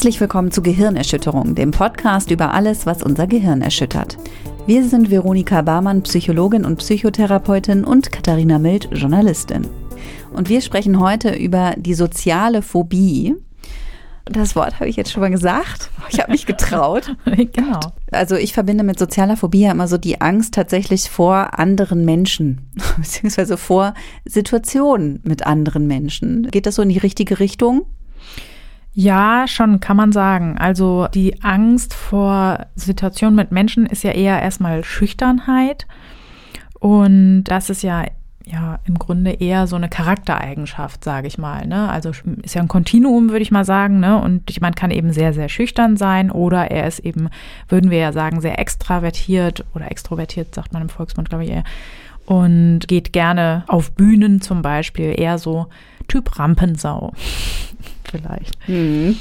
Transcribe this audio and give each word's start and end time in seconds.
Herzlich 0.00 0.20
willkommen 0.22 0.50
zu 0.50 0.62
Gehirnerschütterung, 0.62 1.54
dem 1.54 1.72
Podcast 1.72 2.30
über 2.30 2.54
alles, 2.54 2.86
was 2.86 3.02
unser 3.02 3.26
Gehirn 3.26 3.60
erschüttert. 3.60 4.16
Wir 4.66 4.82
sind 4.82 5.10
Veronika 5.10 5.60
Barmann, 5.60 6.02
Psychologin 6.04 6.64
und 6.64 6.78
Psychotherapeutin 6.78 7.84
und 7.84 8.10
Katharina 8.10 8.58
Mild, 8.58 8.88
Journalistin. 8.92 9.68
Und 10.32 10.48
wir 10.48 10.62
sprechen 10.62 11.00
heute 11.00 11.34
über 11.34 11.74
die 11.76 11.92
soziale 11.92 12.62
Phobie. 12.62 13.34
Das 14.24 14.56
Wort 14.56 14.76
habe 14.80 14.88
ich 14.88 14.96
jetzt 14.96 15.12
schon 15.12 15.20
mal 15.20 15.30
gesagt. 15.30 15.90
Ich 16.08 16.18
habe 16.18 16.32
mich 16.32 16.46
getraut. 16.46 17.14
genau. 17.26 17.80
Also 18.10 18.36
ich 18.36 18.54
verbinde 18.54 18.84
mit 18.84 18.98
sozialer 18.98 19.36
Phobie 19.36 19.64
ja 19.64 19.72
immer 19.72 19.86
so 19.86 19.98
die 19.98 20.22
Angst 20.22 20.54
tatsächlich 20.54 21.10
vor 21.10 21.58
anderen 21.58 22.06
Menschen, 22.06 22.70
beziehungsweise 22.96 23.58
vor 23.58 23.92
Situationen 24.24 25.20
mit 25.24 25.46
anderen 25.46 25.86
Menschen. 25.86 26.48
Geht 26.50 26.64
das 26.64 26.76
so 26.76 26.80
in 26.80 26.88
die 26.88 26.96
richtige 26.96 27.38
Richtung? 27.38 27.82
Ja, 28.92 29.46
schon 29.46 29.80
kann 29.80 29.96
man 29.96 30.12
sagen. 30.12 30.58
Also 30.58 31.06
die 31.14 31.42
Angst 31.42 31.94
vor 31.94 32.66
Situationen 32.74 33.36
mit 33.36 33.52
Menschen 33.52 33.86
ist 33.86 34.02
ja 34.02 34.10
eher 34.10 34.42
erstmal 34.42 34.84
Schüchternheit. 34.84 35.86
Und 36.80 37.44
das 37.44 37.70
ist 37.70 37.82
ja 37.82 38.04
ja 38.50 38.80
im 38.84 38.98
Grunde 38.98 39.30
eher 39.30 39.66
so 39.66 39.76
eine 39.76 39.88
Charaktereigenschaft, 39.88 41.04
sage 41.04 41.28
ich 41.28 41.38
mal. 41.38 41.66
Ne? 41.66 41.88
Also 41.88 42.10
ist 42.42 42.54
ja 42.54 42.62
ein 42.62 42.68
Kontinuum, 42.68 43.30
würde 43.30 43.42
ich 43.42 43.50
mal 43.50 43.64
sagen. 43.64 44.00
Ne? 44.00 44.20
Und 44.20 44.50
jemand 44.50 44.76
kann 44.76 44.90
eben 44.90 45.12
sehr, 45.12 45.32
sehr 45.32 45.48
schüchtern 45.48 45.96
sein 45.96 46.30
oder 46.30 46.70
er 46.70 46.86
ist 46.86 47.00
eben, 47.00 47.28
würden 47.68 47.90
wir 47.90 47.98
ja 47.98 48.12
sagen, 48.12 48.40
sehr 48.40 48.58
extravertiert 48.58 49.64
oder 49.74 49.90
extrovertiert, 49.90 50.54
sagt 50.54 50.72
man 50.72 50.82
im 50.82 50.88
Volksmund, 50.88 51.28
glaube 51.28 51.44
ich 51.44 51.50
eher. 51.50 51.64
Und 52.26 52.80
geht 52.86 53.12
gerne 53.12 53.64
auf 53.66 53.92
Bühnen 53.92 54.40
zum 54.40 54.62
Beispiel, 54.62 55.14
eher 55.16 55.38
so 55.38 55.66
Typ 56.06 56.38
Rampensau 56.38 57.12
vielleicht. 58.10 58.56
Mhm. 58.68 59.16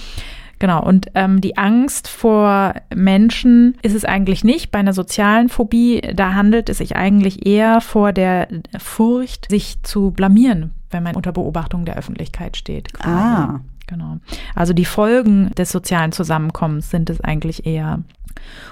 Genau, 0.59 0.83
und 0.83 1.07
ähm, 1.15 1.39
die 1.39 1.57
Angst 1.57 2.09
vor 2.09 2.73
Menschen 2.93 3.77
ist 3.81 3.95
es 3.95 4.03
eigentlich 4.03 4.43
nicht. 4.43 4.71
Bei 4.71 4.79
einer 4.79 4.91
sozialen 4.91 5.47
Phobie, 5.47 6.01
da 6.13 6.33
handelt 6.33 6.67
es 6.67 6.79
sich 6.79 6.97
eigentlich 6.97 7.45
eher 7.45 7.79
vor 7.79 8.11
der 8.11 8.49
Furcht, 8.77 9.49
sich 9.49 9.81
zu 9.83 10.11
blamieren, 10.11 10.71
wenn 10.91 11.03
man 11.03 11.15
unter 11.15 11.31
Beobachtung 11.31 11.85
der 11.85 11.97
Öffentlichkeit 11.97 12.57
steht. 12.57 12.93
Quasi. 12.93 13.09
Ah. 13.09 13.61
Genau. 13.87 14.17
Also 14.53 14.73
die 14.73 14.85
Folgen 14.85 15.49
des 15.57 15.71
sozialen 15.71 16.11
Zusammenkommens 16.11 16.91
sind 16.91 17.09
es 17.09 17.21
eigentlich 17.21 17.65
eher. 17.65 18.03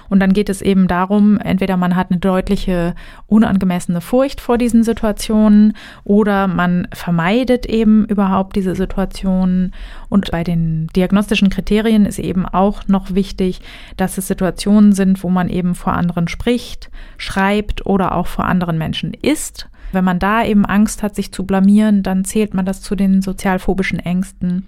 Und 0.08 0.20
dann 0.20 0.32
geht 0.32 0.48
es 0.48 0.62
eben 0.62 0.88
darum, 0.88 1.38
entweder 1.38 1.76
man 1.76 1.96
hat 1.96 2.10
eine 2.10 2.18
deutliche 2.18 2.94
unangemessene 3.26 4.00
Furcht 4.00 4.40
vor 4.40 4.58
diesen 4.58 4.82
Situationen 4.82 5.74
oder 6.04 6.46
man 6.46 6.88
vermeidet 6.92 7.66
eben 7.66 8.06
überhaupt 8.06 8.56
diese 8.56 8.74
Situationen. 8.74 9.72
Und 10.08 10.30
bei 10.30 10.44
den 10.44 10.88
diagnostischen 10.96 11.50
Kriterien 11.50 12.06
ist 12.06 12.18
eben 12.18 12.46
auch 12.46 12.88
noch 12.88 13.14
wichtig, 13.14 13.60
dass 13.96 14.18
es 14.18 14.26
Situationen 14.28 14.92
sind, 14.92 15.22
wo 15.22 15.28
man 15.28 15.48
eben 15.48 15.74
vor 15.74 15.92
anderen 15.92 16.28
spricht, 16.28 16.90
schreibt 17.18 17.86
oder 17.86 18.14
auch 18.14 18.26
vor 18.26 18.46
anderen 18.46 18.78
Menschen 18.78 19.12
ist. 19.14 19.68
Wenn 19.92 20.04
man 20.04 20.18
da 20.18 20.44
eben 20.44 20.66
Angst 20.66 21.02
hat, 21.02 21.14
sich 21.14 21.32
zu 21.32 21.46
blamieren, 21.46 22.02
dann 22.02 22.24
zählt 22.24 22.54
man 22.54 22.66
das 22.66 22.82
zu 22.82 22.94
den 22.94 23.22
sozialphobischen 23.22 23.98
Ängsten. 23.98 24.66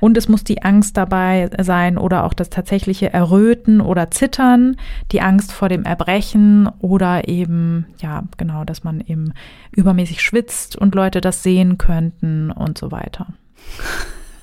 Und 0.00 0.16
es 0.16 0.28
muss 0.28 0.44
die 0.44 0.62
Angst 0.62 0.96
dabei 0.96 1.50
sein 1.60 1.98
oder 1.98 2.24
auch 2.24 2.34
das 2.34 2.50
tatsächliche 2.50 3.12
Erröten 3.12 3.80
oder 3.80 4.10
Zittern, 4.10 4.76
die 5.12 5.20
Angst 5.20 5.52
vor 5.52 5.68
dem 5.68 5.84
Erbrechen 5.84 6.68
oder 6.80 7.28
eben, 7.28 7.86
ja, 7.98 8.24
genau, 8.36 8.64
dass 8.64 8.84
man 8.84 9.00
eben 9.00 9.32
übermäßig 9.72 10.22
schwitzt 10.22 10.76
und 10.76 10.94
Leute 10.94 11.20
das 11.20 11.42
sehen 11.42 11.78
könnten 11.78 12.50
und 12.50 12.78
so 12.78 12.90
weiter. 12.90 13.26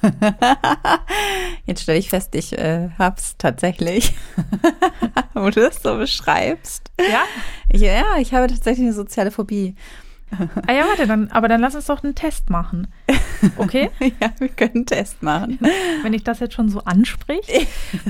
Jetzt 1.66 1.84
stelle 1.84 2.00
ich 2.00 2.10
fest, 2.10 2.36
ich 2.36 2.58
äh, 2.58 2.90
hab's 2.98 3.36
tatsächlich, 3.38 4.14
wo 5.34 5.50
du 5.50 5.62
das 5.62 5.82
so 5.82 5.98
beschreibst. 5.98 6.92
Ja? 7.00 7.24
Ich, 7.70 7.82
ja, 7.82 8.18
ich 8.20 8.34
habe 8.34 8.48
tatsächlich 8.48 8.86
eine 8.86 8.94
soziale 8.94 9.32
Phobie. 9.32 9.76
Ah 10.68 10.74
ja, 10.74 10.86
warte, 10.88 11.08
dann, 11.08 11.30
aber 11.30 11.48
dann 11.48 11.62
lass 11.62 11.76
uns 11.76 11.86
doch 11.86 12.04
einen 12.04 12.16
Test 12.16 12.50
machen. 12.50 12.88
Okay? 13.58 13.92
ja, 14.00 14.32
wir 14.40 14.48
können 14.48 14.72
einen 14.74 14.86
Test 14.86 15.22
machen. 15.22 15.60
Wenn 16.04 16.14
ich 16.14 16.24
das 16.24 16.40
jetzt 16.40 16.56
schon 16.56 16.70
so 16.70 16.80
anspricht, 16.80 17.52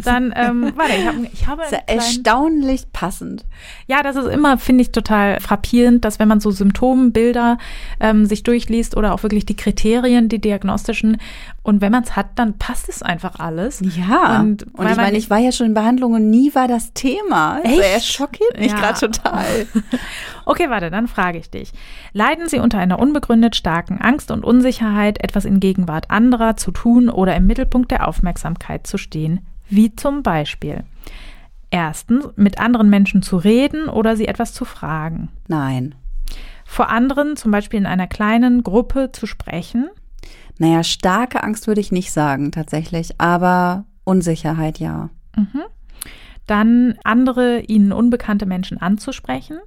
dann, 0.04 0.34
ähm, 0.36 0.72
warte, 0.78 0.94
ich, 0.96 1.06
hab, 1.06 1.16
ich 1.34 1.48
habe. 1.48 1.62
Das 1.64 1.72
ist 1.72 1.78
ja 1.78 1.94
erstaunlich 1.94 2.92
passend. 2.94 3.44
Ja, 3.88 4.02
das 4.02 4.16
ist 4.16 4.28
immer, 4.28 4.58
finde 4.58 4.84
ich, 4.84 4.92
total 4.92 5.40
frappierend, 5.42 6.06
dass 6.06 6.20
wenn 6.20 6.28
man 6.28 6.40
so 6.40 6.52
Symptombilder 6.52 7.58
ähm, 8.00 8.26
sich 8.26 8.44
durchliest 8.44 8.96
oder 8.96 9.14
auch 9.14 9.24
wirklich 9.24 9.46
die 9.46 9.58
Kriterien, 9.58 10.30
die 10.30 10.40
diagnostischen, 10.40 11.18
und 11.66 11.82
wenn 11.82 11.92
man 11.92 12.04
es 12.04 12.16
hat, 12.16 12.28
dann 12.36 12.60
passt 12.60 12.90
es 12.90 13.02
einfach 13.02 13.40
alles. 13.40 13.82
Ja. 13.98 14.40
Und, 14.40 14.68
und 14.78 14.88
ich 14.88 14.98
meine, 14.98 15.18
ich 15.18 15.32
war 15.32 15.40
ja 15.40 15.52
schon 15.52 15.66
in 15.66 15.74
Behandlung 15.74 16.14
und 16.14 16.30
nie 16.30 16.54
war 16.54 16.68
das 16.68 16.94
Thema. 16.94 17.60
Echt? 17.64 17.80
Er 17.80 18.00
schockiert 18.02 18.60
mich 18.60 18.72
ja. 18.72 18.78
gerade 18.78 19.00
total. 19.00 19.44
okay, 20.46 20.70
warte, 20.70 20.92
dann 20.92 21.08
frage 21.08 21.40
ich 21.40 21.50
dich. 21.50 21.72
Leiden 22.14 22.48
Sie 22.48 22.60
unter 22.60 22.78
einer 22.78 23.00
unbegründet 23.00 23.56
starken 23.56 24.00
Angst 24.00 24.30
und 24.30 24.46
Unsicherheit, 24.46 25.24
etwas 25.24 25.44
in 25.44 25.60
Gegenwart 25.60 26.12
anderer 26.12 26.56
zu 26.56 26.70
tun 26.70 27.10
oder 27.10 27.36
im 27.36 27.48
Mittelpunkt 27.48 27.90
der 27.90 28.08
Aufmerksamkeit 28.08 28.86
zu 28.86 29.00
stehen? 29.00 29.40
Wie 29.68 29.96
zum 29.96 30.22
Beispiel. 30.22 30.84
Erstens, 31.72 32.28
mit 32.36 32.60
anderen 32.60 32.92
Menschen 32.92 33.24
zu 33.24 33.38
reden 33.38 33.90
oder 33.90 34.16
sie 34.16 34.28
etwas 34.28 34.54
zu 34.54 34.66
fragen. 34.66 35.30
Nein. 35.48 35.96
Vor 36.64 36.90
anderen, 36.90 37.36
zum 37.38 37.50
Beispiel 37.50 37.80
in 37.80 37.88
einer 37.88 38.06
kleinen 38.06 38.62
Gruppe, 38.62 39.12
zu 39.12 39.26
sprechen. 39.26 39.90
Naja, 40.58 40.84
starke 40.84 41.44
Angst 41.44 41.68
würde 41.68 41.82
ich 41.82 41.92
nicht 41.92 42.12
sagen, 42.12 42.52
tatsächlich, 42.52 43.20
aber 43.20 43.86
Unsicherheit 44.04 44.80
ja. 44.80 45.10
Mhm. 45.36 45.64
Dann 46.48 46.96
andere 47.04 47.62
ihnen 47.62 47.92
unbekannte 47.92 48.46
Menschen 48.46 48.80
anzusprechen. 48.80 49.60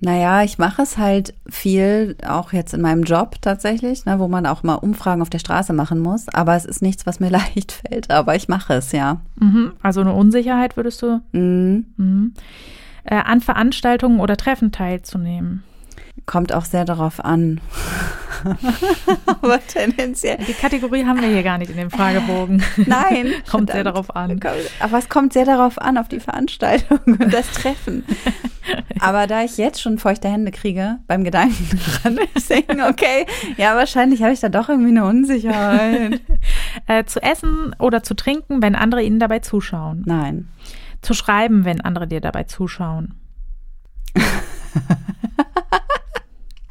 Naja, 0.00 0.42
ich 0.42 0.58
mache 0.58 0.82
es 0.82 0.98
halt 0.98 1.32
viel, 1.48 2.16
auch 2.26 2.52
jetzt 2.52 2.74
in 2.74 2.82
meinem 2.82 3.04
Job 3.04 3.36
tatsächlich, 3.40 4.04
ne, 4.04 4.18
wo 4.18 4.28
man 4.28 4.44
auch 4.46 4.62
mal 4.62 4.74
Umfragen 4.74 5.22
auf 5.22 5.30
der 5.30 5.38
Straße 5.38 5.72
machen 5.72 6.00
muss. 6.00 6.28
Aber 6.28 6.54
es 6.54 6.66
ist 6.66 6.82
nichts, 6.82 7.06
was 7.06 7.18
mir 7.18 7.30
leicht 7.30 7.72
fällt, 7.72 8.10
aber 8.10 8.34
ich 8.34 8.48
mache 8.48 8.74
es, 8.74 8.92
ja. 8.92 9.20
Mhm, 9.40 9.72
also 9.82 10.00
eine 10.00 10.12
Unsicherheit 10.12 10.76
würdest 10.76 11.00
du? 11.02 11.20
Mhm. 11.32 11.86
Mhm. 11.96 12.34
Äh, 13.04 13.16
an 13.16 13.40
Veranstaltungen 13.40 14.20
oder 14.20 14.36
Treffen 14.36 14.72
teilzunehmen. 14.72 15.62
Kommt 16.26 16.52
auch 16.52 16.64
sehr 16.64 16.84
darauf 16.84 17.24
an. 17.24 17.60
Aber 19.42 19.60
tendenziell. 19.66 20.38
Die 20.38 20.52
Kategorie 20.54 21.04
haben 21.04 21.20
wir 21.20 21.28
hier 21.28 21.42
gar 21.42 21.58
nicht 21.58 21.70
in 21.70 21.76
dem 21.76 21.90
Fragebogen. 21.90 22.62
Nein. 22.86 23.32
kommt 23.50 23.70
sehr 23.70 23.84
darauf 23.84 24.14
an. 24.14 24.40
Aber 24.80 24.98
es 24.98 25.08
kommt 25.08 25.32
sehr 25.32 25.44
darauf 25.44 25.80
an, 25.80 25.98
auf 25.98 26.08
die 26.08 26.20
Veranstaltung 26.20 26.98
und 27.06 27.32
das 27.32 27.50
Treffen. 27.52 28.04
Aber 29.00 29.26
da 29.26 29.44
ich 29.44 29.56
jetzt 29.56 29.80
schon 29.80 29.98
feuchte 29.98 30.28
Hände 30.28 30.50
kriege 30.50 30.98
beim 31.06 31.22
Gedanken 31.22 31.78
dran, 32.02 32.18
denke 32.48 32.88
okay, 32.88 33.26
ja, 33.56 33.76
wahrscheinlich 33.76 34.22
habe 34.22 34.32
ich 34.32 34.40
da 34.40 34.48
doch 34.48 34.68
irgendwie 34.68 34.90
eine 34.90 35.04
Unsicherheit. 35.04 36.20
äh, 36.88 37.04
zu 37.04 37.22
essen 37.22 37.74
oder 37.78 38.02
zu 38.02 38.14
trinken, 38.14 38.62
wenn 38.62 38.74
andere 38.74 39.02
ihnen 39.02 39.20
dabei 39.20 39.38
zuschauen. 39.38 40.02
Nein. 40.06 40.48
Zu 41.02 41.14
schreiben, 41.14 41.64
wenn 41.64 41.80
andere 41.80 42.08
dir 42.08 42.20
dabei 42.20 42.44
zuschauen. 42.44 43.14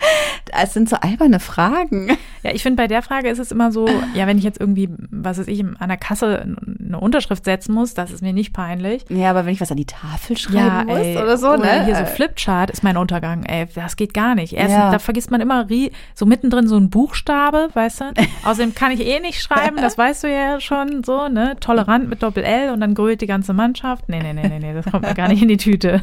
es 0.62 0.74
sind 0.74 0.90
so 0.90 0.98
alberne 0.98 1.40
Fragen. 1.40 2.18
Ja, 2.44 2.52
ich 2.54 2.64
finde, 2.64 2.82
bei 2.82 2.88
der 2.88 3.02
Frage 3.02 3.30
ist 3.30 3.40
es 3.40 3.52
immer 3.52 3.72
so, 3.72 3.88
ja, 4.14 4.28
wenn 4.28 4.38
ich 4.38 4.44
jetzt 4.44 4.60
irgendwie, 4.60 4.90
was 5.10 5.40
weiß 5.40 5.48
ich, 5.48 5.64
an 5.64 5.88
der 5.88 5.98
Kasse 5.98 6.56
eine 6.86 7.00
Unterschrift 7.00 7.46
setzen 7.46 7.74
muss, 7.74 7.94
das 7.94 8.12
ist 8.12 8.22
mir 8.22 8.34
nicht 8.34 8.54
peinlich. 8.54 9.06
Ja, 9.10 9.32
aber 9.32 9.46
wenn 9.46 9.54
ich 9.54 9.62
was 9.62 9.72
an 9.72 9.78
die 9.78 9.86
Tafel 9.86 10.38
schreiben 10.38 10.58
ja, 10.58 10.84
muss 10.86 11.00
ey, 11.00 11.18
oder 11.18 11.38
so, 11.38 11.50
oder 11.50 11.58
ne? 11.58 11.86
Hier 11.86 11.96
so 11.96 12.06
Flipchart 12.06 12.70
ist 12.70 12.84
mein 12.84 12.98
Untergang, 12.98 13.44
ey, 13.44 13.68
das 13.74 13.96
geht 13.96 14.14
gar 14.14 14.36
nicht. 14.36 14.54
Erstens, 14.54 14.78
ja. 14.78 14.92
da 14.92 15.00
vergisst 15.00 15.32
man 15.32 15.42
immer 15.42 15.68
so 16.14 16.26
mittendrin 16.26 16.68
so 16.68 16.78
ein 16.78 16.90
Buchstabe, 16.90 17.70
weißt 17.74 18.02
du? 18.02 18.06
Außerdem 18.44 18.76
kann 18.76 18.92
ich 18.92 19.06
eh 19.06 19.20
nicht 19.20 19.42
schreiben, 19.42 19.78
das 19.78 19.98
weißt 19.98 20.24
du 20.24 20.32
ja 20.32 20.60
schon 20.60 21.04
so, 21.04 21.28
ne? 21.28 21.58
Tolerant 21.60 22.10
mit 22.10 22.22
Doppel-L 22.22 22.72
und 22.72 22.80
dann 22.82 22.94
grölt 22.94 23.22
die 23.22 23.28
ganze 23.28 23.54
Mannschaft. 23.54 24.08
Nee, 24.08 24.20
nee, 24.22 24.34
nee, 24.34 24.48
nee, 24.48 24.60
nee, 24.60 24.74
das 24.74 24.86
kommt 24.86 25.06
mir 25.06 25.14
gar 25.14 25.28
nicht 25.28 25.42
in 25.42 25.48
die 25.48 25.58
Tüte. 25.58 26.02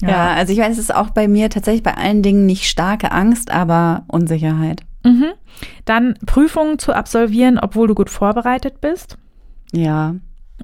Ja. 0.00 0.08
ja, 0.08 0.34
also 0.34 0.52
ich 0.52 0.58
weiß, 0.58 0.72
es 0.72 0.78
ist 0.78 0.94
auch 0.94 1.10
bei 1.10 1.26
mir 1.26 1.50
tatsächlich 1.50 1.82
bei 1.82 1.94
allen 1.94 2.22
Dingen 2.22 2.46
nicht 2.46 2.64
starke 2.64 3.10
Angst, 3.10 3.50
aber 3.50 4.04
Unsicherheit. 4.06 4.82
Mhm. 5.04 5.32
Dann 5.84 6.14
Prüfungen 6.26 6.78
zu 6.78 6.92
absolvieren, 6.92 7.58
obwohl 7.58 7.88
du 7.88 7.94
gut 7.94 8.10
vorbereitet 8.10 8.80
bist. 8.80 9.18
Ja. 9.72 10.14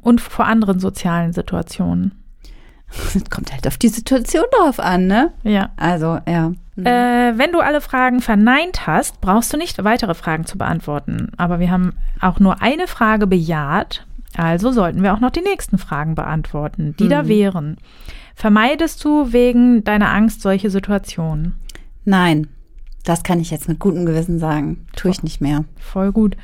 Und 0.01 0.21
vor 0.21 0.47
anderen 0.47 0.79
sozialen 0.79 1.33
Situationen. 1.33 2.21
Es 3.15 3.29
kommt 3.29 3.53
halt 3.53 3.67
auf 3.67 3.77
die 3.77 3.89
Situation 3.89 4.45
drauf 4.57 4.79
an, 4.79 5.09
ne? 5.09 5.33
Ja. 5.43 5.71
Also, 5.77 6.19
ja. 6.29 6.53
Mhm. 6.77 6.87
Äh, 6.87 7.39
wenn 7.39 7.53
du 7.53 7.61
alle 7.61 7.81
Fragen 7.81 8.21
verneint 8.21 8.87
hast, 8.87 9.21
brauchst 9.21 9.53
du 9.53 9.57
nicht 9.57 9.83
weitere 9.83 10.15
Fragen 10.15 10.47
zu 10.47 10.59
beantworten. 10.59 11.33
Aber 11.37 11.59
wir 11.59 11.71
haben 11.71 11.95
auch 12.21 12.39
nur 12.39 12.63
eine 12.63 12.87
Frage 12.87 13.27
bejaht. 13.27 14.07
Also 14.37 14.73
sollten 14.73 15.03
wir 15.03 15.15
auch 15.15 15.21
noch 15.21 15.31
die 15.31 15.43
nächsten 15.43 15.79
Fragen 15.79 16.15
beantworten, 16.15 16.95
die 16.99 17.05
mhm. 17.05 17.11
da 17.11 17.29
wären. 17.29 17.77
Vermeidest 18.35 19.05
du 19.05 19.33
wegen 19.33 19.85
deiner 19.85 20.11
Angst 20.13 20.43
solche 20.43 20.71
Situationen? 20.71 21.55
Nein, 22.05 22.49
das 23.05 23.23
kann 23.23 23.41
ich 23.41 23.51
jetzt 23.51 23.69
mit 23.69 23.79
gutem 23.79 24.07
Gewissen 24.07 24.39
sagen. 24.39 24.87
Tue 24.97 25.11
ich 25.11 25.23
nicht 25.23 25.41
mehr. 25.41 25.65
Voll 25.79 26.13
gut. 26.13 26.37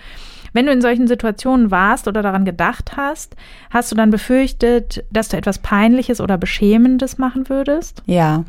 Wenn 0.53 0.67
du 0.67 0.73
in 0.73 0.81
solchen 0.81 1.07
Situationen 1.07 1.71
warst 1.71 2.09
oder 2.09 2.23
daran 2.23 2.45
gedacht 2.45 2.97
hast, 2.97 3.37
hast 3.71 3.91
du 3.93 3.97
dann 3.97 4.11
befürchtet, 4.11 5.05
dass 5.11 5.29
du 5.29 5.37
etwas 5.37 5.59
Peinliches 5.59 6.21
oder 6.21 6.39
Beschämendes 6.39 7.19
machen 7.19 7.49
würdest? 7.49 8.03
Ja. 8.07 8.45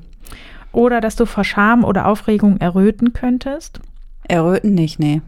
Oder 0.71 1.01
dass 1.01 1.15
du 1.15 1.25
vor 1.25 1.43
Scham 1.43 1.83
oder 1.83 2.07
Aufregung 2.07 2.57
erröten 2.57 3.13
könntest? 3.13 3.81
Erröten 4.27 4.73
nicht, 4.73 4.99
nee. 4.99 5.21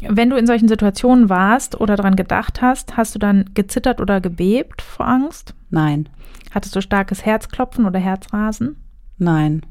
Wenn 0.00 0.30
du 0.30 0.36
in 0.36 0.46
solchen 0.46 0.68
Situationen 0.68 1.28
warst 1.28 1.80
oder 1.80 1.96
daran 1.96 2.16
gedacht 2.16 2.62
hast, 2.62 2.96
hast 2.96 3.14
du 3.14 3.18
dann 3.18 3.50
gezittert 3.54 4.00
oder 4.00 4.20
gebebt 4.20 4.82
vor 4.82 5.06
Angst? 5.06 5.54
Nein. 5.70 6.08
Hattest 6.52 6.74
du 6.74 6.80
starkes 6.80 7.24
Herzklopfen 7.24 7.86
oder 7.86 7.98
Herzrasen? 7.98 8.76
Nein. 9.18 9.62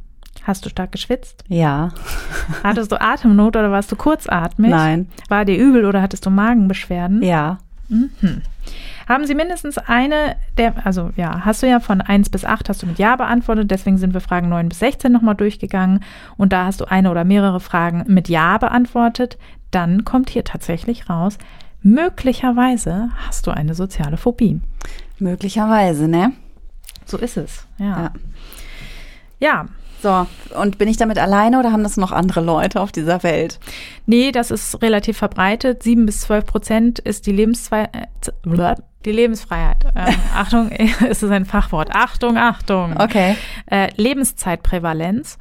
Hast 0.43 0.65
du 0.65 0.69
stark 0.69 0.91
geschwitzt? 0.91 1.43
Ja. 1.47 1.89
Hattest 2.63 2.91
du 2.91 3.01
Atemnot 3.01 3.55
oder 3.55 3.71
warst 3.71 3.91
du 3.91 3.95
kurzatmig? 3.95 4.71
Nein. 4.71 5.09
War 5.27 5.45
dir 5.45 5.57
übel 5.57 5.85
oder 5.85 6.01
hattest 6.01 6.25
du 6.25 6.29
Magenbeschwerden? 6.29 7.23
Ja. 7.23 7.57
Mhm. 7.89 8.41
Haben 9.07 9.25
Sie 9.25 9.33
mindestens 9.33 9.79
eine 9.79 10.35
der, 10.59 10.85
also 10.85 11.09
ja, 11.15 11.43
hast 11.43 11.63
du 11.63 11.67
ja 11.67 11.79
von 11.79 11.99
1 11.99 12.29
bis 12.29 12.45
8 12.45 12.69
hast 12.69 12.83
du 12.83 12.85
mit 12.85 12.99
Ja 12.99 13.15
beantwortet, 13.15 13.71
deswegen 13.71 13.97
sind 13.97 14.13
wir 14.13 14.21
Fragen 14.21 14.49
9 14.49 14.69
bis 14.69 14.79
16 14.79 15.11
nochmal 15.11 15.33
durchgegangen 15.33 16.01
und 16.37 16.53
da 16.53 16.65
hast 16.65 16.79
du 16.79 16.85
eine 16.85 17.09
oder 17.09 17.23
mehrere 17.23 17.59
Fragen 17.59 18.03
mit 18.07 18.29
Ja 18.29 18.59
beantwortet. 18.59 19.39
Dann 19.71 20.05
kommt 20.05 20.29
hier 20.29 20.43
tatsächlich 20.43 21.09
raus, 21.09 21.37
möglicherweise 21.81 23.09
hast 23.27 23.47
du 23.47 23.51
eine 23.51 23.75
soziale 23.75 24.17
Phobie. 24.17 24.61
Möglicherweise, 25.19 26.07
ne? 26.07 26.33
So 27.05 27.17
ist 27.17 27.37
es, 27.37 27.65
ja. 27.77 27.85
Ja. 28.01 28.11
Ja, 29.39 29.65
So, 30.01 30.27
und 30.57 30.77
bin 30.77 30.87
ich 30.87 30.95
damit 30.97 31.17
alleine 31.17 31.59
oder 31.59 31.71
haben 31.73 31.83
das 31.83 31.97
noch 31.97 32.11
andere 32.13 32.39
Leute 32.41 32.79
auf 32.79 32.91
dieser 32.91 33.21
Welt? 33.23 33.59
Nee, 34.05 34.31
das 34.31 34.49
ist 34.49 34.81
relativ 34.81 35.17
verbreitet. 35.17 35.83
7 35.83 36.05
bis 36.05 36.21
12 36.21 36.45
Prozent 36.45 36.99
ist 36.99 37.25
die, 37.27 37.33
Lebensfrei 37.33 37.89
äh, 37.91 38.75
die 39.05 39.11
Lebensfreiheit. 39.11 39.85
Ähm, 39.95 40.15
Achtung, 40.35 40.71
es 41.09 41.21
ist 41.23 41.31
ein 41.31 41.45
Fachwort. 41.45 41.89
Achtung, 41.93 42.37
Achtung. 42.37 42.95
Okay. 42.97 43.35
Äh, 43.65 43.89
Lebenszeitprävalenz. 43.97 45.37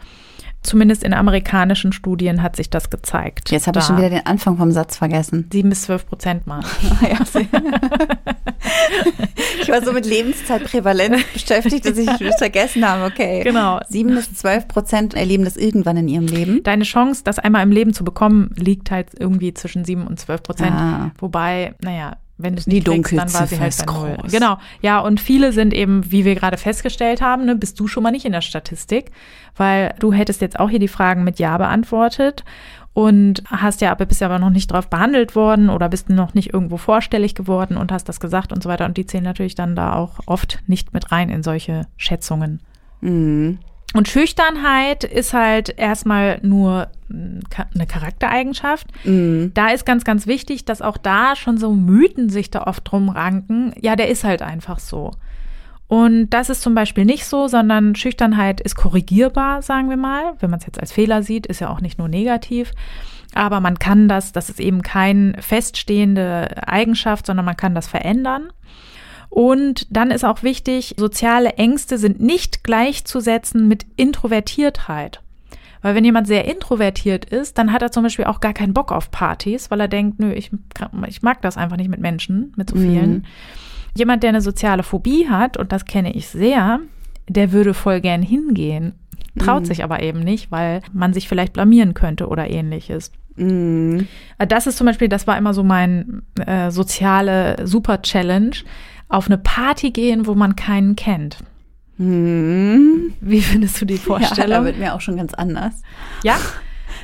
Zumindest 0.62 1.02
in 1.02 1.14
amerikanischen 1.14 1.92
Studien 1.92 2.42
hat 2.42 2.56
sich 2.56 2.68
das 2.68 2.90
gezeigt. 2.90 3.50
Jetzt 3.50 3.66
habe 3.66 3.78
ich 3.78 3.84
schon 3.84 3.96
wieder 3.96 4.10
den 4.10 4.26
Anfang 4.26 4.56
vom 4.56 4.72
Satz 4.72 4.96
vergessen. 4.96 5.48
7 5.52 5.68
bis 5.68 5.82
12 5.82 6.06
Prozent 6.06 6.46
mal. 6.46 6.60
Ich 9.68 9.68
war 9.68 9.82
so 9.82 9.92
mit 9.92 10.06
Lebenszeitprävalenz 10.06 11.24
beschäftigt, 11.32 11.84
dass 11.84 11.98
ich 11.98 12.06
das 12.06 12.36
vergessen 12.38 12.88
habe. 12.88 13.04
Okay. 13.04 13.42
Genau. 13.42 13.80
Sieben 13.88 14.14
bis 14.14 14.32
zwölf 14.34 14.68
Prozent 14.68 15.14
erleben 15.14 15.44
das 15.44 15.56
irgendwann 15.56 15.96
in 15.98 16.08
ihrem 16.08 16.26
Leben. 16.26 16.62
Deine 16.62 16.84
Chance, 16.84 17.22
das 17.24 17.38
einmal 17.38 17.62
im 17.62 17.70
Leben 17.70 17.92
zu 17.92 18.04
bekommen, 18.04 18.50
liegt 18.56 18.90
halt 18.90 19.08
irgendwie 19.18 19.52
zwischen 19.54 19.84
7 19.84 20.06
und 20.06 20.18
12 20.18 20.42
Prozent. 20.42 20.72
Ah. 20.72 21.10
Wobei, 21.18 21.74
naja, 21.82 22.16
wenn 22.38 22.54
du 22.54 22.60
es 22.60 22.64
Die 22.64 22.76
nicht 22.76 22.86
kriegst, 22.86 23.12
dann 23.12 23.34
war 23.34 23.46
sie 23.46 23.58
halt 23.58 23.76
bei 23.84 23.92
null. 23.92 24.16
Genau. 24.30 24.58
Ja, 24.80 25.00
und 25.00 25.20
viele 25.20 25.52
sind 25.52 25.74
eben, 25.74 26.10
wie 26.10 26.24
wir 26.24 26.36
gerade 26.36 26.56
festgestellt 26.56 27.20
haben, 27.20 27.44
ne, 27.44 27.56
bist 27.56 27.78
du 27.80 27.88
schon 27.88 28.04
mal 28.04 28.12
nicht 28.12 28.24
in 28.24 28.32
der 28.32 28.40
Statistik, 28.40 29.10
weil 29.56 29.94
du 29.98 30.12
hättest 30.12 30.40
jetzt 30.40 30.58
auch 30.58 30.70
hier 30.70 30.78
die 30.78 30.88
Fragen 30.88 31.24
mit 31.24 31.38
Ja 31.38 31.58
beantwortet 31.58 32.44
und 32.94 33.42
hast 33.46 33.80
ja, 33.80 33.90
aber 33.90 34.06
bist 34.06 34.20
ja 34.20 34.28
aber 34.28 34.38
noch 34.38 34.50
nicht 34.50 34.72
drauf 34.72 34.88
behandelt 34.88 35.36
worden 35.36 35.68
oder 35.68 35.88
bist 35.88 36.08
noch 36.08 36.34
nicht 36.34 36.52
irgendwo 36.52 36.78
vorstellig 36.78 37.34
geworden 37.34 37.76
und 37.76 37.92
hast 37.92 38.08
das 38.08 38.20
gesagt 38.20 38.52
und 38.52 38.62
so 38.62 38.68
weiter. 38.68 38.86
Und 38.86 38.96
die 38.96 39.06
zählen 39.06 39.24
natürlich 39.24 39.54
dann 39.54 39.76
da 39.76 39.94
auch 39.94 40.20
oft 40.26 40.60
nicht 40.66 40.92
mit 40.92 41.12
rein 41.12 41.30
in 41.30 41.42
solche 41.42 41.86
Schätzungen. 41.96 42.60
Mhm. 43.00 43.58
Und 43.94 44.08
Schüchternheit 44.08 45.04
ist 45.04 45.32
halt 45.32 45.78
erstmal 45.78 46.40
nur 46.42 46.88
eine 47.10 47.86
Charaktereigenschaft. 47.86 48.86
Mhm. 49.04 49.52
Da 49.54 49.68
ist 49.68 49.86
ganz, 49.86 50.04
ganz 50.04 50.26
wichtig, 50.26 50.64
dass 50.64 50.82
auch 50.82 50.96
da 50.96 51.36
schon 51.36 51.58
so 51.58 51.72
Mythen 51.72 52.28
sich 52.28 52.50
da 52.50 52.64
oft 52.64 52.90
drum 52.90 53.08
ranken. 53.08 53.72
Ja, 53.80 53.96
der 53.96 54.08
ist 54.08 54.24
halt 54.24 54.42
einfach 54.42 54.78
so. 54.78 55.12
Und 55.88 56.30
das 56.30 56.50
ist 56.50 56.60
zum 56.60 56.74
Beispiel 56.74 57.06
nicht 57.06 57.24
so, 57.24 57.48
sondern 57.48 57.94
Schüchternheit 57.94 58.60
ist 58.60 58.76
korrigierbar, 58.76 59.62
sagen 59.62 59.88
wir 59.88 59.96
mal. 59.96 60.34
Wenn 60.38 60.50
man 60.50 60.60
es 60.60 60.66
jetzt 60.66 60.78
als 60.78 60.92
Fehler 60.92 61.22
sieht, 61.22 61.46
ist 61.46 61.60
ja 61.60 61.70
auch 61.70 61.80
nicht 61.80 61.98
nur 61.98 62.08
negativ. 62.08 62.72
Aber 63.34 63.60
man 63.60 63.78
kann 63.78 64.06
das, 64.06 64.32
das 64.32 64.50
ist 64.50 64.60
eben 64.60 64.82
keine 64.82 65.40
feststehende 65.40 66.68
Eigenschaft, 66.68 67.26
sondern 67.26 67.46
man 67.46 67.56
kann 67.56 67.74
das 67.74 67.88
verändern. 67.88 68.50
Und 69.30 69.86
dann 69.94 70.10
ist 70.10 70.24
auch 70.24 70.42
wichtig, 70.42 70.94
soziale 70.98 71.54
Ängste 71.54 71.98
sind 71.98 72.20
nicht 72.20 72.64
gleichzusetzen 72.64 73.66
mit 73.68 73.86
Introvertiertheit. 73.96 75.22
Weil 75.82 75.94
wenn 75.94 76.04
jemand 76.04 76.26
sehr 76.26 76.44
introvertiert 76.46 77.24
ist, 77.24 77.58
dann 77.58 77.72
hat 77.72 77.82
er 77.82 77.92
zum 77.92 78.02
Beispiel 78.02 78.24
auch 78.24 78.40
gar 78.40 78.52
keinen 78.52 78.74
Bock 78.74 78.90
auf 78.92 79.10
Partys, 79.10 79.70
weil 79.70 79.80
er 79.80 79.88
denkt, 79.88 80.18
nö, 80.18 80.32
ich, 80.32 80.50
ich 81.06 81.22
mag 81.22 81.40
das 81.42 81.56
einfach 81.56 81.76
nicht 81.76 81.88
mit 81.90 82.00
Menschen, 82.00 82.52
mit 82.56 82.70
so 82.70 82.76
vielen. 82.76 83.10
Mhm. 83.10 83.24
Jemand, 83.96 84.22
der 84.22 84.30
eine 84.30 84.40
soziale 84.40 84.82
Phobie 84.82 85.28
hat, 85.28 85.56
und 85.56 85.72
das 85.72 85.84
kenne 85.84 86.14
ich 86.14 86.28
sehr, 86.28 86.80
der 87.28 87.52
würde 87.52 87.74
voll 87.74 88.00
gern 88.00 88.22
hingehen, 88.22 88.94
traut 89.38 89.62
Mhm. 89.62 89.66
sich 89.66 89.84
aber 89.84 90.02
eben 90.02 90.20
nicht, 90.20 90.50
weil 90.50 90.82
man 90.92 91.12
sich 91.12 91.28
vielleicht 91.28 91.52
blamieren 91.52 91.94
könnte 91.94 92.28
oder 92.28 92.50
ähnliches. 92.50 93.12
Mhm. 93.36 94.08
Das 94.48 94.66
ist 94.66 94.78
zum 94.78 94.86
Beispiel, 94.86 95.08
das 95.08 95.26
war 95.26 95.38
immer 95.38 95.54
so 95.54 95.62
mein 95.62 96.22
äh, 96.44 96.70
soziale 96.70 97.66
Super-Challenge, 97.66 98.56
auf 99.08 99.26
eine 99.26 99.38
Party 99.38 99.90
gehen, 99.90 100.26
wo 100.26 100.34
man 100.34 100.54
keinen 100.56 100.96
kennt. 100.96 101.38
Mhm. 101.98 103.12
Wie 103.20 103.42
findest 103.42 103.80
du 103.80 103.84
die 103.84 103.94
Ja, 103.96 104.00
da 104.00 104.04
Vorstellung? 104.04 104.64
wird 104.64 104.78
mir 104.78 104.94
auch 104.94 105.00
schon 105.00 105.16
ganz 105.16 105.34
anders. 105.34 105.74
Ja, 106.22 106.36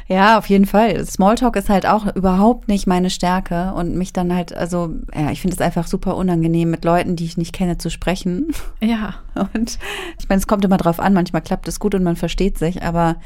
Ja, 0.08 0.38
auf 0.38 0.46
jeden 0.46 0.66
Fall. 0.66 1.04
Smalltalk 1.04 1.56
ist 1.56 1.68
halt 1.70 1.86
auch 1.86 2.14
überhaupt 2.14 2.68
nicht 2.68 2.86
meine 2.86 3.10
Stärke 3.10 3.72
und 3.74 3.94
mich 3.96 4.12
dann 4.12 4.34
halt, 4.34 4.54
also, 4.54 4.90
ja, 5.14 5.30
ich 5.30 5.40
finde 5.40 5.54
es 5.54 5.60
einfach 5.60 5.86
super 5.86 6.16
unangenehm, 6.16 6.70
mit 6.70 6.84
Leuten, 6.84 7.16
die 7.16 7.24
ich 7.24 7.36
nicht 7.38 7.52
kenne, 7.54 7.78
zu 7.78 7.90
sprechen. 7.90 8.48
ja. 8.82 9.14
Und 9.54 9.78
ich 10.18 10.28
meine, 10.28 10.38
es 10.40 10.46
kommt 10.46 10.64
immer 10.64 10.76
drauf 10.76 11.00
an, 11.00 11.12
manchmal 11.14 11.42
klappt 11.42 11.68
es 11.68 11.80
gut 11.80 11.94
und 11.94 12.02
man 12.02 12.16
versteht 12.16 12.58
sich, 12.58 12.82
aber 12.82 13.16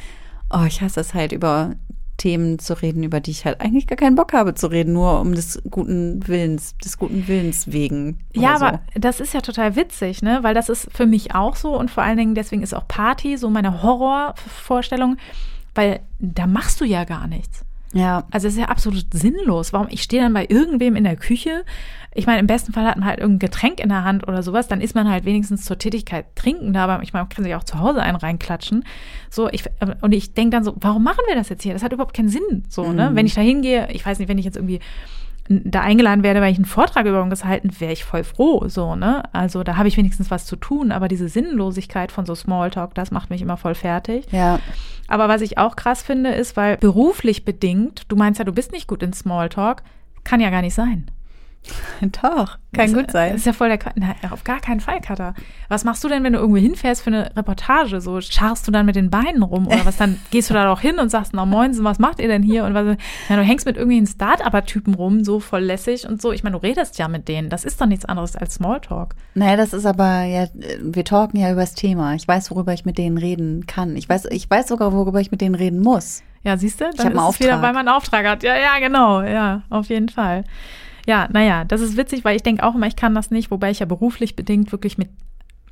oh, 0.50 0.65
ich 0.67 0.81
hasse 0.81 1.00
es 1.00 1.15
halt 1.15 1.32
über 1.32 1.73
Themen 2.19 2.59
zu 2.59 2.75
reden, 2.75 3.03
über 3.03 3.20
die 3.20 3.31
ich 3.31 3.47
halt 3.47 3.61
eigentlich 3.62 3.87
gar 3.87 3.97
keinen 3.97 4.17
Bock 4.17 4.35
habe 4.35 4.55
zu 4.55 4.67
reden, 4.67 4.93
nur 4.93 5.20
um 5.20 5.35
des 5.35 5.62
guten 5.70 6.26
Willens, 6.26 6.76
des 6.76 6.99
guten 6.99 7.27
Willens 7.27 7.72
wegen. 7.72 8.19
Ja, 8.34 8.58
so. 8.58 8.67
aber 8.67 8.81
das 8.94 9.20
ist 9.20 9.32
ja 9.32 9.41
total 9.41 9.77
witzig, 9.77 10.20
ne? 10.20 10.41
Weil 10.43 10.53
das 10.53 10.69
ist 10.69 10.89
für 10.93 11.06
mich 11.06 11.34
auch 11.34 11.56
so 11.56 11.79
und 11.79 11.91
vor 11.91 12.03
allen 12.03 12.19
Dingen 12.19 12.34
deswegen 12.34 12.63
ist 12.63 12.75
auch 12.75 12.87
Party 12.87 13.39
so 13.39 13.48
meine 13.48 13.82
Horrorvorstellung, 13.82 15.17
weil 15.75 16.01
da 16.19 16.46
machst 16.46 16.81
du 16.81 16.84
ja 16.84 17.05
gar 17.05 17.27
nichts. 17.27 17.65
Ja, 17.93 18.25
Also 18.31 18.48
es 18.48 18.55
ist 18.55 18.60
ja 18.60 18.67
absolut 18.67 19.06
sinnlos. 19.13 19.72
Warum? 19.72 19.87
Ich 19.91 20.03
stehe 20.03 20.22
dann 20.22 20.34
bei 20.34 20.46
irgendwem 20.48 20.94
in 20.94 21.05
der 21.05 21.17
Küche. 21.17 21.65
Ich 22.15 22.27
meine, 22.27 22.41
im 22.41 22.46
besten 22.46 22.72
Fall 22.72 22.84
hat 22.86 22.96
man 22.96 23.06
halt 23.06 23.20
irgendein 23.20 23.50
Getränk 23.50 23.81
in 23.81 23.88
der 23.88 24.05
Hand 24.05 24.27
oder 24.27 24.43
sowas. 24.43 24.67
Dann 24.67 24.81
ist 24.81 24.94
man 24.94 25.08
halt 25.08 25.24
wenigstens 25.24 25.65
zur 25.65 25.79
Tätigkeit 25.79 26.34
trinken 26.34 26.72
da. 26.72 26.84
Aber 26.84 27.03
ich 27.03 27.12
meine, 27.12 27.24
man 27.24 27.29
kann 27.29 27.44
sich 27.44 27.55
auch 27.55 27.65
zu 27.65 27.79
Hause 27.79 28.03
einen 28.03 28.17
reinklatschen. 28.17 28.84
So, 29.31 29.48
ich, 29.50 29.65
und 30.00 30.12
ich 30.12 30.34
denke 30.34 30.50
dann 30.56 30.65
so, 30.65 30.74
warum 30.81 31.05
machen 31.05 31.22
wir 31.29 31.34
das 31.34 31.48
jetzt 31.48 31.62
hier? 31.62 31.74
Das 31.74 31.82
hat 31.82 31.93
überhaupt 31.93 32.17
keinen 32.17 32.29
Sinn. 32.29 32.65
So, 32.69 32.93
ne? 32.93 33.10
Wenn 33.15 33.27
ich 33.27 33.34
da 33.34 33.41
hingehe, 33.41 33.88
ich 33.93 34.05
weiß 34.05 34.19
nicht, 34.19 34.29
wenn 34.29 34.38
ich 34.38 34.44
jetzt 34.44 34.56
irgendwie 34.56 34.81
da 35.48 35.81
eingeladen 35.81 36.22
werde, 36.22 36.41
weil 36.41 36.53
ich 36.53 36.58
einen 36.58 36.67
Vortrag 36.67 37.06
über 37.06 37.17
irgendwas 37.17 37.44
halten, 37.44 37.70
wäre 37.79 37.93
ich 37.93 38.05
voll 38.05 38.22
froh, 38.22 38.69
so, 38.69 38.96
ne? 38.96 39.22
Also 39.32 39.62
da 39.62 39.77
habe 39.77 39.88
ich 39.88 39.96
wenigstens 39.96 40.31
was 40.31 40.44
zu 40.44 40.56
tun, 40.56 40.93
aber 40.93 41.08
diese 41.08 41.29
Sinnlosigkeit 41.29 42.12
von 42.12 42.27
so 42.27 42.34
Smalltalk, 42.34 42.94
das 42.94 43.10
macht 43.10 43.31
mich 43.31 43.41
immer 43.41 43.56
voll 43.56 43.74
fertig. 43.74 44.27
ja. 44.31 44.58
Aber 45.10 45.27
was 45.27 45.41
ich 45.41 45.56
auch 45.56 45.74
krass 45.74 46.03
finde, 46.03 46.32
ist, 46.32 46.55
weil 46.58 46.77
beruflich 46.77 47.46
bedingt, 47.46 48.03
du 48.08 48.17
meinst 48.17 48.38
ja, 48.38 48.44
du 48.44 48.53
bist 48.53 48.72
nicht 48.72 48.86
gut 48.86 49.03
in 49.03 49.15
Smalltalk, 49.15 49.82
kann 50.22 50.38
ja 50.38 50.50
gar 50.50 50.60
nicht 50.60 50.74
sein. 50.74 51.10
Doch, 52.00 52.58
kann 52.72 52.86
Das- 52.86 52.94
gut 52.94 53.10
sein. 53.10 53.32
Das 53.32 53.41
ist 53.41 53.46
ja 53.46 53.53
voll 53.53 53.69
der. 53.69 53.79
Na, 53.96 54.15
auf 54.31 54.44
gar 54.44 54.60
keinen 54.60 54.81
Fall, 54.81 55.00
Katha. 55.00 55.34
Was 55.69 55.84
machst 55.84 56.03
du 56.05 56.08
denn, 56.08 56.24
wenn 56.24 56.32
du 56.32 56.38
irgendwo 56.38 56.60
hinfährst 56.60 57.03
für 57.03 57.10
eine 57.10 57.36
Reportage? 57.36 58.00
So 58.00 58.20
scharst 58.20 58.67
du 58.67 58.70
dann 58.70 58.86
mit 58.86 58.96
den 58.96 59.10
Beinen 59.10 59.43
rum 59.43 59.67
oder 59.67 59.84
was? 59.84 59.96
Dann 59.96 60.19
gehst 60.31 60.48
du 60.48 60.55
da 60.55 60.65
doch 60.65 60.81
hin 60.81 60.98
und 60.98 61.10
sagst, 61.10 61.32
na 61.34 61.44
moinsen, 61.44 61.84
was 61.84 61.98
macht 61.98 62.20
ihr 62.20 62.29
denn 62.29 62.43
hier? 62.43 62.65
Und 62.65 62.74
was, 62.74 62.96
ja, 63.29 63.36
du 63.36 63.43
hängst 63.43 63.67
mit 63.67 63.77
irgendwelchen 63.77 64.06
Start-Upper-Typen 64.06 64.94
rum, 64.94 65.24
so 65.24 65.41
voll 65.41 65.62
lässig 65.62 66.08
und 66.08 66.22
so. 66.22 66.32
Ich 66.32 66.43
meine, 66.43 66.56
du 66.56 66.62
redest 66.62 66.98
ja 66.98 67.08
mit 67.08 67.29
denen. 67.29 67.50
Das 67.50 67.65
ist 67.65 67.81
doch 67.81 67.86
nichts 67.86 68.05
anderes 68.05 68.36
als 68.36 68.55
Smalltalk. 68.55 69.15
Naja, 69.34 69.56
das 69.56 69.72
ist 69.72 69.84
aber 69.86 70.22
ja, 70.22 70.46
wir 70.81 71.05
talken 71.05 71.38
ja 71.38 71.50
über 71.53 71.60
das 71.62 71.74
Thema. 71.74 72.15
Ich 72.15 72.27
weiß, 72.27 72.50
worüber 72.50 72.72
ich 72.72 72.84
mit 72.84 72.96
denen 72.98 73.19
reden 73.19 73.67
kann. 73.67 73.96
Ich 73.96 74.08
weiß, 74.08 74.27
ich 74.31 74.48
weiß 74.48 74.69
sogar, 74.69 74.93
worüber 74.93 75.20
ich 75.20 75.31
mit 75.31 75.41
denen 75.41 75.55
reden 75.55 75.81
muss. 75.81 76.22
Ja, 76.44 76.56
siehst 76.56 76.81
du? 76.81 76.84
Dann 76.96 77.08
einen 77.08 77.19
ist 77.19 77.34
es 77.34 77.41
wieder, 77.41 77.60
weil 77.60 77.72
man 77.72 77.88
einen 77.88 77.96
Auftrag 77.96 78.24
hat. 78.27 78.43
Ja, 78.43 78.56
ja, 78.56 78.79
genau. 78.79 79.22
Ja, 79.22 79.62
auf 79.70 79.88
jeden 79.88 80.08
Fall. 80.08 80.44
Ja, 81.08 81.27
naja, 81.32 81.65
das 81.65 81.81
ist 81.81 81.96
witzig, 81.96 82.22
weil 82.27 82.36
ich 82.36 82.43
denke 82.43 82.62
auch 82.62 82.74
immer, 82.74 82.86
ich 82.86 82.94
kann 82.94 83.15
das 83.15 83.31
nicht, 83.31 83.50
wobei 83.50 83.70
ich 83.70 83.79
ja 83.79 83.86
beruflich 83.86 84.36
bedingt 84.36 84.72
wirklich 84.72 84.98
mit 84.98 85.08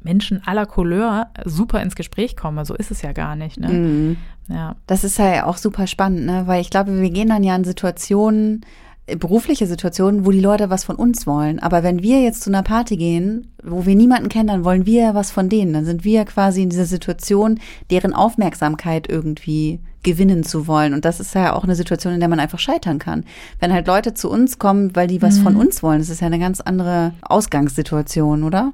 Menschen 0.03 0.43
aller 0.47 0.65
Couleur 0.65 1.27
super 1.45 1.83
ins 1.83 1.95
Gespräch 1.95 2.37
komme. 2.37 2.65
So 2.65 2.75
ist 2.75 2.91
es 2.91 3.03
ja 3.03 3.13
gar 3.13 3.37
nicht. 3.37 3.61
Ne? 3.61 3.69
Mhm. 3.69 4.17
Ja. 4.49 4.77
Das 4.87 5.05
ist 5.05 5.19
ja 5.19 5.45
auch 5.45 5.59
super 5.59 5.87
spannend, 5.87 6.25
ne? 6.25 6.45
Weil 6.47 6.63
ich 6.63 6.71
glaube, 6.71 6.99
wir 6.99 7.11
gehen 7.11 7.29
dann 7.29 7.45
ja 7.45 7.55
in 7.55 7.65
Situationen, 7.65 8.65
berufliche 9.07 9.67
Situationen, 9.67 10.27
wo 10.27 10.33
die 10.33 10.41
Leute 10.41 10.69
was 10.69 10.83
von 10.85 10.97
uns 10.97 11.27
wollen. 11.27 11.61
Aber 11.61 11.85
wenn 11.85 12.03
wir 12.03 12.23
jetzt 12.23 12.43
zu 12.43 12.51
einer 12.51 12.65
Party 12.65 12.97
gehen, 12.97 13.53
wo 13.63 13.87
wir 13.87 13.95
niemanden 13.95 14.29
kennen, 14.29 14.49
dann 14.49 14.65
wollen 14.65 14.85
wir 14.85 15.15
was 15.15 15.31
von 15.31 15.49
denen. 15.49 15.73
Dann 15.73 15.85
sind 15.85 16.05
wir 16.05 16.25
quasi 16.25 16.63
in 16.63 16.71
dieser 16.71 16.87
Situation, 16.87 17.61
deren 17.91 18.13
Aufmerksamkeit 18.13 19.09
irgendwie 19.09 19.79
gewinnen 20.03 20.43
zu 20.43 20.67
wollen. 20.67 20.93
Und 20.93 21.05
das 21.05 21.21
ist 21.21 21.35
ja 21.35 21.55
auch 21.55 21.65
eine 21.65 21.77
Situation, 21.77 22.15
in 22.15 22.21
der 22.21 22.29
man 22.29 22.41
einfach 22.41 22.59
scheitern 22.59 22.99
kann. 22.99 23.25
Wenn 23.61 23.73
halt 23.73 23.87
Leute 23.87 24.15
zu 24.15 24.29
uns 24.31 24.59
kommen, 24.59 24.95
weil 24.97 25.07
die 25.07 25.23
was 25.23 25.39
mhm. 25.39 25.43
von 25.43 25.57
uns 25.57 25.83
wollen, 25.83 26.01
das 26.01 26.11
ist 26.11 26.21
ja 26.21 26.27
eine 26.27 26.39
ganz 26.39 26.61
andere 26.61 27.13
Ausgangssituation, 27.23 28.43
oder? 28.43 28.73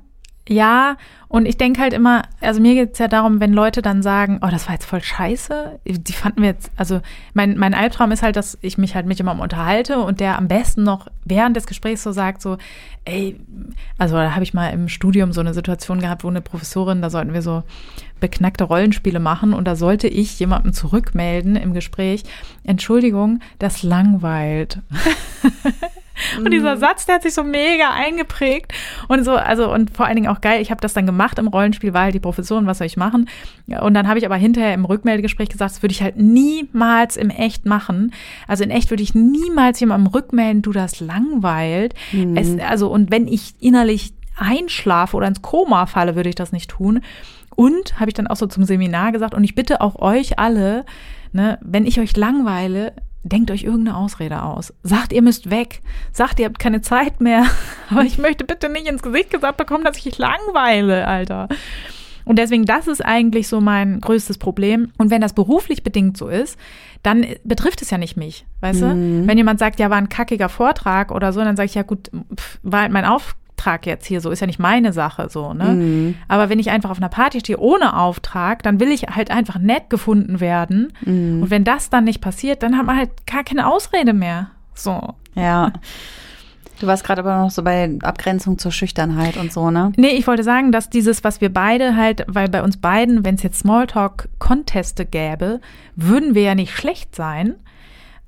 Ja, 0.49 0.96
und 1.28 1.46
ich 1.46 1.56
denke 1.56 1.80
halt 1.80 1.92
immer, 1.92 2.22
also 2.40 2.61
mir 2.61 2.75
geht 2.75 2.94
es 2.94 2.99
ja 2.99 3.06
darum, 3.06 3.40
wenn 3.40 3.52
Leute 3.52 3.80
dann 3.80 4.02
sagen, 4.02 4.40
oh, 4.42 4.49
das 4.50 4.66
war 4.66 4.75
jetzt 4.75 4.84
voll 4.84 5.00
scheiße, 5.00 5.80
die 5.87 6.12
fanden 6.12 6.42
wir 6.42 6.49
jetzt, 6.49 6.72
also 6.76 7.00
mein, 7.32 7.56
mein 7.56 7.75
Albtraum 7.75 8.11
ist 8.11 8.22
halt, 8.22 8.34
dass 8.34 8.58
ich 8.61 8.76
mich 8.76 8.96
halt 8.96 9.06
mit 9.06 9.18
jemandem 9.18 9.42
unterhalte 9.42 10.00
und 10.00 10.18
der 10.18 10.37
am 10.37 10.49
besten 10.49 10.82
noch 10.82 11.06
während 11.25 11.56
des 11.56 11.66
Gesprächs 11.66 12.02
so 12.02 12.11
sagt, 12.11 12.42
so, 12.42 12.58
ey, 13.04 13.38
also 13.99 14.16
da 14.16 14.34
habe 14.34 14.42
ich 14.42 14.52
mal 14.52 14.70
im 14.70 14.88
Studium 14.88 15.32
so 15.32 15.40
eine 15.40 15.54
Situation 15.54 16.00
gehabt, 16.00 16.25
wo 16.25 16.28
eine 16.28 16.40
Professorin, 16.40 17.02
da 17.02 17.08
sollten 17.08 17.34
wir 17.34 17.42
so 17.42 17.62
beknackte 18.18 18.64
Rollenspiele 18.64 19.20
machen 19.20 19.54
und 19.54 19.64
da 19.64 19.76
sollte 19.76 20.08
ich 20.08 20.38
jemandem 20.40 20.72
zurückmelden 20.72 21.54
im 21.54 21.72
Gespräch, 21.72 22.25
Entschuldigung, 22.64 23.40
das 23.61 23.84
langweilt. 23.84 24.80
Und 26.38 26.52
dieser 26.52 26.76
mhm. 26.76 26.81
Satz, 26.81 27.07
der 27.07 27.16
hat 27.16 27.23
sich 27.23 27.35
so 27.35 27.42
mega 27.42 27.90
eingeprägt 27.90 28.73
und 29.09 29.25
so, 29.25 29.33
also 29.33 29.73
und 29.73 29.90
vor 29.90 30.07
allen 30.07 30.16
Dingen 30.16 30.28
auch 30.28 30.40
geil. 30.40 30.61
Ich 30.61 30.71
habe 30.71 30.81
das 30.81 30.95
dann 30.95 31.07
gemacht 31.07 31.38
im 31.38 31.49
Rollenspiel, 31.49 31.95
war 31.95 32.04
halt 32.04 32.14
die 32.14 32.21
Professorin, 32.21 32.66
was 32.66 32.78
soll 32.78 32.87
ich 32.87 32.97
machen? 32.97 33.28
Und 33.81 33.95
dann 33.95 34.09
habe 34.09 34.19
ich 34.19 34.26
aber 34.26 34.37
hinterher 34.37 34.75
im 34.75 34.85
Rückmeldegespräch 34.85 35.49
gesagt, 35.49 35.73
das 35.73 35.83
würde 35.83 35.92
ich 35.92 36.02
halt 36.02 36.16
niemals 36.16 37.16
im 37.16 37.31
Echt 37.31 37.66
machen. 37.66 38.12
Also 38.47 38.64
in 38.64 38.71
echt 38.71 38.90
würde 38.90 39.02
ich 39.02 39.14
niemals 39.14 39.81
jemandem 39.81 40.12
rückmelden, 40.12 40.62
du 40.62 40.73
das 40.73 41.00
langweilt. 41.00 41.95
Mhm. 42.12 42.37
Es, 42.37 42.59
also 42.61 42.90
und 42.90 43.11
wenn 43.11 43.26
ich 43.26 43.54
innerlich 43.61 44.14
einschlafe 44.37 45.16
oder 45.16 45.28
ins 45.28 45.42
Koma 45.42 45.87
falle, 45.87 46.16
würde 46.16 46.28
ich 46.28 46.35
das 46.35 46.52
nicht 46.52 46.71
tun. 46.71 47.00
Und 47.54 48.00
habe 48.00 48.11
ich 48.11 48.14
dann 48.14 48.26
auch 48.26 48.37
so 48.37 48.47
zum 48.47 48.64
Seminar 48.64 49.12
gesagt, 49.12 49.35
und 49.35 49.45
ich 49.45 49.54
bitte 49.54 49.81
auch 49.81 49.97
euch 49.97 50.38
alle, 50.38 50.85
ne, 51.33 51.59
wenn 51.62 51.87
ich 51.87 52.00
euch 52.00 52.16
langweile, 52.16 52.95
denkt 53.23 53.50
euch 53.50 53.64
irgendeine 53.64 53.97
Ausrede 53.97 54.43
aus. 54.43 54.73
Sagt, 54.83 55.12
ihr 55.12 55.23
müsst 55.23 55.50
weg. 55.50 55.81
Sagt, 56.12 56.41
ihr 56.41 56.47
habt 56.47 56.59
keine 56.59 56.81
Zeit 56.81 57.21
mehr. 57.21 57.47
Aber 57.91 58.02
ich 58.02 58.19
möchte 58.19 58.45
bitte 58.45 58.69
nicht 58.69 58.87
ins 58.87 59.02
Gesicht 59.02 59.31
gesagt 59.31 59.57
bekommen, 59.57 59.85
dass 59.85 59.99
ich 59.99 60.05
mich 60.05 60.19
langweile, 60.19 61.07
Alter. 61.07 61.49
Und 62.25 62.38
deswegen, 62.38 62.64
das 62.64 62.87
ist 62.87 63.05
eigentlich 63.05 63.49
so 63.49 63.61
mein 63.61 64.00
größtes 64.00 64.38
Problem. 64.38 64.93
Und 64.99 65.11
wenn 65.11 65.21
das 65.21 65.33
beruflich 65.33 65.83
bedingt 65.83 66.17
so 66.17 66.29
ist, 66.29 66.59
dann 67.02 67.26
betrifft 67.45 67.83
es 67.83 67.91
ja 67.91 67.99
nicht 67.99 68.17
mich, 68.17 68.47
weißt 68.61 68.83
mhm. 68.83 69.23
du? 69.23 69.26
Wenn 69.26 69.38
jemand 69.38 69.59
sagt, 69.59 69.81
ja, 69.81 69.91
war 69.91 69.97
ein 69.97 70.09
kackiger 70.09 70.49
Vortrag 70.49 71.11
oder 71.11 71.33
so, 71.33 71.41
dann 71.41 71.57
sage 71.57 71.67
ich, 71.67 71.75
ja 71.75 71.83
gut, 71.83 72.11
pff, 72.37 72.61
war 72.62 72.83
halt 72.83 72.93
mein 72.93 73.05
Auf 73.05 73.35
Auftrag 73.62 73.87
jetzt 73.87 74.07
hier 74.07 74.21
so, 74.21 74.31
ist 74.31 74.40
ja 74.40 74.47
nicht 74.47 74.59
meine 74.59 74.92
Sache 74.92 75.28
so, 75.31 75.54
ne? 75.54 75.64
Mhm. 75.64 76.14
Aber 76.28 76.49
wenn 76.49 76.59
ich 76.59 76.71
einfach 76.71 76.90
auf 76.90 76.99
einer 76.99 77.09
Party 77.09 77.40
stehe 77.40 77.59
ohne 77.59 77.97
Auftrag, 77.97 78.62
dann 78.62 78.81
will 78.81 78.90
ich 78.90 79.02
halt 79.02 79.31
einfach 79.31 79.59
nett 79.59 79.88
gefunden 79.88 80.40
werden. 80.40 80.92
Mhm. 81.04 81.42
Und 81.42 81.50
wenn 81.50 81.64
das 81.64 81.90
dann 81.90 82.04
nicht 82.04 82.21
passiert, 82.21 82.62
dann 82.62 82.76
hat 82.76 82.87
man 82.87 82.97
halt 82.97 83.11
gar 83.26 83.45
keine 83.45 83.69
Ausrede 83.69 84.12
mehr. 84.12 84.50
So. 84.75 85.14
Ja. 85.35 85.73
Du 86.81 86.88
warst 86.88 87.04
gerade 87.04 87.21
aber 87.21 87.37
noch 87.37 87.50
so 87.50 87.62
bei 87.62 87.97
Abgrenzung 88.02 88.59
zur 88.59 88.73
Schüchternheit 88.73 89.37
und 89.37 89.52
so, 89.52 89.71
ne? 89.71 89.92
Nee, 89.97 90.16
ich 90.16 90.26
wollte 90.26 90.42
sagen, 90.42 90.73
dass 90.73 90.90
dieses, 90.90 91.23
was 91.23 91.40
wir 91.40 91.52
beide 91.52 91.97
halt, 91.97 92.25
weil 92.26 92.49
bei 92.49 92.62
uns 92.62 92.78
beiden, 92.78 93.25
wenn 93.25 93.37
es 93.37 93.45
jetzt 93.45 93.61
Smalltalk-Conteste 93.61 95.07
gäbe, 95.07 95.61
würden 95.95 96.35
wir 96.35 96.42
ja 96.42 96.54
nicht 96.57 96.75
schlecht 96.75 97.14
sein. 97.14 97.54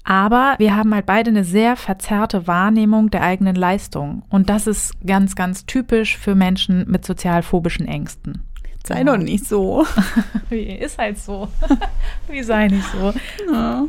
Aber 0.05 0.55
wir 0.59 0.77
haben 0.77 0.95
halt 0.95 1.07
beide 1.07 1.31
eine 1.31 1.45
sehr 1.45 1.77
verzerrte 1.77 2.47
Wahrnehmung 2.47 3.11
der 3.11 3.23
eigenen 3.23 3.57
Leistung. 3.57 4.23
Und 4.29 4.51
das 4.51 4.67
ist 4.67 4.93
ganz, 5.07 5.35
ganz 5.35 5.65
typisch 5.65 6.19
für 6.19 6.35
Menschen 6.35 6.85
mit 6.91 7.07
sozialphobischen 7.07 7.89
Ängsten. 7.89 8.43
Sei 8.87 9.03
doch 9.03 9.17
nicht 9.17 9.47
so. 9.47 9.87
Wie 10.51 10.65
ist 10.65 10.99
halt 10.99 11.19
so. 11.19 11.49
Wie 12.29 12.43
sei 12.43 12.69
nicht 12.69 12.85
so. 12.93 13.15
Ja, 13.51 13.87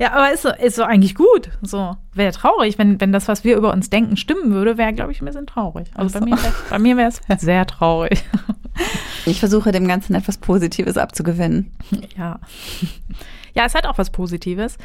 ja 0.00 0.12
aber 0.12 0.32
ist 0.32 0.42
so, 0.42 0.48
ist 0.48 0.74
so 0.74 0.82
eigentlich 0.82 1.14
gut. 1.14 1.50
So 1.62 1.96
wäre 2.12 2.32
traurig, 2.32 2.76
wenn, 2.76 3.00
wenn 3.00 3.12
das, 3.12 3.28
was 3.28 3.44
wir 3.44 3.56
über 3.56 3.72
uns 3.72 3.88
denken, 3.88 4.16
stimmen 4.16 4.50
würde, 4.50 4.78
wäre, 4.78 4.92
glaube 4.92 5.12
ich, 5.12 5.22
ein 5.22 5.26
bisschen 5.26 5.46
traurig. 5.46 5.88
Also 5.94 6.18
so. 6.18 6.24
bei 6.70 6.78
mir, 6.80 6.96
wäre 6.96 7.08
es 7.08 7.20
sehr 7.40 7.66
traurig. 7.66 8.24
Ich 9.26 9.38
versuche 9.38 9.70
dem 9.70 9.86
Ganzen 9.86 10.16
etwas 10.16 10.38
Positives 10.38 10.96
abzugewinnen. 10.96 11.70
Ja. 12.16 12.40
Ja, 13.54 13.66
es 13.66 13.74
hat 13.74 13.86
auch 13.86 13.98
was 13.98 14.10
Positives. 14.10 14.76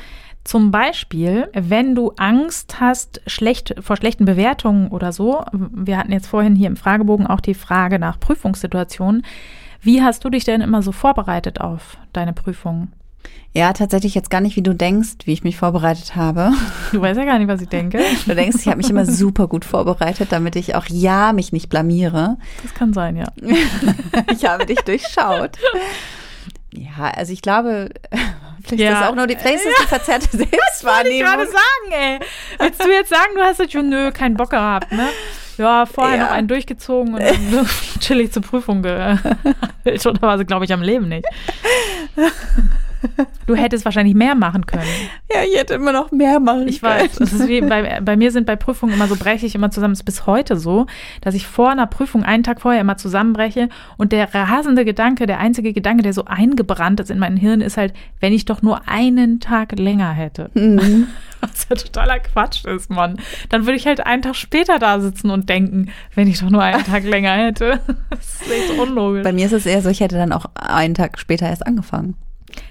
Zum 0.47 0.71
Beispiel, 0.71 1.49
wenn 1.51 1.93
du 1.93 2.13
Angst 2.15 2.79
hast 2.79 3.19
schlecht, 3.27 3.75
vor 3.81 3.97
schlechten 3.97 4.23
Bewertungen 4.23 4.87
oder 4.87 5.11
so. 5.11 5.43
Wir 5.51 5.97
hatten 5.97 6.13
jetzt 6.13 6.27
vorhin 6.27 6.55
hier 6.55 6.67
im 6.67 6.77
Fragebogen 6.77 7.27
auch 7.27 7.41
die 7.41 7.53
Frage 7.53 7.99
nach 7.99 8.17
Prüfungssituationen. 8.17 9.25
Wie 9.81 10.01
hast 10.01 10.23
du 10.23 10.29
dich 10.29 10.45
denn 10.45 10.61
immer 10.61 10.81
so 10.81 10.93
vorbereitet 10.93 11.59
auf 11.59 11.97
deine 12.13 12.31
Prüfungen? 12.31 12.93
Ja, 13.51 13.73
tatsächlich 13.73 14.15
jetzt 14.15 14.29
gar 14.29 14.39
nicht, 14.39 14.55
wie 14.55 14.61
du 14.61 14.73
denkst, 14.73 15.25
wie 15.25 15.33
ich 15.33 15.43
mich 15.43 15.57
vorbereitet 15.57 16.15
habe. 16.15 16.53
Du 16.93 17.01
weißt 17.01 17.19
ja 17.19 17.25
gar 17.25 17.39
nicht, 17.39 17.49
was 17.49 17.61
ich 17.61 17.67
denke. 17.67 17.99
Du 18.25 18.33
denkst, 18.33 18.59
ich 18.61 18.67
habe 18.67 18.77
mich 18.77 18.89
immer 18.89 19.05
super 19.11 19.49
gut 19.49 19.65
vorbereitet, 19.65 20.31
damit 20.31 20.55
ich 20.55 20.75
auch 20.75 20.85
ja 20.87 21.33
mich 21.33 21.51
nicht 21.51 21.67
blamiere. 21.67 22.37
Das 22.63 22.73
kann 22.73 22.93
sein, 22.93 23.17
ja. 23.17 23.25
ich 24.31 24.45
habe 24.45 24.65
dich 24.65 24.79
durchschaut. 24.79 25.57
Ja, 26.71 27.11
also 27.13 27.33
ich 27.33 27.41
glaube, 27.41 27.89
vielleicht 28.67 28.91
ja. 28.91 29.01
ist 29.01 29.07
auch 29.07 29.15
nur 29.15 29.27
die, 29.27 29.35
vielleicht 29.35 29.65
ist 29.65 29.81
die 29.83 29.87
verzerrte 29.87 30.37
Selbstwahrnehmung. 30.37 30.57
Das 30.77 30.83
wollte 30.83 31.09
ich 31.09 31.21
gerade 31.21 31.45
sagen, 31.47 31.91
ey. 31.91 32.19
Willst 32.59 32.83
du 32.83 32.91
jetzt 32.91 33.09
sagen, 33.09 33.31
du 33.35 33.41
hast 33.41 33.59
jetzt 33.59 33.73
schon, 33.73 33.89
nö, 33.89 34.11
keinen 34.11 34.35
Bock 34.35 34.51
gehabt, 34.51 34.91
ne? 34.91 35.09
Ja, 35.57 35.87
vorher 35.87 36.17
ja. 36.17 36.23
noch 36.25 36.31
einen 36.31 36.47
durchgezogen 36.47 37.15
und 37.15 37.23
dann 37.23 37.67
chillig 37.99 38.31
zur 38.31 38.43
Prüfung 38.43 38.83
gehört. 38.83 39.19
Oder 40.05 40.21
war 40.21 40.37
sie, 40.37 40.45
glaube 40.45 40.65
ich, 40.65 40.73
am 40.73 40.81
Leben 40.81 41.09
nicht. 41.09 41.25
Du 43.45 43.55
hättest 43.55 43.85
wahrscheinlich 43.85 44.15
mehr 44.15 44.35
machen 44.35 44.65
können. 44.65 44.83
Ja, 45.29 45.41
ich 45.43 45.59
hätte 45.59 45.73
immer 45.73 45.91
noch 45.91 46.11
mehr 46.11 46.39
machen 46.39 46.69
ich 46.69 46.81
können. 46.81 47.05
Ich 47.05 47.61
weiß. 47.61 47.69
Bei, 47.69 47.99
bei 47.99 48.15
mir 48.15 48.31
sind 48.31 48.45
bei 48.45 48.55
Prüfungen 48.55 48.93
immer 48.93 49.07
so, 49.07 49.17
breche 49.17 49.45
ich 49.45 49.55
immer 49.55 49.69
zusammen. 49.71 49.91
Das 49.93 49.99
ist 49.99 50.05
bis 50.05 50.25
heute 50.25 50.55
so, 50.55 50.85
dass 51.19 51.35
ich 51.35 51.45
vor 51.45 51.69
einer 51.69 51.85
Prüfung 51.85 52.23
einen 52.23 52.43
Tag 52.43 52.61
vorher 52.61 52.79
immer 52.79 52.95
zusammenbreche 52.95 53.67
und 53.97 54.13
der 54.13 54.33
rasende 54.33 54.85
Gedanke, 54.85 55.25
der 55.25 55.39
einzige 55.39 55.73
Gedanke, 55.73 56.01
der 56.01 56.13
so 56.13 56.23
eingebrannt 56.25 57.01
ist 57.01 57.11
in 57.11 57.19
mein 57.19 57.35
Hirn, 57.35 57.59
ist 57.59 57.75
halt, 57.75 57.93
wenn 58.21 58.31
ich 58.31 58.45
doch 58.45 58.61
nur 58.61 58.87
einen 58.87 59.41
Tag 59.41 59.77
länger 59.77 60.11
hätte. 60.13 60.49
Mhm. 60.53 61.07
Was 61.41 61.67
ja 61.69 61.75
totaler 61.75 62.19
Quatsch 62.19 62.65
ist, 62.65 62.89
Mann. 62.89 63.17
Dann 63.49 63.65
würde 63.65 63.75
ich 63.75 63.85
halt 63.85 64.05
einen 64.05 64.21
Tag 64.21 64.35
später 64.35 64.79
da 64.79 64.99
sitzen 64.99 65.29
und 65.29 65.49
denken, 65.49 65.91
wenn 66.15 66.27
ich 66.27 66.39
doch 66.39 66.49
nur 66.49 66.63
einen 66.63 66.83
Tag 66.83 67.03
länger 67.03 67.33
hätte. 67.33 67.79
Das 68.09 68.41
ist 68.41 68.51
echt 68.51 68.79
unlogisch. 68.79 69.23
Bei 69.23 69.33
mir 69.33 69.45
ist 69.45 69.51
es 69.51 69.65
eher 69.65 69.81
so, 69.81 69.89
ich 69.89 69.99
hätte 69.99 70.15
dann 70.15 70.31
auch 70.31 70.45
einen 70.55 70.95
Tag 70.95 71.19
später 71.19 71.47
erst 71.47 71.65
angefangen. 71.65 72.15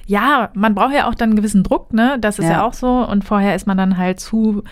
Ja, 0.07 0.51
man 0.55 0.75
braucht 0.75 0.95
ja 0.95 1.09
auch 1.09 1.15
dann 1.15 1.31
einen 1.31 1.37
gewissen 1.37 1.63
Druck, 1.63 1.93
ne? 1.93 2.17
Das 2.21 2.39
ist 2.39 2.47
ja. 2.47 2.53
ja 2.53 2.67
auch 2.67 2.75
so. 2.75 2.89
Und 2.89 3.25
vorher 3.25 3.55
ist 3.55 3.67
man 3.67 3.77
dann 3.77 3.97
halt 3.97 4.21
zu. 4.21 4.63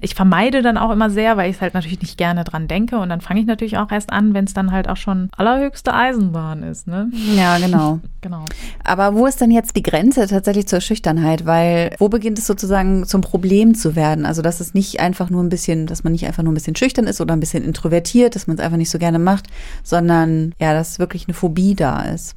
Ich 0.00 0.16
vermeide 0.16 0.60
dann 0.60 0.76
auch 0.76 0.90
immer 0.90 1.08
sehr, 1.08 1.36
weil 1.36 1.50
ich 1.50 1.60
halt 1.60 1.72
natürlich 1.72 2.00
nicht 2.00 2.18
gerne 2.18 2.42
dran 2.42 2.66
denke. 2.66 2.98
Und 2.98 3.08
dann 3.08 3.20
fange 3.20 3.40
ich 3.40 3.46
natürlich 3.46 3.78
auch 3.78 3.92
erst 3.92 4.12
an, 4.12 4.34
wenn 4.34 4.44
es 4.44 4.52
dann 4.52 4.72
halt 4.72 4.88
auch 4.88 4.96
schon 4.96 5.30
allerhöchste 5.36 5.94
Eisenbahn 5.94 6.64
ist, 6.64 6.88
ne? 6.88 7.10
Ja, 7.36 7.58
genau. 7.58 8.00
genau. 8.20 8.44
Aber 8.82 9.14
wo 9.14 9.26
ist 9.26 9.40
denn 9.40 9.52
jetzt 9.52 9.76
die 9.76 9.82
Grenze 9.82 10.26
tatsächlich 10.26 10.66
zur 10.66 10.80
Schüchternheit? 10.80 11.46
Weil 11.46 11.94
wo 11.98 12.08
beginnt 12.08 12.38
es 12.38 12.46
sozusagen 12.46 13.06
zum 13.06 13.20
Problem 13.20 13.74
zu 13.74 13.94
werden? 13.94 14.26
Also, 14.26 14.42
dass 14.42 14.60
es 14.60 14.74
nicht 14.74 15.00
einfach 15.00 15.30
nur 15.30 15.42
ein 15.42 15.48
bisschen, 15.48 15.86
dass 15.86 16.04
man 16.04 16.12
nicht 16.12 16.26
einfach 16.26 16.42
nur 16.42 16.52
ein 16.52 16.56
bisschen 16.56 16.76
schüchtern 16.76 17.06
ist 17.06 17.20
oder 17.20 17.34
ein 17.34 17.40
bisschen 17.40 17.64
introvertiert, 17.64 18.34
dass 18.34 18.46
man 18.46 18.56
es 18.56 18.62
einfach 18.62 18.78
nicht 18.78 18.90
so 18.90 18.98
gerne 18.98 19.18
macht, 19.18 19.46
sondern 19.82 20.54
ja, 20.60 20.72
dass 20.72 20.98
wirklich 20.98 21.26
eine 21.26 21.34
Phobie 21.34 21.74
da 21.74 22.02
ist. 22.02 22.36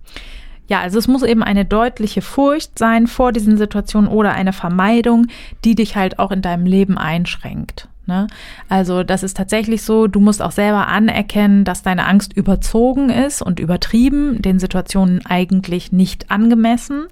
Ja, 0.68 0.82
also 0.82 1.00
es 1.00 1.08
muss 1.08 1.24
eben 1.24 1.44
eine 1.44 1.66
deutliche 1.66 2.22
Furcht 2.22 2.78
sein 2.78 3.08
vor 3.08 3.32
diesen 3.32 3.58
Situationen 3.58 4.10
oder 4.10 4.34
eine 4.34 4.54
Vermeidung, 4.54 5.28
die 5.64 5.76
dich 5.76 5.96
halt 5.96 6.20
auch 6.20 6.32
in 6.32 6.42
deinem 6.42 6.66
Leben 6.66 6.98
einschränkt. 6.98 7.88
Ne? 8.08 8.28
Also 8.70 9.04
das 9.04 9.24
ist 9.24 9.38
tatsächlich 9.38 9.82
so, 9.82 10.08
du 10.08 10.20
musst 10.20 10.42
auch 10.42 10.52
selber 10.52 10.88
anerkennen, 10.88 11.66
dass 11.66 11.84
deine 11.84 12.06
Angst 12.06 12.34
überzogen 12.34 13.10
ist 13.10 13.42
und 13.42 13.60
übertrieben, 13.60 14.42
den 14.42 14.60
Situationen 14.60 15.26
eigentlich 15.26 15.92
nicht 15.92 16.32
angemessen. 16.32 17.08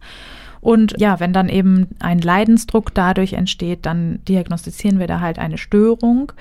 Und 0.61 0.95
ja, 0.97 1.19
wenn 1.19 1.31
dann 1.31 1.47
eben 1.47 1.89
ein 1.99 2.19
Leidensdruck 2.19 2.93
dadurch 2.93 3.33
entsteht, 3.33 3.85
dann 3.85 4.19
diagnostizieren 4.27 4.97
wir 4.99 5.07
da 5.07 5.19
halt 5.19 5.37
eine 5.37 5.57
Störung. 5.57 6.31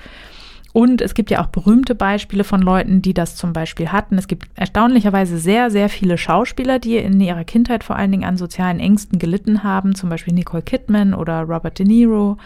Und 0.75 0.99
es 0.99 1.13
gibt 1.13 1.31
ja 1.31 1.41
auch 1.41 1.47
berühmte 1.47 1.95
Beispiele 1.95 2.43
von 2.43 2.61
Leuten, 2.61 3.01
die 3.01 3.13
das 3.13 3.37
zum 3.37 3.53
Beispiel 3.53 3.93
hatten. 3.93 4.17
Es 4.17 4.27
gibt 4.27 4.49
erstaunlicherweise 4.55 5.37
sehr, 5.37 5.71
sehr 5.71 5.87
viele 5.87 6.17
Schauspieler, 6.17 6.79
die 6.79 6.97
in 6.97 7.21
ihrer 7.21 7.45
Kindheit 7.45 7.85
vor 7.85 7.95
allen 7.95 8.11
Dingen 8.11 8.25
an 8.25 8.35
sozialen 8.35 8.81
Ängsten 8.81 9.17
gelitten 9.17 9.63
haben, 9.63 9.95
zum 9.95 10.09
Beispiel 10.09 10.33
Nicole 10.33 10.63
Kidman 10.63 11.13
oder 11.13 11.43
Robert 11.43 11.79
De 11.79 11.85
Niro. 11.85 12.37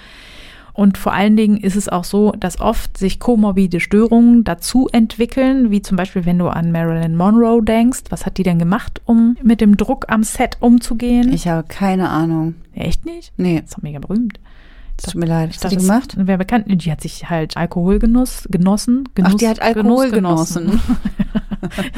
Und 0.73 0.99
vor 0.99 1.11
allen 1.13 1.37
Dingen 1.37 1.57
ist 1.57 1.75
es 1.75 1.89
auch 1.89 2.03
so, 2.03 2.31
dass 2.33 2.59
oft 2.59 2.99
sich 2.99 3.19
komorbide 3.19 3.79
Störungen 3.79 4.43
dazu 4.43 4.87
entwickeln, 4.91 5.71
wie 5.71 5.81
zum 5.81 5.97
Beispiel, 5.97 6.27
wenn 6.27 6.37
du 6.37 6.49
an 6.49 6.71
Marilyn 6.71 7.15
Monroe 7.15 7.63
denkst. 7.63 8.03
Was 8.11 8.27
hat 8.27 8.37
die 8.37 8.43
denn 8.43 8.59
gemacht, 8.59 9.01
um 9.05 9.37
mit 9.41 9.59
dem 9.59 9.75
Druck 9.75 10.05
am 10.07 10.21
Set 10.21 10.57
umzugehen? 10.59 11.33
Ich 11.33 11.47
habe 11.47 11.67
keine 11.67 12.09
Ahnung. 12.09 12.53
Echt 12.75 13.05
nicht? 13.05 13.33
Nee. 13.37 13.55
Das 13.55 13.71
ist 13.71 13.77
doch 13.79 13.81
mega 13.81 13.97
berühmt. 13.97 14.39
Tut 15.03 15.15
mir 15.15 15.25
leid. 15.25 15.49
Ich 15.51 15.59
dachte, 15.59 15.75
das 15.75 15.85
gemacht? 15.85 16.13
Wer 16.17 16.37
bekannt, 16.37 16.65
die 16.67 16.91
hat 16.91 17.01
sich 17.01 17.29
halt 17.29 17.57
Alkoholgenuss 17.57 18.47
genossen. 18.49 19.07
Genuss, 19.15 19.33
Ach, 19.33 19.37
die 19.37 19.47
hat 19.47 19.61
Alkohol 19.61 20.11
genossen. 20.11 20.65
genossen. 20.65 20.81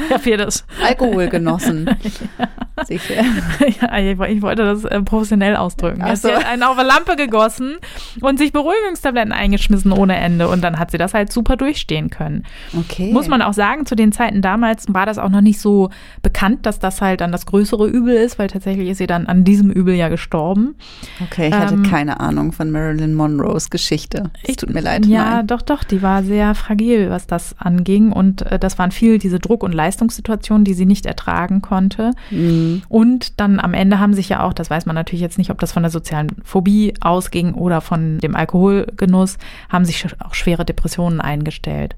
ich 0.06 0.12
habe 0.12 0.22
hier 0.24 0.36
das. 0.36 0.64
Alkohol 0.84 1.28
genossen. 1.28 1.86
ja. 2.38 2.48
Sicher. 2.84 3.14
ja, 3.80 3.98
ich 3.98 4.42
wollte 4.42 4.62
das 4.62 4.84
äh, 4.84 5.00
professionell 5.02 5.56
ausdrücken. 5.56 6.02
Ach 6.02 6.16
so. 6.16 6.28
Sie 6.28 6.34
hat 6.34 6.46
einen 6.46 6.62
auf 6.62 6.78
eine 6.78 6.88
Lampe 6.88 7.16
gegossen 7.16 7.76
und 8.20 8.38
sich 8.38 8.52
Beruhigungstabletten 8.52 9.32
eingeschmissen 9.32 9.92
ohne 9.92 10.16
Ende. 10.16 10.48
Und 10.48 10.62
dann 10.62 10.78
hat 10.78 10.90
sie 10.90 10.98
das 10.98 11.14
halt 11.14 11.32
super 11.32 11.56
durchstehen 11.56 12.10
können. 12.10 12.44
Okay. 12.76 13.12
Muss 13.12 13.28
man 13.28 13.42
auch 13.42 13.52
sagen, 13.52 13.86
zu 13.86 13.94
den 13.94 14.12
Zeiten 14.12 14.42
damals 14.42 14.86
war 14.88 15.06
das 15.06 15.18
auch 15.18 15.28
noch 15.28 15.40
nicht 15.40 15.60
so 15.60 15.90
bekannt, 16.22 16.66
dass 16.66 16.78
das 16.78 17.00
halt 17.00 17.20
dann 17.20 17.32
das 17.32 17.46
größere 17.46 17.86
Übel 17.86 18.14
ist, 18.14 18.38
weil 18.38 18.48
tatsächlich 18.48 18.88
ist 18.88 18.98
sie 18.98 19.06
dann 19.06 19.26
an 19.26 19.44
diesem 19.44 19.70
Übel 19.70 19.94
ja 19.94 20.08
gestorben. 20.08 20.74
Okay, 21.20 21.48
ich 21.48 21.54
hatte 21.54 21.74
ähm, 21.74 21.82
keine 21.82 22.20
Ahnung 22.20 22.52
von 22.52 22.70
Marilyn 22.92 23.14
Monroes 23.14 23.70
Geschichte. 23.70 24.30
Es 24.42 24.56
tut 24.56 24.72
mir 24.72 24.80
leid. 24.80 25.06
Ja, 25.06 25.36
nein. 25.36 25.46
doch, 25.46 25.62
doch, 25.62 25.82
die 25.82 26.02
war 26.02 26.22
sehr 26.22 26.54
fragil, 26.54 27.08
was 27.08 27.26
das 27.26 27.54
anging. 27.58 28.12
Und 28.12 28.42
äh, 28.42 28.58
das 28.58 28.78
waren 28.78 28.90
viel 28.90 29.18
diese 29.18 29.38
Druck- 29.38 29.62
und 29.62 29.72
Leistungssituationen, 29.72 30.64
die 30.64 30.74
sie 30.74 30.84
nicht 30.84 31.06
ertragen 31.06 31.62
konnte. 31.62 32.12
Mhm. 32.30 32.82
Und 32.88 33.40
dann 33.40 33.60
am 33.60 33.72
Ende 33.72 33.98
haben 33.98 34.12
sich 34.12 34.28
ja 34.28 34.42
auch, 34.42 34.52
das 34.52 34.68
weiß 34.68 34.84
man 34.84 34.94
natürlich 34.94 35.22
jetzt 35.22 35.38
nicht, 35.38 35.50
ob 35.50 35.58
das 35.58 35.72
von 35.72 35.82
der 35.82 35.90
sozialen 35.90 36.28
Phobie 36.44 36.92
ausging 37.00 37.54
oder 37.54 37.80
von 37.80 38.18
dem 38.18 38.36
Alkoholgenuss, 38.36 39.38
haben 39.70 39.84
sich 39.86 40.04
auch 40.18 40.34
schwere 40.34 40.64
Depressionen 40.64 41.20
eingestellt. 41.20 41.96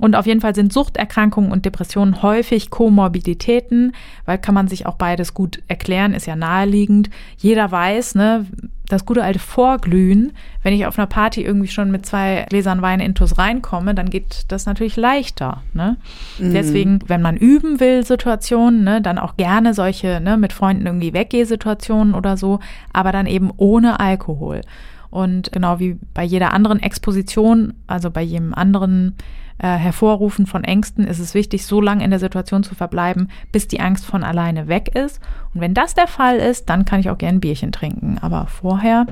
Und 0.00 0.16
auf 0.16 0.24
jeden 0.24 0.40
Fall 0.40 0.54
sind 0.54 0.72
Suchterkrankungen 0.72 1.52
und 1.52 1.66
Depressionen 1.66 2.22
häufig 2.22 2.70
Komorbiditäten, 2.70 3.92
weil 4.24 4.38
kann 4.38 4.54
man 4.54 4.66
sich 4.66 4.86
auch 4.86 4.94
beides 4.94 5.34
gut 5.34 5.62
erklären, 5.68 6.14
ist 6.14 6.26
ja 6.26 6.36
naheliegend. 6.36 7.10
Jeder 7.36 7.70
weiß, 7.70 8.14
ne, 8.14 8.46
das 8.92 9.06
gute 9.06 9.22
alte 9.22 9.38
Vorglühen, 9.38 10.32
wenn 10.62 10.74
ich 10.74 10.86
auf 10.86 10.98
einer 10.98 11.06
Party 11.06 11.42
irgendwie 11.42 11.68
schon 11.68 11.90
mit 11.90 12.04
zwei 12.04 12.46
Gläsern 12.48 12.82
Wein 12.82 13.00
intus 13.00 13.38
reinkomme, 13.38 13.94
dann 13.94 14.10
geht 14.10 14.44
das 14.48 14.66
natürlich 14.66 14.96
leichter. 14.96 15.62
Ne? 15.72 15.96
Mhm. 16.38 16.52
Deswegen, 16.52 16.98
wenn 17.06 17.22
man 17.22 17.36
üben 17.36 17.80
will, 17.80 18.04
Situationen, 18.04 18.84
ne, 18.84 19.00
dann 19.00 19.18
auch 19.18 19.36
gerne 19.36 19.74
solche 19.74 20.20
ne, 20.20 20.36
mit 20.36 20.52
Freunden 20.52 20.86
irgendwie 20.86 21.12
Weggeh-Situationen 21.12 22.14
oder 22.14 22.36
so, 22.36 22.60
aber 22.92 23.12
dann 23.12 23.26
eben 23.26 23.50
ohne 23.56 24.00
Alkohol. 24.00 24.62
Und 25.10 25.50
genau 25.52 25.80
wie 25.80 25.98
bei 26.14 26.22
jeder 26.22 26.52
anderen 26.52 26.80
Exposition, 26.80 27.74
also 27.86 28.10
bei 28.10 28.22
jedem 28.22 28.54
anderen 28.54 29.16
äh, 29.62 29.76
Hervorrufen 29.76 30.46
von 30.46 30.64
Ängsten 30.64 31.06
ist 31.06 31.18
es 31.18 31.34
wichtig, 31.34 31.66
so 31.66 31.80
lange 31.80 32.02
in 32.02 32.10
der 32.10 32.18
Situation 32.18 32.62
zu 32.62 32.74
verbleiben, 32.74 33.28
bis 33.52 33.68
die 33.68 33.80
Angst 33.80 34.06
von 34.06 34.24
alleine 34.24 34.68
weg 34.68 34.94
ist. 34.94 35.20
Und 35.54 35.60
wenn 35.60 35.74
das 35.74 35.94
der 35.94 36.06
Fall 36.06 36.38
ist, 36.38 36.70
dann 36.70 36.84
kann 36.84 37.00
ich 37.00 37.10
auch 37.10 37.18
gerne 37.18 37.38
ein 37.38 37.40
Bierchen 37.40 37.72
trinken. 37.72 38.18
Aber 38.20 38.46
vorher 38.46 39.06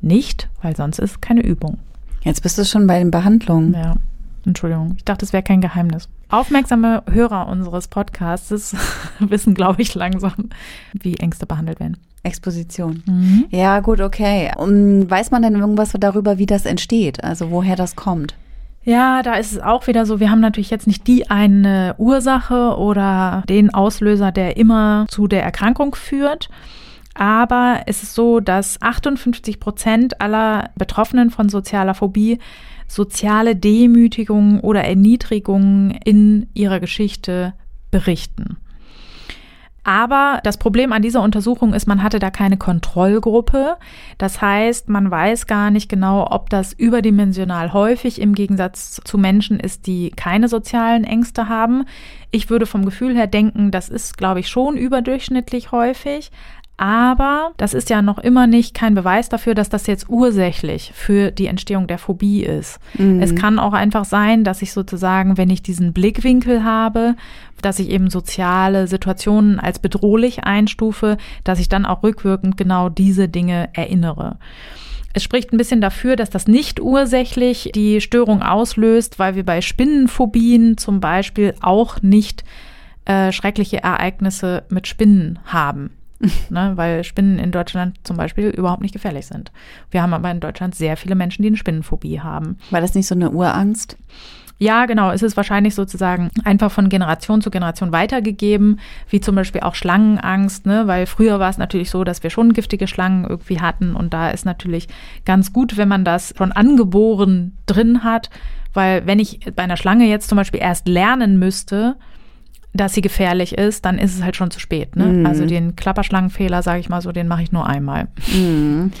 nicht, 0.00 0.48
weil 0.60 0.76
sonst 0.76 0.98
ist 0.98 1.22
keine 1.22 1.42
Übung. 1.42 1.78
Jetzt 2.22 2.42
bist 2.42 2.58
du 2.58 2.64
schon 2.64 2.86
bei 2.86 2.98
den 2.98 3.10
Behandlungen. 3.10 3.74
Ja. 3.74 3.94
Entschuldigung, 4.44 4.94
ich 4.96 5.04
dachte, 5.04 5.24
es 5.24 5.32
wäre 5.32 5.42
kein 5.42 5.62
Geheimnis. 5.62 6.08
Aufmerksame 6.28 7.02
Hörer 7.10 7.48
unseres 7.48 7.88
Podcasts 7.88 8.76
wissen, 9.18 9.54
glaube 9.54 9.80
ich, 9.80 9.94
langsam, 9.94 10.50
wie 10.92 11.16
Ängste 11.16 11.46
behandelt 11.46 11.80
werden. 11.80 11.96
Exposition. 12.22 13.02
Mhm. 13.06 13.44
Ja, 13.50 13.80
gut, 13.80 14.00
okay. 14.00 14.52
Und 14.56 15.10
weiß 15.10 15.30
man 15.30 15.42
denn 15.42 15.54
irgendwas 15.54 15.94
darüber, 15.98 16.38
wie 16.38 16.46
das 16.46 16.66
entsteht? 16.66 17.22
Also 17.22 17.50
woher 17.50 17.76
das 17.76 17.96
kommt? 17.96 18.34
Ja, 18.84 19.22
da 19.22 19.36
ist 19.36 19.52
es 19.52 19.60
auch 19.60 19.86
wieder 19.86 20.04
so, 20.04 20.20
wir 20.20 20.30
haben 20.30 20.40
natürlich 20.40 20.70
jetzt 20.70 20.86
nicht 20.86 21.06
die 21.06 21.30
eine 21.30 21.94
Ursache 21.96 22.76
oder 22.76 23.42
den 23.48 23.72
Auslöser, 23.72 24.30
der 24.30 24.58
immer 24.58 25.06
zu 25.08 25.26
der 25.26 25.42
Erkrankung 25.42 25.94
führt. 25.94 26.50
Aber 27.14 27.82
es 27.86 28.02
ist 28.02 28.14
so, 28.14 28.40
dass 28.40 28.82
58 28.82 29.58
Prozent 29.58 30.20
aller 30.20 30.70
Betroffenen 30.76 31.30
von 31.30 31.48
sozialer 31.48 31.94
Phobie 31.94 32.38
soziale 32.86 33.56
Demütigungen 33.56 34.60
oder 34.60 34.84
Erniedrigungen 34.84 35.92
in 36.04 36.48
ihrer 36.52 36.80
Geschichte 36.80 37.54
berichten. 37.90 38.58
Aber 39.84 40.40
das 40.42 40.56
Problem 40.56 40.92
an 40.92 41.02
dieser 41.02 41.20
Untersuchung 41.20 41.74
ist, 41.74 41.86
man 41.86 42.02
hatte 42.02 42.18
da 42.18 42.30
keine 42.30 42.56
Kontrollgruppe. 42.56 43.76
Das 44.16 44.40
heißt, 44.40 44.88
man 44.88 45.10
weiß 45.10 45.46
gar 45.46 45.70
nicht 45.70 45.90
genau, 45.90 46.26
ob 46.30 46.48
das 46.48 46.72
überdimensional 46.72 47.74
häufig 47.74 48.20
im 48.20 48.34
Gegensatz 48.34 49.00
zu 49.04 49.18
Menschen 49.18 49.60
ist, 49.60 49.86
die 49.86 50.10
keine 50.10 50.48
sozialen 50.48 51.04
Ängste 51.04 51.50
haben. 51.50 51.84
Ich 52.30 52.48
würde 52.48 52.64
vom 52.64 52.86
Gefühl 52.86 53.14
her 53.14 53.26
denken, 53.26 53.70
das 53.70 53.90
ist, 53.90 54.16
glaube 54.16 54.40
ich, 54.40 54.48
schon 54.48 54.78
überdurchschnittlich 54.78 55.70
häufig. 55.70 56.30
Aber 56.76 57.52
das 57.56 57.72
ist 57.72 57.88
ja 57.88 58.02
noch 58.02 58.18
immer 58.18 58.48
nicht 58.48 58.74
kein 58.74 58.96
Beweis 58.96 59.28
dafür, 59.28 59.54
dass 59.54 59.68
das 59.68 59.86
jetzt 59.86 60.08
ursächlich 60.08 60.90
für 60.92 61.30
die 61.30 61.46
Entstehung 61.46 61.86
der 61.86 61.98
Phobie 61.98 62.42
ist. 62.42 62.80
Mhm. 62.94 63.22
Es 63.22 63.34
kann 63.36 63.60
auch 63.60 63.74
einfach 63.74 64.04
sein, 64.04 64.42
dass 64.42 64.60
ich 64.60 64.72
sozusagen, 64.72 65.38
wenn 65.38 65.50
ich 65.50 65.62
diesen 65.62 65.92
Blickwinkel 65.92 66.64
habe, 66.64 67.14
dass 67.62 67.78
ich 67.78 67.90
eben 67.90 68.10
soziale 68.10 68.88
Situationen 68.88 69.60
als 69.60 69.78
bedrohlich 69.78 70.44
einstufe, 70.44 71.16
dass 71.44 71.60
ich 71.60 71.68
dann 71.68 71.86
auch 71.86 72.02
rückwirkend 72.02 72.56
genau 72.56 72.88
diese 72.88 73.28
Dinge 73.28 73.68
erinnere. 73.72 74.38
Es 75.12 75.22
spricht 75.22 75.52
ein 75.52 75.58
bisschen 75.58 75.80
dafür, 75.80 76.16
dass 76.16 76.28
das 76.28 76.48
nicht 76.48 76.80
ursächlich 76.80 77.70
die 77.72 78.00
Störung 78.00 78.42
auslöst, 78.42 79.20
weil 79.20 79.36
wir 79.36 79.44
bei 79.44 79.60
Spinnenphobien 79.60 80.76
zum 80.76 80.98
Beispiel 80.98 81.54
auch 81.60 82.02
nicht 82.02 82.42
äh, 83.04 83.30
schreckliche 83.30 83.80
Ereignisse 83.80 84.64
mit 84.70 84.88
Spinnen 84.88 85.38
haben 85.44 85.90
ne, 86.50 86.72
weil 86.76 87.04
Spinnen 87.04 87.38
in 87.38 87.52
Deutschland 87.52 87.98
zum 88.04 88.16
Beispiel 88.16 88.48
überhaupt 88.48 88.82
nicht 88.82 88.92
gefährlich 88.92 89.26
sind. 89.26 89.52
Wir 89.90 90.02
haben 90.02 90.14
aber 90.14 90.30
in 90.30 90.40
Deutschland 90.40 90.74
sehr 90.74 90.96
viele 90.96 91.14
Menschen, 91.14 91.42
die 91.42 91.48
eine 91.48 91.56
Spinnenphobie 91.56 92.20
haben. 92.20 92.58
War 92.70 92.80
das 92.80 92.94
nicht 92.94 93.06
so 93.06 93.14
eine 93.14 93.30
Urangst? 93.30 93.96
Ja, 94.58 94.86
genau. 94.86 95.10
Es 95.10 95.22
ist 95.22 95.36
wahrscheinlich 95.36 95.74
sozusagen 95.74 96.30
einfach 96.44 96.70
von 96.70 96.88
Generation 96.88 97.42
zu 97.42 97.50
Generation 97.50 97.92
weitergegeben, 97.92 98.78
wie 99.10 99.20
zum 99.20 99.34
Beispiel 99.34 99.62
auch 99.62 99.74
Schlangenangst, 99.74 100.64
ne? 100.64 100.86
weil 100.86 101.06
früher 101.06 101.40
war 101.40 101.50
es 101.50 101.58
natürlich 101.58 101.90
so, 101.90 102.04
dass 102.04 102.22
wir 102.22 102.30
schon 102.30 102.52
giftige 102.52 102.86
Schlangen 102.86 103.24
irgendwie 103.24 103.60
hatten 103.60 103.96
und 103.96 104.14
da 104.14 104.30
ist 104.30 104.46
natürlich 104.46 104.86
ganz 105.24 105.52
gut, 105.52 105.76
wenn 105.76 105.88
man 105.88 106.04
das 106.04 106.34
schon 106.38 106.52
angeboren 106.52 107.56
drin 107.66 108.04
hat, 108.04 108.30
weil 108.72 109.06
wenn 109.06 109.18
ich 109.18 109.40
bei 109.56 109.64
einer 109.64 109.76
Schlange 109.76 110.06
jetzt 110.06 110.28
zum 110.28 110.36
Beispiel 110.36 110.60
erst 110.60 110.86
lernen 110.86 111.38
müsste, 111.38 111.96
dass 112.74 112.92
sie 112.92 113.00
gefährlich 113.00 113.56
ist, 113.56 113.84
dann 113.84 113.98
ist 113.98 114.14
es 114.14 114.22
halt 114.22 114.36
schon 114.36 114.50
zu 114.50 114.58
spät. 114.58 114.96
Ne? 114.96 115.06
Mhm. 115.06 115.26
Also 115.26 115.46
den 115.46 115.76
Klapperschlangenfehler, 115.76 116.62
sage 116.62 116.80
ich 116.80 116.88
mal 116.88 117.00
so, 117.00 117.12
den 117.12 117.28
mache 117.28 117.42
ich 117.42 117.52
nur 117.52 117.66
einmal. 117.66 118.08
Mhm. 118.34 118.92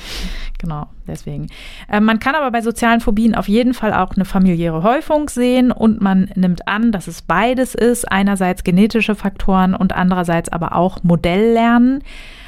Genau, 0.58 0.86
deswegen. 1.06 1.48
Äh, 1.90 2.00
man 2.00 2.20
kann 2.20 2.36
aber 2.36 2.50
bei 2.52 2.62
sozialen 2.62 3.00
Phobien 3.00 3.34
auf 3.34 3.48
jeden 3.48 3.74
Fall 3.74 3.92
auch 3.92 4.14
eine 4.14 4.24
familiäre 4.24 4.82
Häufung 4.82 5.28
sehen 5.28 5.72
und 5.72 6.00
man 6.00 6.30
nimmt 6.36 6.68
an, 6.68 6.92
dass 6.92 7.08
es 7.08 7.20
beides 7.20 7.74
ist. 7.74 8.10
Einerseits 8.10 8.64
genetische 8.64 9.16
Faktoren 9.16 9.74
und 9.74 9.92
andererseits 9.92 10.48
aber 10.48 10.76
auch 10.76 11.02
Modelllernen. 11.02 12.02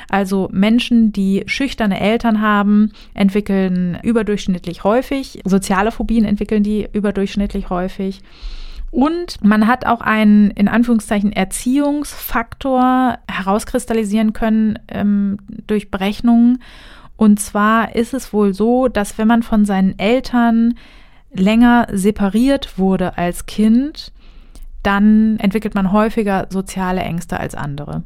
Also 0.08 0.48
Menschen, 0.52 1.12
die 1.12 1.42
schüchterne 1.46 1.98
Eltern 2.00 2.40
haben, 2.40 2.92
entwickeln 3.14 3.98
überdurchschnittlich 4.04 4.84
häufig. 4.84 5.40
Soziale 5.44 5.90
Phobien 5.90 6.24
entwickeln 6.24 6.62
die 6.62 6.88
überdurchschnittlich 6.92 7.68
häufig. 7.68 8.22
Und 8.96 9.44
man 9.44 9.66
hat 9.66 9.84
auch 9.84 10.00
einen, 10.00 10.50
in 10.52 10.68
Anführungszeichen, 10.68 11.30
Erziehungsfaktor 11.30 13.18
herauskristallisieren 13.28 14.32
können 14.32 14.78
ähm, 14.88 15.36
durch 15.66 15.90
Berechnungen. 15.90 16.62
Und 17.18 17.38
zwar 17.38 17.94
ist 17.94 18.14
es 18.14 18.32
wohl 18.32 18.54
so, 18.54 18.88
dass 18.88 19.18
wenn 19.18 19.28
man 19.28 19.42
von 19.42 19.66
seinen 19.66 19.98
Eltern 19.98 20.78
länger 21.30 21.88
separiert 21.92 22.78
wurde 22.78 23.18
als 23.18 23.44
Kind, 23.44 24.14
dann 24.82 25.38
entwickelt 25.40 25.74
man 25.74 25.92
häufiger 25.92 26.46
soziale 26.48 27.02
Ängste 27.02 27.38
als 27.38 27.54
andere. 27.54 28.02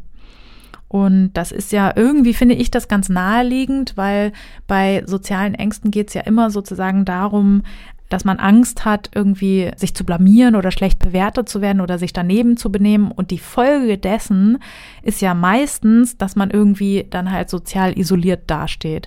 Und 0.88 1.34
das 1.34 1.52
ist 1.52 1.70
ja 1.70 1.92
irgendwie, 1.94 2.34
finde 2.34 2.56
ich, 2.56 2.68
das 2.68 2.88
ganz 2.88 3.08
naheliegend, 3.08 3.96
weil 3.96 4.32
bei 4.66 5.04
sozialen 5.06 5.54
Ängsten 5.54 5.92
geht 5.92 6.08
es 6.08 6.14
ja 6.14 6.22
immer 6.22 6.50
sozusagen 6.50 7.04
darum, 7.04 7.62
dass 8.10 8.24
man 8.26 8.38
Angst 8.38 8.84
hat, 8.84 9.08
irgendwie 9.14 9.70
sich 9.76 9.94
zu 9.94 10.04
blamieren 10.04 10.56
oder 10.56 10.70
schlecht 10.70 10.98
bewertet 10.98 11.48
zu 11.48 11.62
werden 11.62 11.80
oder 11.80 11.98
sich 11.98 12.12
daneben 12.12 12.58
zu 12.58 12.70
benehmen. 12.70 13.10
Und 13.10 13.30
die 13.30 13.38
Folge 13.38 13.96
dessen 13.96 14.58
ist 15.02 15.22
ja 15.22 15.32
meistens, 15.32 16.18
dass 16.18 16.36
man 16.36 16.50
irgendwie 16.50 17.06
dann 17.08 17.32
halt 17.32 17.48
sozial 17.48 17.98
isoliert 17.98 18.50
dasteht. 18.50 19.06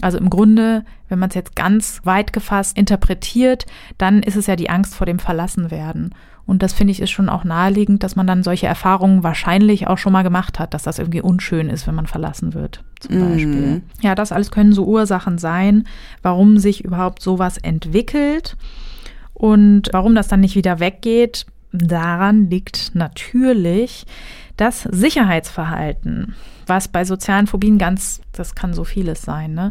Also 0.00 0.18
im 0.18 0.30
Grunde, 0.30 0.84
wenn 1.08 1.18
man 1.18 1.28
es 1.28 1.34
jetzt 1.34 1.56
ganz 1.56 2.00
weit 2.04 2.32
gefasst 2.32 2.76
interpretiert, 2.76 3.66
dann 3.98 4.22
ist 4.22 4.36
es 4.36 4.46
ja 4.46 4.56
die 4.56 4.70
Angst 4.70 4.94
vor 4.94 5.06
dem 5.06 5.18
Verlassenwerden. 5.18 6.14
Und 6.48 6.62
das 6.62 6.72
finde 6.72 6.92
ich 6.92 7.02
ist 7.02 7.10
schon 7.10 7.28
auch 7.28 7.44
naheliegend, 7.44 8.02
dass 8.02 8.16
man 8.16 8.26
dann 8.26 8.42
solche 8.42 8.66
Erfahrungen 8.66 9.22
wahrscheinlich 9.22 9.86
auch 9.86 9.98
schon 9.98 10.14
mal 10.14 10.22
gemacht 10.22 10.58
hat, 10.58 10.72
dass 10.72 10.82
das 10.82 10.98
irgendwie 10.98 11.20
unschön 11.20 11.68
ist, 11.68 11.86
wenn 11.86 11.94
man 11.94 12.06
verlassen 12.06 12.54
wird, 12.54 12.82
zum 13.00 13.16
mhm. 13.16 13.28
Beispiel. 13.28 13.82
Ja, 14.00 14.14
das 14.14 14.32
alles 14.32 14.50
können 14.50 14.72
so 14.72 14.86
Ursachen 14.86 15.36
sein, 15.36 15.84
warum 16.22 16.56
sich 16.56 16.82
überhaupt 16.82 17.20
sowas 17.20 17.58
entwickelt 17.58 18.56
und 19.34 19.90
warum 19.92 20.14
das 20.14 20.28
dann 20.28 20.40
nicht 20.40 20.56
wieder 20.56 20.80
weggeht. 20.80 21.44
Daran 21.72 22.48
liegt 22.48 22.94
natürlich 22.94 24.06
das 24.58 24.82
Sicherheitsverhalten. 24.82 26.34
was 26.68 26.86
bei 26.86 27.06
sozialen 27.06 27.46
Phobien 27.46 27.78
ganz, 27.78 28.20
das 28.32 28.54
kann 28.54 28.74
so 28.74 28.84
vieles 28.84 29.22
sein, 29.22 29.54
ne? 29.54 29.70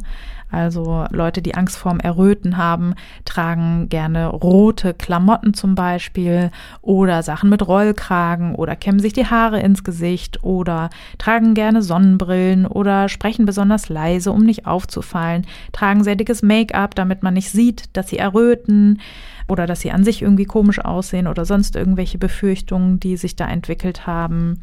Also 0.49 1.05
Leute, 1.11 1.41
die 1.41 1.55
Angst 1.55 1.77
vorm 1.77 1.99
Erröten 1.99 2.55
haben, 2.55 2.95
tragen 3.25 3.89
gerne 3.89 4.27
rote 4.27 4.93
Klamotten 4.93 5.53
zum 5.53 5.75
Beispiel 5.75 6.51
oder 6.81 7.21
Sachen 7.21 7.49
mit 7.49 7.67
Rollkragen 7.67 8.55
oder 8.55 8.77
kämmen 8.77 9.01
sich 9.01 9.11
die 9.11 9.25
Haare 9.25 9.59
ins 9.59 9.83
Gesicht 9.83 10.43
oder 10.43 10.89
tragen 11.17 11.53
gerne 11.53 11.81
Sonnenbrillen 11.81 12.65
oder 12.65 13.09
sprechen 13.09 13.45
besonders 13.45 13.89
leise, 13.89 14.31
um 14.31 14.43
nicht 14.43 14.65
aufzufallen, 14.65 15.45
tragen 15.73 16.03
sehr 16.03 16.15
dickes 16.15 16.41
Make-up, 16.41 16.95
damit 16.95 17.23
man 17.23 17.33
nicht 17.33 17.51
sieht, 17.51 17.95
dass 17.95 18.07
sie 18.07 18.17
erröten 18.17 19.01
oder 19.47 19.65
dass 19.65 19.81
sie 19.81 19.91
an 19.91 20.03
sich 20.03 20.21
irgendwie 20.21 20.45
komisch 20.45 20.79
aussehen 20.79 21.27
oder 21.27 21.45
sonst 21.45 21.75
irgendwelche 21.75 22.17
Befürchtungen, 22.17 22.99
die 22.99 23.17
sich 23.17 23.35
da 23.35 23.47
entwickelt 23.47 24.07
haben 24.07 24.61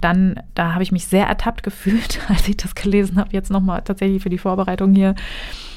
dann, 0.00 0.40
da 0.54 0.74
habe 0.74 0.82
ich 0.82 0.92
mich 0.92 1.06
sehr 1.06 1.26
ertappt 1.26 1.62
gefühlt, 1.62 2.20
als 2.28 2.48
ich 2.48 2.56
das 2.56 2.74
gelesen 2.74 3.18
habe, 3.18 3.30
jetzt 3.32 3.50
nochmal 3.50 3.82
tatsächlich 3.82 4.22
für 4.22 4.30
die 4.30 4.38
Vorbereitung 4.38 4.94
hier, 4.94 5.14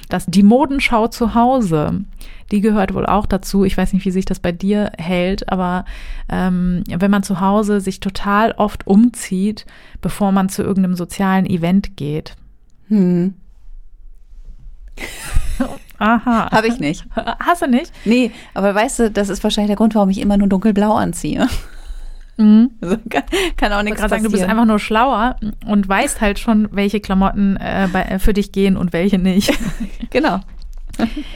dass 0.09 0.25
die 0.25 0.43
Modenschau 0.43 1.07
zu 1.07 1.35
Hause, 1.35 2.03
die 2.51 2.59
gehört 2.59 2.93
wohl 2.93 3.05
auch 3.05 3.25
dazu. 3.25 3.63
Ich 3.63 3.77
weiß 3.77 3.93
nicht, 3.93 4.05
wie 4.05 4.11
sich 4.11 4.25
das 4.25 4.39
bei 4.39 4.51
dir 4.51 4.91
hält, 4.97 5.49
aber 5.49 5.85
ähm, 6.27 6.83
wenn 6.89 7.11
man 7.11 7.23
zu 7.23 7.39
Hause 7.39 7.79
sich 7.79 8.01
total 8.01 8.51
oft 8.51 8.85
umzieht, 8.85 9.65
bevor 10.01 10.33
man 10.33 10.49
zu 10.49 10.63
irgendeinem 10.63 10.95
sozialen 10.95 11.45
Event 11.45 11.95
geht. 11.95 12.35
Hm. 12.89 13.35
Aha. 16.01 16.49
Habe 16.51 16.67
ich 16.67 16.79
nicht. 16.79 17.05
Hast 17.15 17.61
du 17.61 17.67
nicht? 17.67 17.91
Nee, 18.05 18.31
aber 18.55 18.73
weißt 18.73 18.99
du, 18.99 19.11
das 19.11 19.29
ist 19.29 19.43
wahrscheinlich 19.43 19.69
der 19.69 19.75
Grund, 19.75 19.93
warum 19.93 20.09
ich 20.09 20.19
immer 20.19 20.35
nur 20.35 20.47
dunkelblau 20.47 20.93
anziehe. 20.95 21.47
Mhm. 22.37 22.71
Also 22.81 22.97
kann, 23.07 23.23
kann, 23.55 23.73
auch 23.73 23.83
nichts 23.83 24.01
passieren. 24.01 24.21
Sagen, 24.21 24.23
du 24.23 24.31
bist 24.31 24.43
einfach 24.43 24.65
nur 24.65 24.79
schlauer 24.79 25.35
und 25.67 25.87
weißt 25.87 26.21
halt 26.21 26.39
schon, 26.39 26.67
welche 26.71 26.99
Klamotten 26.99 27.55
äh, 27.57 27.87
bei, 27.93 28.17
für 28.17 28.33
dich 28.33 28.51
gehen 28.51 28.77
und 28.77 28.93
welche 28.93 29.19
nicht. 29.19 29.53
genau. 30.09 30.39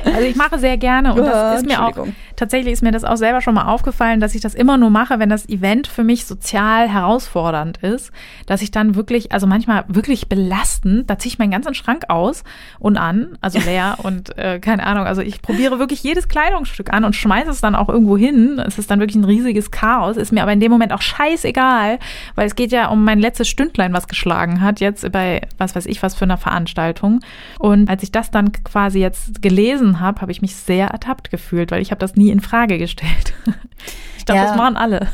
Also 0.04 0.22
ich 0.22 0.36
mache 0.36 0.58
sehr 0.58 0.78
gerne 0.78 1.14
und 1.14 1.26
das 1.26 1.62
ist 1.62 1.68
mir 1.68 1.86
auch 1.86 2.08
tatsächlich 2.36 2.74
ist 2.74 2.84
mir 2.84 2.92
das 2.92 3.04
auch 3.04 3.18
selber 3.18 3.42
schon 3.42 3.56
mal 3.56 3.66
aufgefallen, 3.66 4.20
dass 4.20 4.36
ich 4.36 4.42
das 4.42 4.56
immer 4.56 4.78
nur 4.78 4.90
mache, 4.90 5.20
wenn 5.20 5.30
das 5.30 5.48
Event 5.48 5.88
für 5.88 6.04
mich 6.04 6.26
sozial 6.26 6.90
herausfordernd 6.90 7.78
ist, 7.78 8.12
dass 8.46 8.62
ich 8.62 8.72
dann 8.72 8.96
wirklich, 8.96 9.32
also 9.32 9.48
manchmal 9.48 9.86
wirklich 9.88 10.28
belastend, 10.28 11.10
da 11.10 11.18
ziehe 11.18 11.34
ich 11.34 11.40
meinen 11.40 11.52
ganzen 11.52 11.74
Schrank 11.74 12.06
aus 12.10 12.44
und 12.80 12.98
an, 12.98 13.38
also 13.42 13.60
leer 13.66 13.98
und 14.04 14.38
äh, 14.38 14.60
keine 14.60 14.86
Ahnung, 14.86 15.06
also 15.06 15.22
ich 15.22 15.42
probiere 15.42 15.80
wirklich 15.80 16.04
jedes 16.04 16.28
Kleidungsstück 16.28 16.94
an 16.94 17.04
und 17.06 17.16
schmeiße 17.16 17.50
es 17.50 17.62
dann 17.62 17.76
auch 17.76 17.90
irgendwo 17.90 18.18
hin. 18.18 18.62
Es 18.66 18.78
ist 18.78 18.92
dann 18.92 19.00
wirklich 19.00 19.16
ein 19.16 19.26
riesiges 19.26 19.72
Chaos, 19.72 20.18
ist 20.18 20.32
mir 20.32 20.44
aber 20.44 20.54
in 20.54 20.60
dem 20.60 20.72
Moment 20.72 20.94
auch 20.94 21.02
scheißegal, 21.02 22.00
weil 22.36 22.48
es 22.48 22.56
geht 22.56 22.72
ja 22.72 22.88
um 22.90 23.04
mein 23.04 23.20
letztes 23.20 23.48
Stündlein, 23.48 23.94
was 23.94 24.08
geschlagen 24.08 24.62
hat, 24.62 24.80
jetzt 24.80 25.12
bei 25.12 25.42
was 25.58 25.76
weiß 25.76 25.86
ich 25.86 26.04
was 26.04 26.16
für 26.16 26.26
einer 26.26 26.38
Veranstaltung. 26.38 27.22
Und 27.60 27.90
als 27.90 28.04
ich 28.04 28.12
das 28.12 28.32
dann 28.32 28.52
quasi 28.52 29.00
jetzt 29.00 29.42
gelesen 29.42 30.00
habe, 30.00 30.22
habe 30.22 30.32
ich 30.32 30.42
mich 30.42 30.56
sehr 30.56 30.88
ertappt 30.88 31.32
gefühlt, 31.32 31.72
weil 31.72 31.82
ich 31.82 31.92
habe 31.92 32.00
das 32.00 32.16
nie 32.16 32.25
in 32.30 32.40
Frage 32.40 32.78
gestellt. 32.78 33.34
Ich 34.18 34.28
glaube, 34.28 34.42
ja. 34.42 34.48
das 34.48 34.58
machen 34.58 34.76
alle. 34.76 35.08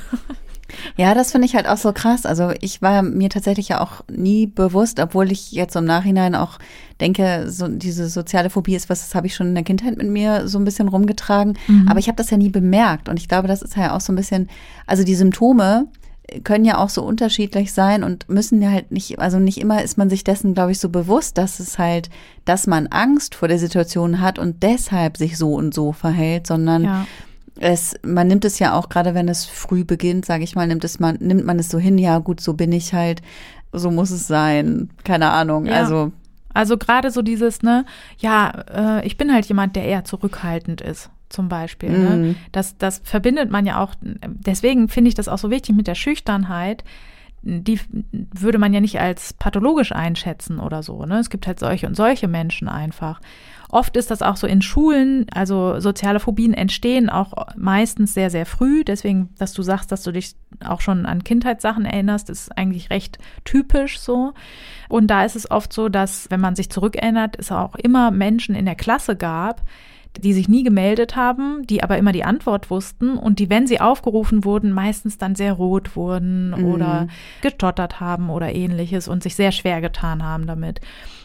Ja, 0.95 1.13
das 1.13 1.31
finde 1.31 1.45
ich 1.45 1.55
halt 1.55 1.67
auch 1.67 1.77
so 1.77 1.91
krass. 1.91 2.25
Also 2.25 2.51
ich 2.61 2.81
war 2.81 3.01
mir 3.01 3.29
tatsächlich 3.29 3.69
ja 3.69 3.81
auch 3.81 4.03
nie 4.09 4.47
bewusst, 4.47 5.01
obwohl 5.01 5.31
ich 5.31 5.51
jetzt 5.51 5.75
im 5.75 5.85
Nachhinein 5.85 6.35
auch 6.35 6.59
denke, 6.99 7.45
so 7.49 7.67
diese 7.67 8.09
soziale 8.09 8.49
Phobie 8.49 8.75
ist 8.75 8.89
was, 8.89 9.01
das 9.01 9.15
habe 9.15 9.27
ich 9.27 9.35
schon 9.35 9.47
in 9.47 9.55
der 9.55 9.65
Kindheit 9.65 9.97
mit 9.97 10.07
mir 10.07 10.47
so 10.47 10.59
ein 10.59 10.63
bisschen 10.63 10.87
rumgetragen. 10.87 11.57
Mhm. 11.67 11.87
Aber 11.89 11.99
ich 11.99 12.07
habe 12.07 12.15
das 12.15 12.29
ja 12.29 12.37
nie 12.37 12.49
bemerkt. 12.49 13.09
Und 13.09 13.19
ich 13.19 13.27
glaube, 13.27 13.47
das 13.47 13.61
ist 13.61 13.75
ja 13.75 13.95
auch 13.95 14.01
so 14.01 14.13
ein 14.13 14.15
bisschen, 14.15 14.49
also 14.85 15.03
die 15.03 15.15
Symptome, 15.15 15.87
können 16.43 16.65
ja 16.65 16.77
auch 16.77 16.89
so 16.89 17.03
unterschiedlich 17.03 17.73
sein 17.73 18.03
und 18.03 18.29
müssen 18.29 18.61
ja 18.61 18.71
halt 18.71 18.91
nicht, 18.91 19.19
also 19.19 19.39
nicht 19.39 19.59
immer 19.59 19.83
ist 19.83 19.97
man 19.97 20.09
sich 20.09 20.23
dessen, 20.23 20.53
glaube 20.53 20.71
ich, 20.71 20.79
so 20.79 20.89
bewusst, 20.89 21.37
dass 21.37 21.59
es 21.59 21.77
halt, 21.77 22.09
dass 22.45 22.67
man 22.67 22.87
Angst 22.87 23.35
vor 23.35 23.47
der 23.47 23.59
Situation 23.59 24.21
hat 24.21 24.39
und 24.39 24.63
deshalb 24.63 25.17
sich 25.17 25.37
so 25.37 25.53
und 25.53 25.73
so 25.73 25.91
verhält, 25.91 26.47
sondern 26.47 26.83
ja. 26.83 27.05
es, 27.59 27.95
man 28.03 28.27
nimmt 28.27 28.45
es 28.45 28.59
ja 28.59 28.73
auch, 28.73 28.89
gerade 28.89 29.13
wenn 29.13 29.27
es 29.27 29.45
früh 29.45 29.83
beginnt, 29.83 30.25
sage 30.25 30.43
ich 30.43 30.55
mal, 30.55 30.67
nimmt 30.67 30.83
es 30.83 30.99
man, 30.99 31.17
nimmt 31.19 31.45
man 31.45 31.59
es 31.59 31.69
so 31.69 31.79
hin, 31.79 31.97
ja 31.97 32.19
gut, 32.19 32.41
so 32.41 32.53
bin 32.53 32.71
ich 32.71 32.93
halt, 32.93 33.21
so 33.73 33.91
muss 33.91 34.11
es 34.11 34.27
sein, 34.27 34.89
keine 35.03 35.31
Ahnung, 35.31 35.65
ja. 35.65 35.73
also. 35.73 36.11
Also 36.53 36.77
gerade 36.77 37.11
so 37.11 37.21
dieses, 37.21 37.61
ne, 37.61 37.85
ja, 38.17 38.99
äh, 38.99 39.07
ich 39.07 39.15
bin 39.15 39.33
halt 39.33 39.45
jemand, 39.45 39.77
der 39.77 39.85
eher 39.85 40.03
zurückhaltend 40.03 40.81
ist 40.81 41.09
zum 41.31 41.49
Beispiel. 41.49 41.89
Ne? 41.89 42.15
Mhm. 42.15 42.35
Das, 42.51 42.77
das 42.77 43.01
verbindet 43.03 43.49
man 43.49 43.65
ja 43.65 43.81
auch, 43.81 43.95
deswegen 44.01 44.87
finde 44.89 45.09
ich 45.09 45.15
das 45.15 45.27
auch 45.27 45.37
so 45.37 45.49
wichtig 45.49 45.75
mit 45.75 45.87
der 45.87 45.95
Schüchternheit. 45.95 46.83
Die 47.43 47.79
würde 48.11 48.59
man 48.59 48.71
ja 48.71 48.81
nicht 48.81 48.99
als 48.99 49.33
pathologisch 49.33 49.91
einschätzen 49.91 50.59
oder 50.59 50.83
so. 50.83 51.05
Ne? 51.05 51.19
Es 51.19 51.31
gibt 51.31 51.47
halt 51.47 51.59
solche 51.59 51.87
und 51.87 51.95
solche 51.95 52.27
Menschen 52.27 52.69
einfach. 52.69 53.19
Oft 53.71 53.95
ist 53.95 54.11
das 54.11 54.21
auch 54.21 54.35
so 54.35 54.47
in 54.47 54.61
Schulen, 54.61 55.27
also 55.33 55.79
soziale 55.79 56.19
Phobien 56.19 56.53
entstehen 56.53 57.09
auch 57.09 57.31
meistens 57.55 58.13
sehr, 58.13 58.29
sehr 58.29 58.45
früh. 58.45 58.83
Deswegen, 58.83 59.29
dass 59.37 59.53
du 59.53 59.63
sagst, 59.63 59.93
dass 59.93 60.03
du 60.03 60.11
dich 60.11 60.35
auch 60.65 60.81
schon 60.81 61.05
an 61.05 61.23
Kindheitssachen 61.23 61.85
erinnerst, 61.85 62.29
ist 62.29 62.55
eigentlich 62.57 62.89
recht 62.89 63.17
typisch 63.45 63.99
so. 63.99 64.33
Und 64.89 65.07
da 65.07 65.23
ist 65.23 65.37
es 65.37 65.49
oft 65.49 65.71
so, 65.71 65.87
dass, 65.87 66.29
wenn 66.29 66.41
man 66.41 66.57
sich 66.57 66.69
zurückerinnert, 66.69 67.39
es 67.39 67.49
auch 67.49 67.75
immer 67.75 68.11
Menschen 68.11 68.55
in 68.55 68.65
der 68.65 68.75
Klasse 68.75 69.15
gab, 69.15 69.61
die 70.19 70.33
sich 70.33 70.49
nie 70.49 70.63
gemeldet 70.63 71.15
haben, 71.15 71.65
die 71.67 71.83
aber 71.83 71.97
immer 71.97 72.11
die 72.11 72.25
Antwort 72.25 72.69
wussten 72.69 73.17
und 73.17 73.39
die, 73.39 73.49
wenn 73.49 73.65
sie 73.65 73.79
aufgerufen 73.79 74.43
wurden, 74.43 74.71
meistens 74.71 75.17
dann 75.17 75.35
sehr 75.35 75.53
rot 75.53 75.95
wurden 75.95 76.49
mhm. 76.49 76.65
oder 76.65 77.07
gestottert 77.41 77.99
haben 77.99 78.29
oder 78.29 78.53
ähnliches 78.53 79.07
und 79.07 79.23
sich 79.23 79.35
sehr 79.35 79.51
schwer 79.51 79.79
getan 79.79 80.23
haben 80.23 80.47
damit. 80.47 80.81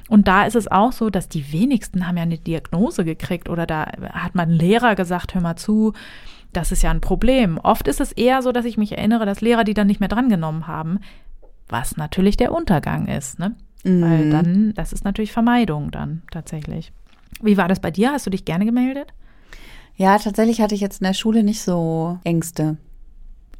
Und 0.08 0.28
da 0.28 0.44
ist 0.44 0.54
es 0.54 0.70
auch 0.70 0.92
so, 0.92 1.10
dass 1.10 1.28
die 1.28 1.52
wenigsten 1.52 2.06
haben 2.06 2.16
ja 2.16 2.22
eine 2.22 2.38
Diagnose 2.38 3.04
gekriegt 3.04 3.48
oder 3.48 3.66
da 3.66 3.90
hat 4.12 4.34
man 4.34 4.50
Lehrer 4.50 4.94
gesagt, 4.94 5.34
hör 5.34 5.42
mal 5.42 5.56
zu, 5.56 5.92
das 6.52 6.70
ist 6.70 6.82
ja 6.82 6.90
ein 6.90 7.00
Problem. 7.00 7.58
Oft 7.58 7.88
ist 7.88 8.00
es 8.00 8.12
eher 8.12 8.40
so, 8.40 8.52
dass 8.52 8.64
ich 8.64 8.78
mich 8.78 8.96
erinnere, 8.96 9.26
dass 9.26 9.40
Lehrer 9.40 9.64
die 9.64 9.74
dann 9.74 9.88
nicht 9.88 10.00
mehr 10.00 10.08
drangenommen 10.08 10.68
haben, 10.68 11.00
was 11.68 11.96
natürlich 11.96 12.36
der 12.36 12.52
Untergang 12.52 13.08
ist, 13.08 13.40
ne? 13.40 13.56
Mhm. 13.82 14.02
Weil 14.02 14.30
dann, 14.30 14.74
das 14.74 14.92
ist 14.92 15.04
natürlich 15.04 15.32
Vermeidung 15.32 15.90
dann 15.90 16.22
tatsächlich. 16.30 16.92
Wie 17.40 17.56
war 17.56 17.68
das 17.68 17.80
bei 17.80 17.90
dir? 17.90 18.12
Hast 18.12 18.26
du 18.26 18.30
dich 18.30 18.44
gerne 18.44 18.64
gemeldet? 18.64 19.12
Ja, 19.96 20.18
tatsächlich 20.18 20.60
hatte 20.60 20.74
ich 20.74 20.80
jetzt 20.80 21.00
in 21.00 21.06
der 21.06 21.14
Schule 21.14 21.42
nicht 21.42 21.62
so 21.62 22.18
Ängste. 22.24 22.76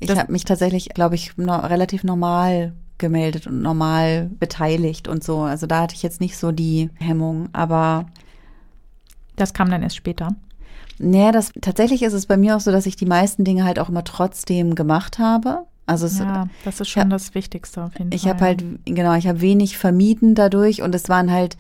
Ich 0.01 0.11
habe 0.11 0.33
mich 0.33 0.45
tatsächlich, 0.45 0.91
glaube 0.91 1.15
ich, 1.15 1.37
no, 1.39 1.57
relativ 1.57 2.05
normal 2.05 2.75
gemeldet 2.99 3.47
und 3.47 3.63
normal 3.63 4.31
beteiligt 4.39 5.09
und 5.09 5.25
so. 5.25 5.41
Also 5.41 5.67
da 5.67 5.83
hatte 5.83 5.95
ich 5.95 6.03
jetzt 6.03 6.21
nicht 6.21 6.37
so 6.37 6.53
die 6.53 6.91
Hemmung, 6.95 7.49
aber. 7.53 8.07
Das 9.37 9.53
kam 9.53 9.71
dann 9.71 9.83
erst 9.83 9.97
später. 9.97 10.35
Naja, 10.99 11.31
das, 11.31 11.53
tatsächlich 11.61 12.03
ist 12.03 12.15
es 12.15 12.27
bei 12.27 12.39
mir 12.39 12.57
auch 12.57 12.61
so, 12.61 12.73
dass 12.73 12.87
ich 12.87 12.97
die 12.97 13.07
meisten 13.07 13.45
Dinge 13.45 13.65
halt 13.65 13.79
auch 13.79 13.91
immer 13.91 14.05
trotzdem 14.05 14.75
gemacht 14.75 15.19
habe. 15.19 15.67
Also 15.85 16.07
es, 16.07 16.19
ja, 16.19 16.49
das 16.65 16.81
ist 16.81 16.89
schon 16.89 17.05
ja, 17.05 17.09
das 17.09 17.35
Wichtigste 17.35 17.85
auf 17.85 17.99
jeden 17.99 18.11
ich 18.13 18.23
Fall. 18.23 18.31
Ich 18.31 18.35
habe 18.35 18.45
halt, 18.45 18.65
genau, 18.87 19.15
ich 19.15 19.29
habe 19.29 19.41
wenig 19.41 19.79
vermieden 19.79 20.35
dadurch 20.35 20.83
und 20.83 20.95
es 20.95 21.09
waren 21.09 21.31
halt 21.31 21.57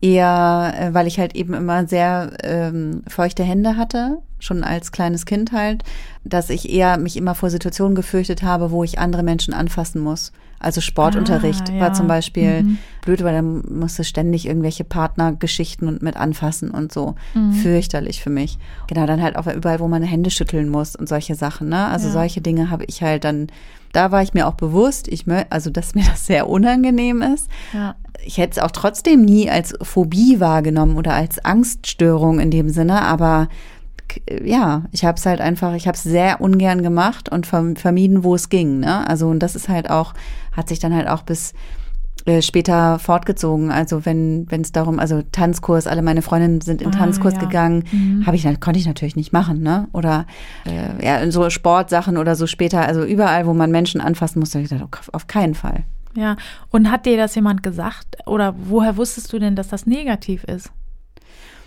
eher, 0.00 0.74
äh, 0.78 0.94
weil 0.94 1.06
ich 1.06 1.18
halt 1.18 1.34
eben 1.34 1.54
immer 1.54 1.86
sehr 1.86 2.32
ähm, 2.42 3.02
feuchte 3.08 3.42
Hände 3.42 3.76
hatte, 3.76 4.18
schon 4.38 4.62
als 4.64 4.92
kleines 4.92 5.26
Kind 5.26 5.52
halt, 5.52 5.82
dass 6.24 6.50
ich 6.50 6.70
eher 6.72 6.98
mich 6.98 7.16
immer 7.16 7.34
vor 7.34 7.50
Situationen 7.50 7.94
gefürchtet 7.94 8.42
habe, 8.42 8.70
wo 8.70 8.84
ich 8.84 8.98
andere 8.98 9.22
Menschen 9.22 9.54
anfassen 9.54 10.00
muss. 10.00 10.32
Also 10.58 10.80
Sportunterricht 10.80 11.68
ah, 11.68 11.72
ja. 11.74 11.80
war 11.80 11.92
zum 11.92 12.06
Beispiel 12.06 12.62
mhm. 12.62 12.78
blöd, 13.04 13.22
weil 13.22 13.34
dann 13.34 13.62
musste 13.78 14.04
ständig 14.04 14.46
irgendwelche 14.46 14.84
Partnergeschichten 14.84 15.86
und 15.86 16.02
mit 16.02 16.16
anfassen 16.16 16.70
und 16.70 16.92
so. 16.92 17.14
Mhm. 17.34 17.52
Fürchterlich 17.52 18.22
für 18.22 18.30
mich. 18.30 18.58
Genau, 18.88 19.06
dann 19.06 19.22
halt 19.22 19.36
auch 19.36 19.46
überall, 19.46 19.80
wo 19.80 19.88
man 19.88 20.02
Hände 20.02 20.30
schütteln 20.30 20.70
muss 20.70 20.96
und 20.96 21.08
solche 21.08 21.34
Sachen. 21.34 21.68
Ne? 21.68 21.86
Also 21.86 22.06
ja. 22.06 22.12
solche 22.14 22.40
Dinge 22.40 22.70
habe 22.70 22.84
ich 22.84 23.02
halt 23.02 23.24
dann, 23.24 23.48
da 23.96 24.12
war 24.12 24.22
ich 24.22 24.34
mir 24.34 24.46
auch 24.46 24.54
bewusst, 24.54 25.08
ich 25.08 25.24
also 25.50 25.70
dass 25.70 25.94
mir 25.94 26.04
das 26.04 26.26
sehr 26.26 26.48
unangenehm 26.48 27.22
ist. 27.22 27.48
Ja 27.72 27.96
ich 28.26 28.38
hätte 28.38 28.52
es 28.52 28.58
auch 28.58 28.72
trotzdem 28.72 29.24
nie 29.24 29.48
als 29.48 29.74
Phobie 29.80 30.40
wahrgenommen 30.40 30.96
oder 30.96 31.14
als 31.14 31.44
Angststörung 31.44 32.40
in 32.40 32.50
dem 32.50 32.68
Sinne, 32.68 33.02
aber 33.02 33.48
ja, 34.44 34.82
ich 34.92 35.04
habe 35.04 35.18
es 35.18 35.26
halt 35.26 35.40
einfach, 35.40 35.74
ich 35.74 35.86
habe 35.86 35.96
es 35.96 36.02
sehr 36.02 36.40
ungern 36.40 36.82
gemacht 36.82 37.28
und 37.28 37.46
vermieden, 37.46 38.24
wo 38.24 38.34
es 38.34 38.48
ging. 38.48 38.80
Ne? 38.80 39.06
Also 39.08 39.28
und 39.28 39.40
das 39.40 39.56
ist 39.56 39.68
halt 39.68 39.90
auch, 39.90 40.14
hat 40.52 40.68
sich 40.68 40.78
dann 40.78 40.94
halt 40.94 41.08
auch 41.08 41.22
bis 41.22 41.54
äh, 42.26 42.42
später 42.42 42.98
fortgezogen. 42.98 43.70
Also 43.70 44.04
wenn 44.04 44.50
wenn 44.50 44.60
es 44.60 44.72
darum, 44.72 44.98
also 44.98 45.22
Tanzkurs, 45.32 45.86
alle 45.86 46.02
meine 46.02 46.22
Freundinnen 46.22 46.60
sind 46.60 46.82
in 46.82 46.88
ah, 46.88 46.98
Tanzkurs 46.98 47.34
ja. 47.34 47.40
gegangen, 47.40 47.84
mhm. 47.90 48.26
habe 48.26 48.36
ich 48.36 48.44
konnte 48.60 48.78
ich 48.78 48.86
natürlich 48.86 49.16
nicht 49.16 49.32
machen, 49.32 49.62
ne? 49.62 49.88
Oder 49.92 50.26
äh, 50.64 51.04
ja, 51.04 51.30
so 51.30 51.48
Sportsachen 51.50 52.16
oder 52.16 52.34
so 52.36 52.46
später, 52.46 52.80
also 52.80 53.04
überall, 53.04 53.46
wo 53.46 53.54
man 53.54 53.70
Menschen 53.70 54.00
anfassen 54.00 54.40
musste, 54.40 54.58
habe 54.58 54.64
ich 54.64 54.70
gedacht, 54.70 55.08
auf 55.12 55.26
keinen 55.26 55.54
Fall. 55.54 55.84
Ja, 56.16 56.36
und 56.70 56.90
hat 56.90 57.06
dir 57.06 57.16
das 57.16 57.34
jemand 57.34 57.62
gesagt? 57.62 58.16
Oder 58.26 58.54
woher 58.58 58.96
wusstest 58.96 59.32
du 59.32 59.38
denn, 59.38 59.54
dass 59.54 59.68
das 59.68 59.86
negativ 59.86 60.44
ist? 60.44 60.72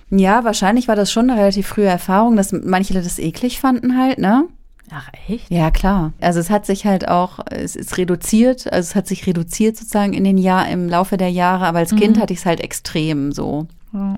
Ja, 0.09 0.43
wahrscheinlich 0.43 0.87
war 0.87 0.95
das 0.95 1.11
schon 1.11 1.29
eine 1.29 1.39
relativ 1.39 1.67
frühe 1.67 1.85
Erfahrung, 1.85 2.35
dass 2.35 2.51
manche 2.51 2.93
das 2.95 3.19
eklig 3.19 3.59
fanden 3.59 3.97
halt, 3.97 4.17
ne? 4.17 4.45
Ach, 4.91 5.09
echt? 5.27 5.49
Ja, 5.51 5.71
klar. 5.71 6.13
Also 6.19 6.39
es 6.39 6.49
hat 6.49 6.65
sich 6.65 6.85
halt 6.85 7.07
auch, 7.07 7.39
es 7.49 7.75
ist 7.75 7.97
reduziert, 7.97 8.71
also 8.71 8.87
es 8.87 8.95
hat 8.95 9.07
sich 9.07 9.27
reduziert 9.27 9.77
sozusagen 9.77 10.13
in 10.13 10.23
den 10.23 10.37
Jahr, 10.37 10.67
im 10.69 10.89
Laufe 10.89 11.17
der 11.17 11.29
Jahre, 11.29 11.65
aber 11.65 11.79
als 11.79 11.95
Kind 11.95 12.19
hatte 12.19 12.33
ich 12.33 12.39
es 12.39 12.45
halt 12.45 12.59
extrem 12.59 13.31
so. 13.31 13.67
Ja. 13.93 14.17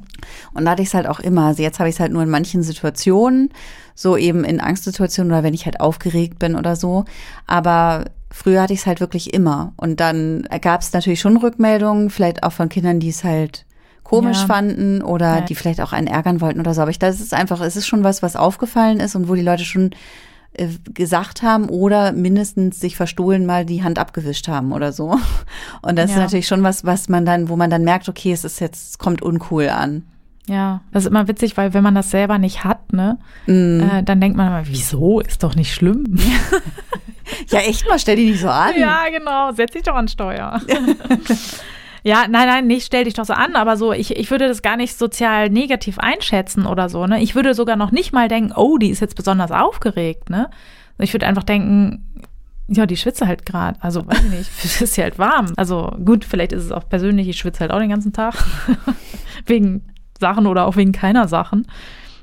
Und 0.53 0.65
da 0.65 0.71
hatte 0.71 0.81
ich 0.81 0.89
es 0.89 0.93
halt 0.93 1.07
auch 1.07 1.19
immer. 1.19 1.47
Also 1.47 1.63
jetzt 1.63 1.79
habe 1.79 1.89
ich 1.89 1.95
es 1.95 1.99
halt 1.99 2.12
nur 2.12 2.23
in 2.23 2.29
manchen 2.29 2.62
Situationen, 2.63 3.49
so 3.95 4.17
eben 4.17 4.43
in 4.43 4.60
Angstsituationen 4.60 5.31
oder 5.31 5.43
wenn 5.43 5.53
ich 5.53 5.65
halt 5.65 5.79
aufgeregt 5.79 6.39
bin 6.39 6.55
oder 6.55 6.75
so. 6.75 7.05
Aber 7.47 8.05
früher 8.29 8.62
hatte 8.62 8.73
ich 8.73 8.79
es 8.79 8.86
halt 8.86 8.99
wirklich 8.99 9.34
immer. 9.34 9.73
Und 9.77 9.99
dann 9.99 10.47
gab 10.62 10.81
es 10.81 10.91
natürlich 10.93 11.21
schon 11.21 11.38
Rückmeldungen, 11.38 12.10
vielleicht 12.10 12.43
auch 12.43 12.51
von 12.51 12.69
Kindern, 12.69 12.99
die 12.99 13.10
es 13.10 13.23
halt 13.23 13.65
komisch 14.03 14.39
Ja. 14.41 14.47
fanden 14.47 15.01
oder 15.01 15.36
Ja. 15.36 15.41
die 15.41 15.55
vielleicht 15.55 15.79
auch 15.79 15.93
einen 15.93 16.07
ärgern 16.07 16.41
wollten 16.41 16.60
oder 16.60 16.73
so. 16.73 16.81
Aber 16.81 16.91
ich, 16.91 16.99
das 16.99 17.21
ist 17.21 17.34
einfach, 17.34 17.62
es 17.62 17.77
ist 17.77 17.88
schon 17.88 18.03
was, 18.03 18.21
was 18.21 18.36
aufgefallen 18.36 18.99
ist 18.99 19.15
und 19.15 19.29
wo 19.29 19.36
die 19.36 19.41
Leute 19.41 19.63
schon 19.63 19.91
äh, 20.54 20.68
gesagt 20.94 21.42
haben 21.44 21.70
oder 21.70 22.12
mindestens 22.12 22.80
sich 22.80 22.96
verstohlen 22.96 23.46
mal 23.46 23.66
die 23.66 23.84
Hand 23.84 24.00
abgewischt 24.00 24.48
haben 24.48 24.72
oder 24.74 24.92
so. 24.92 25.18
Und 25.82 25.98
das 25.98 26.10
ist 26.12 26.16
Ja. 26.18 26.24
natürlich 26.24 26.48
schon 26.48 26.64
was, 26.64 26.86
was 26.86 27.10
man 27.10 27.26
dann, 27.26 27.50
wo 27.50 27.56
man 27.56 27.70
dann 27.70 27.84
merkt, 27.84 28.10
okay, 28.10 28.32
es 28.32 28.44
ist 28.44 28.60
jetzt, 28.60 28.90
es 28.92 28.98
kommt 28.98 29.22
uncool 29.22 29.70
an. 29.70 30.04
Ja, 30.48 30.82
das 30.92 31.04
ist 31.04 31.10
immer 31.10 31.28
witzig, 31.28 31.56
weil 31.56 31.74
wenn 31.74 31.84
man 31.84 31.94
das 31.96 32.10
selber 32.12 32.38
nicht 32.40 32.64
hat, 32.64 32.92
ne, 32.94 33.20
Mm. 33.46 33.80
äh, 33.82 34.04
dann 34.04 34.20
denkt 34.20 34.36
man 34.36 34.48
immer, 34.48 34.64
wieso? 34.68 35.20
Ist 35.20 35.44
doch 35.44 35.56
nicht 35.56 35.74
schlimm. 35.74 36.18
Ja, 37.50 37.60
echt 37.60 37.88
mal, 37.88 37.98
stell 37.98 38.18
die 38.18 38.32
nicht 38.32 38.42
so 38.42 38.50
an. 38.50 38.74
Ja, 38.78 39.04
genau. 39.10 39.54
Setz 39.54 39.72
dich 39.72 39.84
doch 39.84 39.96
an 39.96 40.10
Steuer. 40.10 40.60
ja, 42.04 42.26
nein, 42.28 42.48
nein, 42.48 42.68
nicht 42.68 42.86
stell 42.86 43.04
dich 43.04 43.14
doch 43.14 43.26
so 43.26 43.34
an, 43.34 43.56
aber 43.56 43.78
so, 43.78 43.94
ich, 43.94 44.16
ich 44.18 44.32
würde 44.32 44.48
das 44.48 44.62
gar 44.62 44.78
nicht 44.78 44.98
sozial 44.98 45.50
negativ 45.50 46.00
einschätzen 46.00 46.66
oder 46.66 46.90
so, 46.90 47.06
ne? 47.06 47.22
Ich 47.22 47.36
würde 47.36 47.54
sogar 47.54 47.76
noch 47.76 47.92
nicht 47.92 48.12
mal 48.12 48.28
denken, 48.28 48.54
oh, 48.56 48.78
die 48.78 48.90
ist 48.90 49.02
jetzt 49.02 49.16
besonders 49.16 49.52
aufgeregt, 49.52 50.30
ne? 50.30 50.50
Ich 50.98 51.14
würde 51.14 51.28
einfach 51.28 51.44
denken, 51.44 52.06
ja, 52.68 52.86
die 52.86 52.98
schwitze 52.98 53.28
halt 53.28 53.46
gerade. 53.46 53.78
Also, 53.82 54.08
weiß 54.08 54.24
ich 54.24 54.32
nicht, 54.32 54.52
es 54.64 54.82
ist 54.82 54.96
ja 54.98 55.04
halt 55.04 55.20
warm. 55.20 55.54
Also, 55.58 55.96
gut, 56.04 56.26
vielleicht 56.26 56.54
ist 56.54 56.64
es 56.64 56.72
auch 56.72 56.88
persönlich, 56.88 57.28
ich 57.28 57.38
schwitze 57.38 57.62
halt 57.62 57.72
auch 57.72 57.80
den 57.80 57.90
ganzen 57.90 58.14
Tag. 58.14 58.36
wegen 59.46 59.84
Sachen 60.20 60.48
oder 60.48 60.66
auch 60.66 60.78
wegen 60.78 60.92
keiner 60.92 61.28
Sachen. 61.28 61.68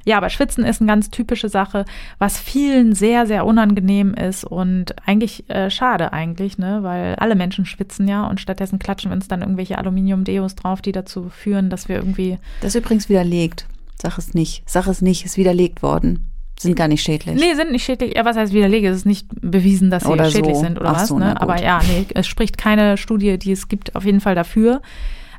Ja, 0.08 0.16
aber 0.16 0.30
Schwitzen 0.30 0.64
ist 0.64 0.80
eine 0.80 0.88
ganz 0.88 1.10
typische 1.10 1.50
Sache, 1.50 1.84
was 2.18 2.40
vielen 2.40 2.94
sehr, 2.94 3.26
sehr 3.26 3.44
unangenehm 3.44 4.14
ist 4.14 4.42
und 4.42 4.96
eigentlich 5.06 5.50
äh, 5.50 5.68
schade 5.68 6.14
eigentlich, 6.14 6.56
ne, 6.56 6.82
weil 6.82 7.14
alle 7.16 7.34
Menschen 7.34 7.66
schwitzen 7.66 8.08
ja 8.08 8.26
und 8.26 8.40
stattdessen 8.40 8.78
klatschen 8.78 9.10
wir 9.10 9.16
uns 9.16 9.28
dann 9.28 9.42
irgendwelche 9.42 9.76
Aluminium-Deos 9.76 10.54
drauf, 10.54 10.80
die 10.80 10.92
dazu 10.92 11.28
führen, 11.28 11.68
dass 11.68 11.90
wir 11.90 11.96
irgendwie. 11.96 12.38
Das 12.62 12.74
ist 12.74 12.82
übrigens 12.82 13.10
widerlegt. 13.10 13.66
Sag 14.00 14.16
es 14.16 14.32
nicht. 14.32 14.62
Sag 14.64 14.86
es 14.86 15.02
nicht, 15.02 15.26
ist 15.26 15.36
widerlegt 15.36 15.82
worden. 15.82 16.30
Sind 16.58 16.74
gar 16.74 16.88
nicht 16.88 17.02
schädlich. 17.02 17.38
Nee, 17.38 17.54
sind 17.54 17.70
nicht 17.70 17.84
schädlich. 17.84 18.16
Ja, 18.16 18.24
was 18.24 18.38
heißt 18.38 18.54
widerlege? 18.54 18.88
Es 18.88 18.96
ist 18.96 19.04
nicht 19.04 19.28
bewiesen, 19.42 19.90
dass 19.90 20.04
sie 20.04 20.08
Oder 20.08 20.30
schädlich 20.30 20.56
so. 20.56 20.62
sind 20.62 20.80
oder 20.80 20.88
Ach 20.88 21.02
was, 21.02 21.08
so, 21.08 21.18
ne? 21.18 21.38
Aber 21.38 21.60
ja, 21.62 21.82
nee, 21.86 22.06
es 22.14 22.26
spricht 22.26 22.56
keine 22.56 22.96
Studie, 22.96 23.38
die 23.38 23.52
es 23.52 23.68
gibt, 23.68 23.94
auf 23.94 24.06
jeden 24.06 24.20
Fall 24.20 24.34
dafür. 24.34 24.80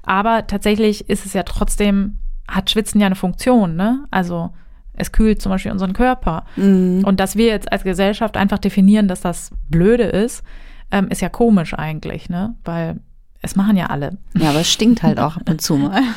Aber 0.04 0.46
tatsächlich 0.46 1.10
ist 1.10 1.26
es 1.26 1.34
ja 1.34 1.42
trotzdem, 1.42 2.20
hat 2.50 2.70
Schwitzen 2.70 3.00
ja 3.00 3.08
eine 3.08 3.16
Funktion, 3.16 3.76
ne? 3.76 4.06
Also 4.12 4.52
es 4.94 5.12
kühlt 5.12 5.42
zum 5.42 5.52
Beispiel 5.52 5.72
unseren 5.72 5.94
Körper. 5.94 6.46
Mhm. 6.56 7.04
Und 7.06 7.20
dass 7.20 7.36
wir 7.36 7.48
jetzt 7.48 7.72
als 7.72 7.84
Gesellschaft 7.84 8.38
einfach 8.38 8.60
definieren, 8.60 9.08
dass 9.08 9.22
das 9.22 9.52
blöde 9.70 10.04
ist, 10.04 10.44
ähm, 10.92 11.08
ist 11.10 11.22
ja 11.22 11.30
komisch 11.30 11.74
eigentlich, 11.74 12.30
ne? 12.30 12.56
Weil 12.66 13.00
es 13.42 13.56
machen 13.56 13.78
ja 13.78 13.88
alle. 13.88 14.18
Ja, 14.36 14.50
aber 14.50 14.60
es 14.60 14.72
stinkt 14.72 15.04
halt 15.04 15.20
auch 15.20 15.38
ab 15.38 15.50
und 15.50 15.62
zu 15.62 15.78
mal. 15.78 16.02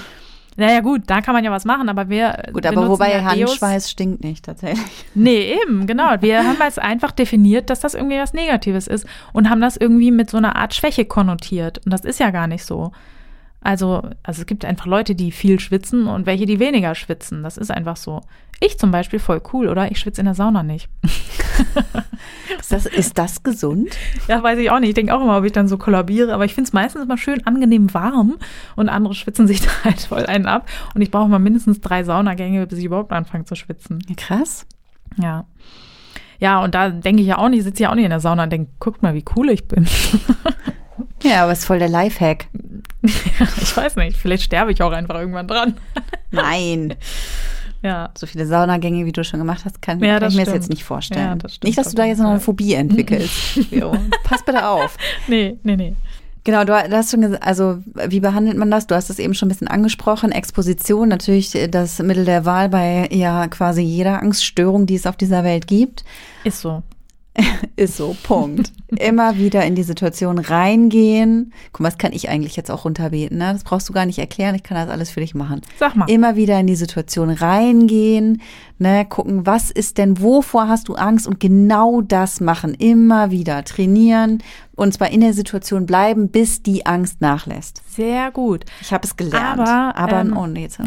Naja, 0.56 0.80
gut, 0.80 1.04
da 1.06 1.22
kann 1.22 1.34
man 1.34 1.44
ja 1.44 1.50
was 1.50 1.64
machen, 1.64 1.88
aber 1.88 2.10
wir. 2.10 2.36
Gut, 2.52 2.66
aber 2.66 2.86
wobei 2.88 3.12
ja 3.12 3.24
Handschweiß 3.24 3.90
stinkt 3.90 4.22
nicht 4.22 4.44
tatsächlich. 4.44 5.06
Nee, 5.14 5.56
eben, 5.62 5.86
genau. 5.86 6.10
Wir 6.20 6.44
haben 6.46 6.58
jetzt 6.60 6.78
einfach 6.78 7.10
definiert, 7.10 7.70
dass 7.70 7.80
das 7.80 7.94
irgendwie 7.94 8.18
was 8.18 8.34
Negatives 8.34 8.86
ist 8.86 9.06
und 9.32 9.48
haben 9.48 9.62
das 9.62 9.78
irgendwie 9.78 10.10
mit 10.10 10.28
so 10.28 10.36
einer 10.36 10.56
Art 10.56 10.74
Schwäche 10.74 11.06
konnotiert. 11.06 11.80
Und 11.84 11.92
das 11.92 12.02
ist 12.02 12.20
ja 12.20 12.30
gar 12.30 12.46
nicht 12.46 12.64
so. 12.64 12.92
Also, 13.62 14.02
also 14.22 14.40
es 14.42 14.46
gibt 14.46 14.64
einfach 14.64 14.86
Leute, 14.86 15.14
die 15.14 15.30
viel 15.30 15.60
schwitzen 15.60 16.06
und 16.06 16.26
welche, 16.26 16.46
die 16.46 16.58
weniger 16.58 16.94
schwitzen. 16.94 17.42
Das 17.42 17.56
ist 17.56 17.70
einfach 17.70 17.96
so. 17.96 18.20
Ich 18.60 18.78
zum 18.78 18.90
Beispiel 18.90 19.18
voll 19.18 19.40
cool, 19.52 19.68
oder? 19.68 19.90
Ich 19.90 19.98
schwitze 19.98 20.20
in 20.20 20.26
der 20.26 20.34
Sauna 20.34 20.62
nicht. 20.62 20.88
Ist 22.60 22.72
das, 22.72 22.86
ist 22.86 23.18
das 23.18 23.42
gesund? 23.42 23.96
Ja, 24.28 24.42
weiß 24.42 24.58
ich 24.58 24.70
auch 24.70 24.78
nicht. 24.78 24.90
Ich 24.90 24.94
denke 24.94 25.14
auch 25.14 25.20
immer, 25.20 25.38
ob 25.38 25.44
ich 25.44 25.52
dann 25.52 25.66
so 25.66 25.78
kollabiere. 25.78 26.32
Aber 26.32 26.44
ich 26.44 26.54
finde 26.54 26.68
es 26.68 26.72
meistens 26.72 27.02
immer 27.02 27.18
schön 27.18 27.44
angenehm 27.46 27.92
warm 27.92 28.36
und 28.76 28.88
andere 28.88 29.14
schwitzen 29.14 29.46
sich 29.46 29.60
da 29.62 29.70
halt 29.84 30.00
voll 30.02 30.26
einen 30.26 30.46
ab. 30.46 30.68
Und 30.94 31.02
ich 31.02 31.10
brauche 31.10 31.28
mal 31.28 31.38
mindestens 31.38 31.80
drei 31.80 32.04
Saunagänge, 32.04 32.66
bis 32.66 32.78
ich 32.78 32.84
überhaupt 32.84 33.10
anfange 33.10 33.44
zu 33.46 33.56
schwitzen. 33.56 33.98
Krass. 34.16 34.66
Ja. 35.20 35.46
Ja, 36.38 36.62
und 36.62 36.74
da 36.74 36.90
denke 36.90 37.22
ich 37.22 37.28
ja 37.28 37.38
auch 37.38 37.48
nicht, 37.48 37.64
sitze 37.64 37.84
ja 37.84 37.90
auch 37.90 37.94
nicht 37.94 38.04
in 38.04 38.10
der 38.10 38.20
Sauna 38.20 38.44
und 38.44 38.50
denke, 38.50 38.70
guckt 38.78 39.02
mal, 39.02 39.14
wie 39.14 39.24
cool 39.36 39.50
ich 39.50 39.66
bin. 39.66 39.86
Ja, 41.22 41.44
aber 41.44 41.52
es 41.52 41.60
ist 41.60 41.64
voll 41.66 41.78
der 41.78 41.88
Lifehack. 41.88 42.48
ich 43.62 43.76
weiß 43.76 43.96
nicht, 43.96 44.16
vielleicht 44.16 44.44
sterbe 44.44 44.72
ich 44.72 44.82
auch 44.82 44.92
einfach 44.92 45.16
irgendwann 45.16 45.48
dran. 45.48 45.74
Nein. 46.30 46.94
Ja. 47.82 48.10
So 48.16 48.26
viele 48.26 48.46
Saunagänge, 48.46 49.04
wie 49.04 49.12
du 49.12 49.24
schon 49.24 49.40
gemacht 49.40 49.64
hast, 49.64 49.82
kann, 49.82 50.00
Ja, 50.00 50.20
kann 50.20 50.30
ich 50.30 50.36
mir 50.36 50.44
das 50.44 50.54
jetzt 50.54 50.70
nicht 50.70 50.84
vorstellen. 50.84 51.26
Ja, 51.26 51.34
das 51.34 51.58
nicht, 51.64 51.76
dass 51.76 51.90
du 51.90 51.96
da 51.96 52.04
jetzt 52.04 52.18
noch 52.18 52.30
eine. 52.30 52.40
Phobie 52.40 52.74
entwickelst. 52.74 53.58
Pass 54.24 54.44
bitte 54.44 54.66
auf. 54.66 54.96
Nee, 55.26 55.56
nee, 55.64 55.76
nee. 55.76 55.96
Genau, 56.44 56.64
du 56.64 56.74
hast 56.74 57.12
schon 57.12 57.20
gesagt, 57.20 57.44
also 57.44 57.78
wie 58.08 58.18
behandelt 58.18 58.56
man 58.56 58.70
das? 58.70 58.88
Du 58.88 58.96
hast 58.96 59.10
es 59.10 59.20
eben 59.20 59.34
schon 59.34 59.46
ein 59.46 59.50
bisschen 59.50 59.68
angesprochen. 59.68 60.32
Exposition, 60.32 61.08
natürlich 61.08 61.56
das 61.70 62.00
Mittel 62.00 62.24
der 62.24 62.44
Wahl 62.44 62.68
bei 62.68 63.08
ja 63.12 63.46
quasi 63.46 63.82
jeder 63.82 64.20
Angststörung, 64.20 64.86
die 64.86 64.96
es 64.96 65.06
auf 65.06 65.16
dieser 65.16 65.44
Welt 65.44 65.68
gibt. 65.68 66.04
Ist 66.42 66.60
so. 66.60 66.82
Ist 67.76 67.96
so, 67.96 68.14
Punkt. 68.22 68.72
Immer 68.88 69.36
wieder 69.36 69.64
in 69.64 69.74
die 69.74 69.82
Situation 69.82 70.38
reingehen. 70.38 71.52
Guck 71.72 71.80
mal, 71.80 71.88
das 71.88 71.98
kann 71.98 72.12
ich 72.12 72.28
eigentlich 72.28 72.56
jetzt 72.56 72.70
auch 72.70 72.84
runterbeten. 72.84 73.38
Ne? 73.38 73.52
Das 73.52 73.64
brauchst 73.64 73.88
du 73.88 73.92
gar 73.92 74.04
nicht 74.04 74.18
erklären. 74.18 74.54
Ich 74.54 74.62
kann 74.62 74.76
das 74.76 74.88
alles 74.88 75.10
für 75.10 75.20
dich 75.20 75.34
machen. 75.34 75.62
Sag 75.78 75.96
mal. 75.96 76.10
Immer 76.10 76.36
wieder 76.36 76.60
in 76.60 76.66
die 76.66 76.74
Situation 76.74 77.30
reingehen, 77.30 78.42
ne? 78.78 79.06
gucken, 79.08 79.46
was 79.46 79.70
ist 79.70 79.98
denn, 79.98 80.20
wovor 80.20 80.68
hast 80.68 80.88
du 80.88 80.94
Angst 80.94 81.26
und 81.26 81.40
genau 81.40 82.02
das 82.02 82.40
machen. 82.40 82.74
Immer 82.74 83.30
wieder 83.30 83.64
trainieren 83.64 84.42
und 84.74 84.92
zwar 84.94 85.10
in 85.10 85.20
der 85.20 85.32
Situation 85.34 85.86
bleiben, 85.86 86.28
bis 86.28 86.62
die 86.62 86.86
Angst 86.86 87.20
nachlässt. 87.20 87.82
Sehr 87.94 88.30
gut. 88.30 88.64
Ich 88.80 88.92
habe 88.92 89.06
es 89.06 89.16
gelernt. 89.16 89.60
Aber, 89.60 89.96
aber 89.96 90.20
ähm, 90.20 90.36
oh, 90.36 90.46
nee, 90.46 90.62
jetzt, 90.62 90.80
Äh, 90.80 90.84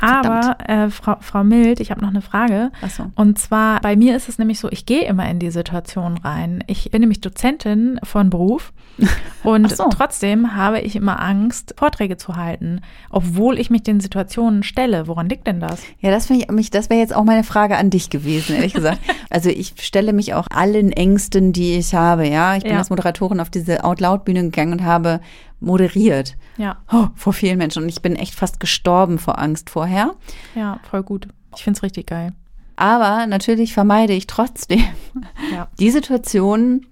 aber, 0.00 0.56
äh, 0.68 0.90
Frau, 0.90 1.16
Frau 1.20 1.42
Mild, 1.44 1.80
ich 1.80 1.90
habe 1.90 2.00
noch 2.00 2.10
eine 2.10 2.22
Frage. 2.22 2.70
Ach 2.82 2.90
so. 2.90 3.10
Und 3.16 3.38
zwar, 3.38 3.80
bei 3.80 3.96
mir 3.96 4.16
ist 4.16 4.28
es 4.28 4.38
nämlich 4.38 4.60
so, 4.60 4.70
ich 4.70 4.86
gehe 4.86 5.04
immer 5.04 5.28
in 5.28 5.38
die 5.40 5.50
Situation 5.50 6.18
rein. 6.18 6.62
Ich 6.68 6.90
bin 6.90 7.00
nämlich 7.00 7.20
Dozentin 7.20 7.98
von 8.04 8.30
Beruf 8.30 8.72
und 9.42 9.70
so. 9.76 9.88
trotzdem 9.90 10.54
habe 10.54 10.80
ich 10.80 10.94
immer 10.96 11.20
Angst, 11.20 11.74
Vorträge 11.76 12.16
zu 12.16 12.36
halten, 12.36 12.80
obwohl 13.10 13.58
ich 13.58 13.68
mich 13.70 13.82
den 13.82 14.00
Situationen 14.00 14.62
stelle. 14.62 15.08
Woran 15.08 15.28
liegt 15.28 15.46
denn 15.46 15.60
das? 15.60 15.82
Ja, 16.00 16.10
das 16.10 16.26
finde 16.26 16.44
ich 16.44 16.50
mich, 16.50 16.70
das 16.70 16.88
wäre 16.90 17.00
jetzt 17.00 17.14
auch 17.14 17.24
meine 17.24 17.44
Frage 17.44 17.76
an 17.76 17.90
dich 17.90 18.08
gewesen, 18.08 18.54
ehrlich 18.56 18.72
gesagt. 18.74 18.98
Also 19.28 19.50
ich 19.50 19.74
stelle 19.80 20.12
mich 20.12 20.32
auch 20.34 20.46
allen 20.54 20.92
Ängsten, 20.92 21.52
die 21.52 21.74
ich 21.74 21.94
habe, 21.94 22.26
ja. 22.28 22.56
Ich 22.56 22.62
bin 22.62 22.72
Ja. 22.72 22.78
als 22.78 22.88
Moderatorin 22.90 23.15
auf 23.20 23.50
diese 23.50 23.84
Out-Loud-Bühne 23.84 24.42
gegangen 24.44 24.72
und 24.72 24.84
habe 24.84 25.20
moderiert. 25.60 26.36
Ja, 26.56 26.78
Oh, 26.92 27.08
vor 27.14 27.32
vielen 27.32 27.58
Menschen. 27.58 27.82
Und 27.82 27.88
ich 27.88 28.02
bin 28.02 28.16
echt 28.16 28.34
fast 28.34 28.60
gestorben 28.60 29.18
vor 29.18 29.38
Angst 29.38 29.70
vorher. 29.70 30.14
ja, 30.54 30.80
voll 30.90 31.02
gut. 31.02 31.28
Ich 31.56 31.64
finde 31.64 31.78
es 31.78 31.82
richtig 31.82 32.06
geil. 32.06 32.32
Aber 32.76 33.26
natürlich 33.26 33.72
vermeide 33.72 34.12
ich 34.12 34.26
trotzdem 34.26 34.84
Ja. 35.52 35.68
die 35.80 35.90
Situation. 35.90 36.86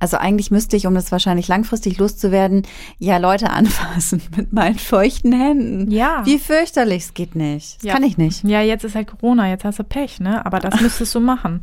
Also 0.00 0.16
eigentlich 0.16 0.50
müsste 0.50 0.76
ich, 0.76 0.86
um 0.88 0.94
das 0.94 1.12
wahrscheinlich 1.12 1.46
langfristig 1.46 1.96
loszuwerden, 1.98 2.62
ja 2.98 3.16
Leute 3.18 3.50
anfassen 3.50 4.20
mit 4.36 4.52
meinen 4.52 4.74
feuchten 4.78 5.32
Händen. 5.32 5.90
Ja. 5.90 6.26
Wie 6.26 6.38
fürchterlich, 6.38 7.04
es 7.04 7.14
geht 7.14 7.36
nicht. 7.36 7.76
Das 7.76 7.84
Ja. 7.84 7.94
kann 7.94 8.02
ich 8.02 8.18
nicht. 8.18 8.42
Ja, 8.44 8.60
jetzt 8.60 8.84
ist 8.84 8.96
halt 8.96 9.06
Corona, 9.06 9.48
jetzt 9.48 9.64
hast 9.64 9.78
du 9.78 9.84
Pech, 9.84 10.18
ne? 10.18 10.44
Aber 10.44 10.58
das 10.58 10.80
müsstest 10.80 11.14
du 11.14 11.20
machen. 11.20 11.60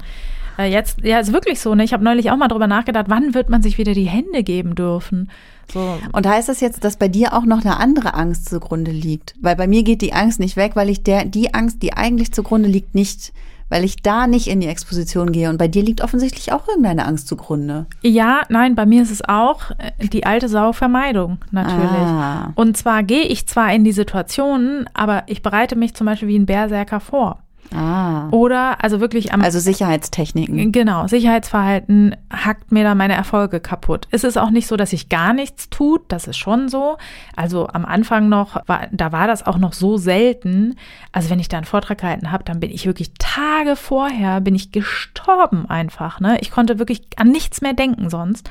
Äh, 0.60 0.72
Jetzt, 0.72 1.02
ja, 1.04 1.20
ist 1.20 1.32
wirklich 1.32 1.60
so, 1.60 1.74
ne? 1.74 1.84
Ich 1.84 1.94
habe 1.94 2.04
neulich 2.04 2.30
auch 2.30 2.38
mal 2.38 2.50
drüber 2.50 2.68
nachgedacht, 2.68 3.06
wann 3.08 3.34
wird 3.34 3.50
man 3.50 3.64
sich 3.64 3.78
wieder 3.78 3.94
die 3.94 4.10
Hände 4.10 4.44
geben 4.44 4.76
dürfen? 4.76 5.30
So, 5.72 5.98
Und 6.12 6.28
heißt 6.28 6.50
das 6.50 6.60
jetzt, 6.60 6.84
dass 6.84 6.98
bei 6.98 7.08
dir 7.08 7.34
auch 7.34 7.46
noch 7.46 7.62
eine 7.62 7.78
andere 7.78 8.14
Angst 8.14 8.50
zugrunde 8.50 8.92
liegt? 8.92 9.36
Weil 9.40 9.56
bei 9.56 9.68
mir 9.68 9.84
geht 9.84 10.02
die 10.02 10.14
Angst 10.14 10.40
nicht 10.40 10.58
weg, 10.58 10.72
weil 10.76 10.90
ich 10.90 11.04
der, 11.04 11.26
die 11.26 11.54
Angst, 11.54 11.82
die 11.82 11.94
eigentlich 11.94 12.34
zugrunde 12.34 12.68
liegt, 12.68 12.96
nicht, 12.96 13.32
weil 13.70 13.84
ich 13.84 14.02
da 14.02 14.26
nicht 14.26 14.48
in 14.48 14.60
die 14.60 14.68
Exposition 14.68 15.32
gehe. 15.32 15.50
Und 15.50 15.58
bei 15.58 15.68
dir 15.68 15.84
liegt 15.84 16.02
offensichtlich 16.02 16.52
auch 16.52 16.68
irgendeine 16.68 17.06
Angst 17.06 17.28
zugrunde. 17.28 17.86
Ja, 18.02 18.42
nein, 18.50 18.74
bei 18.76 18.88
mir 18.88 19.04
ist 19.04 19.12
es 19.12 19.24
auch 19.24 19.70
äh, 19.78 20.08
die 20.08 20.26
alte 20.26 20.50
Sauvermeidung, 20.50 21.38
natürlich. 21.52 21.90
Ah. 21.90 22.52
Und 22.56 22.76
zwar 22.76 23.04
gehe 23.04 23.24
ich 23.24 23.48
zwar 23.48 23.72
in 23.72 23.84
die 23.84 23.94
Situationen, 23.94 24.90
aber 24.94 25.24
ich 25.28 25.44
bereite 25.44 25.76
mich 25.76 25.94
zum 25.94 26.06
Beispiel 26.06 26.28
wie 26.28 26.40
ein 26.40 26.48
Berserker 26.48 27.00
vor. 27.00 27.40
Ah. 27.74 28.30
Oder 28.32 28.84
also 28.84 29.00
wirklich 29.00 29.34
am 29.34 29.42
Also 29.42 29.60
Sicherheitstechniken. 29.60 30.72
Genau, 30.72 31.08
Sicherheitsverhalten 31.08 32.16
hackt 32.32 32.72
mir 32.72 32.84
da 32.84 32.96
meine 32.96 33.14
Erfolge 33.14 33.60
kaputt. 33.60 34.08
Es 34.12 34.24
ist 34.24 34.38
auch 34.38 34.50
nicht 34.50 34.68
so, 34.68 34.76
dass 34.76 34.94
ich 34.94 35.10
gar 35.10 35.34
nichts 35.34 35.70
tut, 35.70 36.02
das 36.08 36.28
ist 36.28 36.38
schon 36.38 36.70
so. 36.70 36.98
Also 37.36 37.68
am 37.68 37.86
Anfang 37.86 38.30
noch, 38.30 38.68
war, 38.68 38.88
da 38.92 39.12
war 39.12 39.28
das 39.28 39.46
auch 39.46 39.58
noch 39.58 39.74
so 39.74 39.98
selten. 39.98 40.76
Also 41.12 41.30
wenn 41.30 41.40
ich 41.40 41.50
da 41.50 41.58
einen 41.58 41.66
Vortrag 41.66 42.00
gehalten 42.00 42.32
habe, 42.32 42.44
dann 42.44 42.60
bin 42.60 42.72
ich 42.72 42.86
wirklich 42.86 43.12
Tage 43.20 43.76
vorher, 43.76 44.42
bin 44.42 44.56
ich 44.56 44.72
gestorben 44.72 45.70
einfach. 45.70 46.20
Ne? 46.20 46.38
Ich 46.42 46.52
konnte 46.52 46.80
wirklich 46.80 47.02
an 47.18 47.30
nichts 47.30 47.62
mehr 47.62 47.74
denken 47.74 48.10
sonst. 48.10 48.50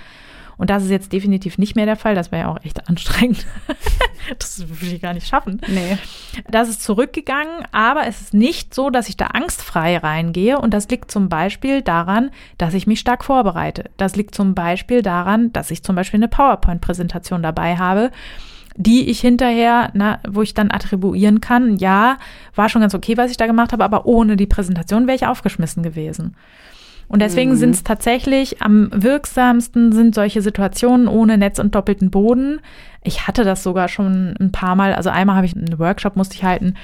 Und 0.59 0.71
das 0.71 0.85
ist 0.85 0.91
jetzt 0.91 1.13
definitiv 1.13 1.57
nicht 1.57 1.77
mehr 1.77 1.87
der 1.87 1.97
Fall. 1.97 2.15
Das 2.15 2.33
wäre 2.33 2.43
ja 2.43 2.49
auch 2.49 2.63
echt 2.65 2.89
anstrengend. 2.89 3.47
das 4.39 4.69
würde 4.69 4.97
ich 4.97 5.01
gar 5.01 5.15
nicht 5.15 5.29
schaffen. 5.29 5.61
Nee. 5.69 5.97
Das 6.51 6.69
ist 6.69 6.83
zurückgegangen, 6.83 7.65
aber 7.71 8.07
es 8.07 8.21
ist 8.21 8.35
nicht 8.35 8.75
so, 8.75 8.91
dass 8.91 9.09
ich 9.09 9.17
da 9.17 9.27
angstfrei 9.29 9.97
reingehe. 9.97 10.59
Und 10.59 10.75
das 10.75 10.89
liegt 10.89 11.11
zum 11.11 11.29
Beispiel 11.29 11.81
daran, 11.81 12.31
dass 12.59 12.75
ich 12.75 12.89
mich 12.89 13.01
stark 13.01 13.25
vorbereite. 13.25 13.85
Das 13.97 14.17
liegt 14.17 14.35
zum 14.35 14.55
Beispiel 14.55 15.03
daran, 15.03 15.53
dass 15.53 15.71
ich 15.71 15.85
zum 15.85 15.95
Beispiel 15.95 16.19
eine 16.19 16.29
PowerPoint-Präsentation 16.29 17.43
dabei 17.43 17.77
habe 17.77 18.11
die 18.81 19.11
ich 19.11 19.21
hinterher, 19.21 19.91
na, 19.95 20.21
wo 20.27 20.41
ich 20.41 20.55
dann 20.55 20.71
attribuieren 20.71 21.41
kann, 21.41 21.79
ja, 21.79 22.17
war 22.55 22.69
schon 22.69 22.81
ganz 22.81 22.95
okay, 22.95 23.17
was 23.17 23.33
ich 23.33 23.37
da 23.37 23.47
gemacht 23.47 23.73
habe, 23.73 23.85
aber 23.85 24.07
ohne 24.07 24.37
die 24.37 24.47
Präsentation 24.47 25.09
wäre 25.09 25.17
ich 25.17 25.27
aufgeschmissen 25.27 25.83
gewesen. 25.83 26.37
Und 27.09 27.21
deswegen 27.21 27.53
mhm. 27.53 27.57
sind 27.57 27.75
es 27.75 27.85
tatsächlich 27.85 28.61
am 28.61 28.91
wirksamsten 28.93 29.93
sind 29.93 30.15
solche 30.15 30.43
Situationen 30.43 31.09
ohne 31.09 31.39
Netz 31.39 31.59
und 31.59 31.75
doppelten 31.75 32.11
Boden. 32.11 32.61
Ich 33.03 33.27
hatte 33.27 33.45
das 33.45 33.63
sogar 33.63 33.89
schon 33.89 34.35
ein 34.39 34.53
paar 34.53 34.77
Mal. 34.77 34.95
Also 34.95 35.09
einmal 35.11 35.37
habe 35.37 35.47
ich 35.47 35.57
einen 35.57 35.79
Workshop 35.79 36.17
musste 36.17 36.35
ich 36.35 36.45
halten 36.45 36.75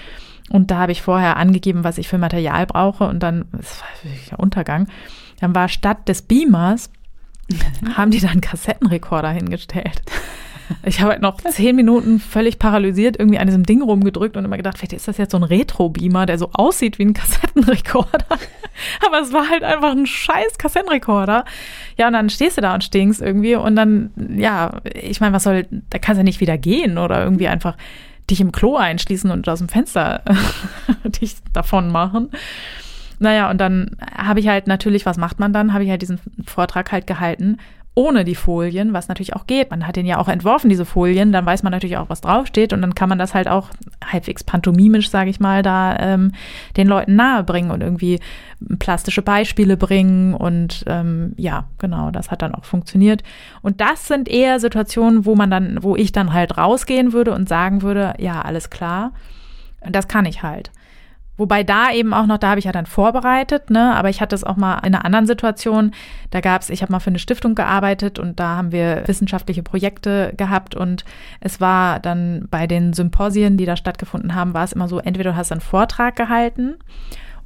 und 0.51 0.71
da 0.71 0.79
habe 0.79 0.93
ich 0.93 1.03
vorher 1.03 1.37
angegeben, 1.37 1.85
was 1.85 1.99
ich 1.99 2.09
für 2.09 2.19
Material 2.19 2.67
brauche 2.67 3.07
und 3.07 3.23
dann, 3.23 3.47
das 3.53 3.81
war 3.81 3.89
wirklich 4.03 4.33
ein 4.33 4.39
Untergang. 4.39 4.89
Dann 5.41 5.55
war 5.55 5.69
statt 5.69 6.09
des 6.09 6.23
Beamers 6.23 6.91
haben 7.97 8.11
die 8.11 8.21
dann 8.21 8.41
Kassettenrekorder 8.41 9.31
hingestellt. 9.31 10.03
Ich 10.85 11.01
habe 11.01 11.13
halt 11.13 11.23
noch 11.23 11.37
zehn 11.37 11.77
Minuten 11.77 12.21
völlig 12.21 12.59
paralysiert 12.59 13.19
irgendwie 13.19 13.39
an 13.39 13.47
diesem 13.47 13.65
Ding 13.65 13.83
rumgedrückt 13.83 14.37
und 14.37 14.45
immer 14.45 14.57
gedacht, 14.57 14.79
vielleicht 14.79 14.93
ist 14.93 15.09
das 15.09 15.19
jetzt 15.19 15.33
so 15.33 15.39
ein 15.39 15.43
Retro-Beamer, 15.43 16.27
der 16.27 16.39
so 16.39 16.51
aussieht 16.53 16.99
wie 16.99 17.05
ein 17.05 17.15
Kassettenrekorder. 17.15 18.27
Aber 19.07 19.21
es 19.21 19.33
war 19.33 19.49
halt 19.49 19.63
einfach 19.63 19.93
ein 19.93 20.07
scheiß 20.07 20.59
Kassettenrekorder. 20.59 21.45
Ja, 21.97 22.09
und 22.09 22.13
dann 22.13 22.31
stehst 22.31 22.57
du 22.57 22.61
da 22.61 22.75
und 22.75 22.85
stinkst 22.85 23.23
irgendwie 23.23 23.57
und 23.57 23.77
dann, 23.77 24.11
ja, 24.37 24.81
ich 24.95 25.21
meine, 25.21 25.35
was 25.35 25.45
soll, 25.45 25.67
da 25.91 25.99
kannst 25.99 26.19
du 26.19 26.21
ja 26.21 26.25
nicht 26.25 26.41
wieder 26.41 26.59
gehen 26.59 26.99
oder 26.99 27.23
irgendwie 27.23 27.49
einfach 27.49 27.77
dich 28.31 28.41
im 28.41 28.53
Klo 28.53 28.77
einschließen 28.77 29.31
und 29.31 29.49
aus 29.49 29.59
dem 29.59 29.69
Fenster 29.69 30.23
dich 31.05 31.37
davon 31.53 31.91
machen. 31.91 32.31
Naja, 33.19 33.51
und 33.51 33.59
dann 33.59 33.97
habe 34.17 34.41
ich 34.41 34.49
halt 34.49 34.67
natürlich, 34.67 35.07
was 35.07 35.19
macht 35.19 35.39
man 35.39 35.53
dann? 35.53 35.73
Habe 35.73 35.85
ich 35.85 35.91
halt 35.91 36.03
diesen 36.03 36.19
Vortrag 36.45 36.91
halt 36.91 37.07
gehalten 37.07 37.59
ohne 37.97 38.25
die 38.25 38.35
Folien, 38.35 38.93
was 38.93 39.07
natürlich 39.07 39.37
auch 39.37 39.47
geht. 39.47 39.71
Man 39.71 39.87
hat 39.87 39.95
den 39.95 40.07
ja 40.07 40.19
auch 40.19 40.29
entworfen, 40.29 40.69
diese 40.69 40.85
Folien, 40.85 41.31
dann 41.31 41.47
weiß 41.47 41.63
man 41.63 41.71
natürlich 41.71 41.97
auch, 41.97 42.09
was 42.09 42.21
draufsteht 42.21 42.73
und 42.73 42.83
dann 42.83 42.97
kann 42.97 43.09
man 43.09 43.19
das 43.19 43.35
halt 43.35 43.47
auch 43.47 43.71
halbwegs 44.05 44.43
pantomimisch, 44.43 45.11
sage 45.11 45.31
ich 45.31 45.39
mal, 45.39 45.63
da 45.63 45.97
ähm, 46.01 46.33
den 46.77 46.89
Leuten 46.89 47.15
nahebringen 47.15 47.71
und 47.71 47.83
irgendwie 47.83 48.19
plastische 48.81 49.23
Beispiele 49.23 49.77
bringen 49.77 50.35
und 50.35 50.85
ähm, 50.89 51.35
ja, 51.37 51.69
genau, 51.79 52.11
das 52.11 52.33
hat 52.33 52.43
dann 52.43 52.55
auch 52.55 52.65
funktioniert. 52.65 53.23
Und 53.63 53.81
das 53.81 54.09
sind 54.09 54.29
eher 54.29 54.59
Situationen, 54.59 55.25
wo 55.25 55.37
man 55.37 55.51
dann, 55.51 55.83
wo 55.83 55.95
ich 55.95 56.11
dann 56.11 56.33
halt 56.33 56.59
rausgehen 56.59 57.13
würde 57.13 57.33
und 57.33 57.49
sagen 57.49 57.83
würde, 57.83 58.15
ja, 58.19 58.43
alles 58.43 58.71
klar, 58.71 59.13
das 59.89 60.09
kann 60.09 60.25
ich 60.25 60.43
halt. 60.43 60.73
Wobei 61.37 61.65
da 61.65 61.91
eben 61.91 62.15
auch 62.15 62.27
noch, 62.27 62.39
da 62.39 62.51
habe 62.51 62.59
ich 62.61 62.67
ja 62.67 62.73
dann 62.73 62.87
vorbereitet, 62.87 63.71
ne? 63.71 63.95
Aber 63.95 64.09
ich 64.09 64.21
hatte 64.21 64.35
es 64.35 64.45
auch 64.45 64.57
mal 64.57 64.79
in 64.79 64.95
einer 64.95 65.05
anderen 65.05 65.27
Situation. 65.27 65.93
Da 66.31 66.41
gab 66.41 66.63
es, 66.63 66.71
ich 66.71 66.83
habe 66.83 66.93
mal 66.93 67.01
für 67.01 67.11
eine 67.11 67.19
Stiftung 67.19 67.55
gearbeitet 67.55 68.19
und 68.19 68.39
da 68.39 68.57
haben 68.57 68.73
wir 68.73 69.03
wissenschaftliche 69.07 69.63
Projekte 69.63 70.33
gehabt 70.37 70.75
und 70.75 71.05
es 71.41 71.61
war 71.61 71.99
dann 71.99 72.47
bei 72.51 72.67
den 72.67 72.93
Symposien, 72.93 73.57
die 73.57 73.67
da 73.67 73.77
stattgefunden 73.77 74.35
haben, 74.35 74.55
war 74.55 74.65
es 74.65 74.73
immer 74.73 74.89
so, 74.89 74.99
entweder 74.99 75.33
du 75.33 75.37
hast 75.37 75.51
einen 75.51 75.61
Vortrag 75.61 76.17
gehalten 76.17 76.77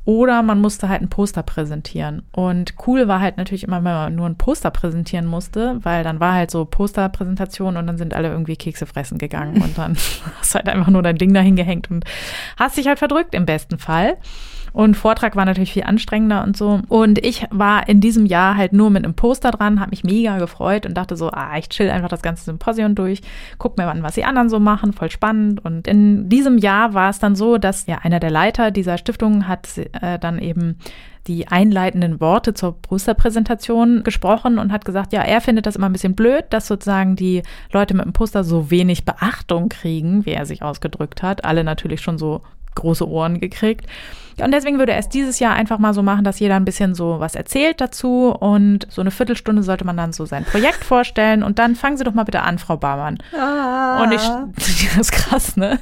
oder 0.08 0.42
man 0.42 0.58
musste 0.58 0.88
halt 0.88 1.02
ein 1.02 1.10
Poster 1.10 1.42
präsentieren. 1.42 2.22
Und 2.32 2.72
cool 2.86 3.08
war 3.08 3.20
halt 3.20 3.36
natürlich 3.36 3.64
immer, 3.64 3.76
wenn 3.76 3.92
man 3.92 4.14
nur 4.14 4.24
ein 4.24 4.38
Poster 4.38 4.70
präsentieren 4.70 5.26
musste, 5.26 5.84
weil 5.84 6.02
dann 6.02 6.18
war 6.18 6.32
halt 6.32 6.50
so 6.50 6.64
Posterpräsentation 6.64 7.76
und 7.76 7.86
dann 7.86 7.98
sind 7.98 8.14
alle 8.14 8.30
irgendwie 8.30 8.56
Kekse 8.56 8.86
fressen 8.86 9.18
gegangen 9.18 9.60
und 9.60 9.76
dann 9.76 9.98
hast 10.40 10.54
du 10.54 10.54
halt 10.54 10.68
einfach 10.70 10.88
nur 10.88 11.02
dein 11.02 11.18
Ding 11.18 11.34
dahin 11.34 11.56
gehängt 11.56 11.90
und 11.90 12.06
hast 12.56 12.78
dich 12.78 12.86
halt 12.86 12.98
verdrückt 12.98 13.34
im 13.34 13.44
besten 13.44 13.78
Fall. 13.78 14.16
Und 14.78 14.94
Vortrag 14.94 15.34
war 15.34 15.44
natürlich 15.44 15.72
viel 15.72 15.82
anstrengender 15.82 16.44
und 16.44 16.56
so. 16.56 16.82
Und 16.86 17.18
ich 17.26 17.44
war 17.50 17.88
in 17.88 18.00
diesem 18.00 18.26
Jahr 18.26 18.56
halt 18.56 18.72
nur 18.72 18.90
mit 18.90 19.04
einem 19.04 19.14
Poster 19.14 19.50
dran, 19.50 19.80
habe 19.80 19.90
mich 19.90 20.04
mega 20.04 20.38
gefreut 20.38 20.86
und 20.86 20.94
dachte 20.94 21.16
so, 21.16 21.32
ah, 21.32 21.58
ich 21.58 21.68
chill 21.68 21.90
einfach 21.90 22.08
das 22.08 22.22
ganze 22.22 22.44
Symposium 22.44 22.94
durch, 22.94 23.20
guck 23.58 23.76
mir 23.76 23.88
an, 23.88 24.04
was 24.04 24.14
die 24.14 24.24
anderen 24.24 24.48
so 24.48 24.60
machen, 24.60 24.92
voll 24.92 25.10
spannend. 25.10 25.64
Und 25.64 25.88
in 25.88 26.28
diesem 26.28 26.58
Jahr 26.58 26.94
war 26.94 27.10
es 27.10 27.18
dann 27.18 27.34
so, 27.34 27.58
dass 27.58 27.86
ja 27.86 27.98
einer 28.04 28.20
der 28.20 28.30
Leiter 28.30 28.70
dieser 28.70 28.98
Stiftung 28.98 29.48
hat 29.48 29.66
äh, 30.00 30.16
dann 30.20 30.38
eben 30.38 30.78
die 31.26 31.48
einleitenden 31.48 32.20
Worte 32.20 32.54
zur 32.54 32.80
Posterpräsentation 32.80 34.04
gesprochen 34.04 34.60
und 34.60 34.70
hat 34.70 34.84
gesagt, 34.84 35.12
ja, 35.12 35.22
er 35.22 35.40
findet 35.40 35.66
das 35.66 35.74
immer 35.74 35.88
ein 35.88 35.92
bisschen 35.92 36.14
blöd, 36.14 36.44
dass 36.50 36.68
sozusagen 36.68 37.16
die 37.16 37.42
Leute 37.72 37.94
mit 37.94 38.04
dem 38.04 38.12
Poster 38.12 38.44
so 38.44 38.70
wenig 38.70 39.04
Beachtung 39.04 39.70
kriegen, 39.70 40.24
wie 40.24 40.34
er 40.34 40.46
sich 40.46 40.62
ausgedrückt 40.62 41.24
hat. 41.24 41.44
Alle 41.44 41.64
natürlich 41.64 42.00
schon 42.00 42.16
so 42.16 42.42
große 42.78 43.08
Ohren 43.08 43.40
gekriegt. 43.40 43.86
Und 44.42 44.52
deswegen 44.52 44.78
würde 44.78 44.92
er 44.92 44.98
es 44.98 45.08
dieses 45.08 45.40
Jahr 45.40 45.54
einfach 45.54 45.78
mal 45.78 45.94
so 45.94 46.02
machen, 46.02 46.24
dass 46.24 46.38
jeder 46.38 46.56
ein 46.56 46.64
bisschen 46.64 46.94
so 46.94 47.18
was 47.18 47.34
erzählt 47.34 47.80
dazu 47.80 48.28
und 48.38 48.86
so 48.90 49.00
eine 49.00 49.10
Viertelstunde 49.10 49.62
sollte 49.62 49.84
man 49.84 49.96
dann 49.96 50.12
so 50.12 50.26
sein 50.26 50.44
Projekt 50.44 50.84
vorstellen 50.84 51.42
und 51.42 51.58
dann 51.58 51.74
fangen 51.74 51.96
Sie 51.96 52.04
doch 52.04 52.14
mal 52.14 52.24
bitte 52.24 52.42
an, 52.42 52.58
Frau 52.58 52.76
Barmann. 52.76 53.18
Ah. 53.36 54.02
Und 54.02 54.12
ich, 54.12 54.20
das 54.96 54.98
ist 54.98 55.12
krass, 55.12 55.56
ne? 55.56 55.80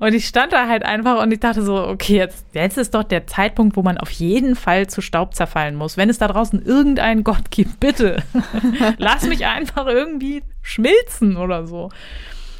Und 0.00 0.14
ich 0.14 0.26
stand 0.26 0.52
da 0.52 0.68
halt 0.68 0.84
einfach 0.84 1.22
und 1.22 1.32
ich 1.32 1.40
dachte 1.40 1.62
so, 1.62 1.86
okay, 1.86 2.16
jetzt, 2.16 2.46
jetzt 2.52 2.78
ist 2.78 2.94
doch 2.94 3.04
der 3.04 3.26
Zeitpunkt, 3.26 3.76
wo 3.76 3.82
man 3.82 3.98
auf 3.98 4.10
jeden 4.10 4.56
Fall 4.56 4.86
zu 4.86 5.00
Staub 5.00 5.34
zerfallen 5.34 5.74
muss. 5.74 5.96
Wenn 5.96 6.08
es 6.08 6.18
da 6.18 6.28
draußen 6.28 6.64
irgendeinen 6.64 7.24
Gott 7.24 7.50
gibt, 7.50 7.80
bitte, 7.80 8.22
lass 8.98 9.26
mich 9.26 9.46
einfach 9.46 9.86
irgendwie 9.86 10.42
schmilzen 10.62 11.36
oder 11.36 11.66
so. 11.66 11.90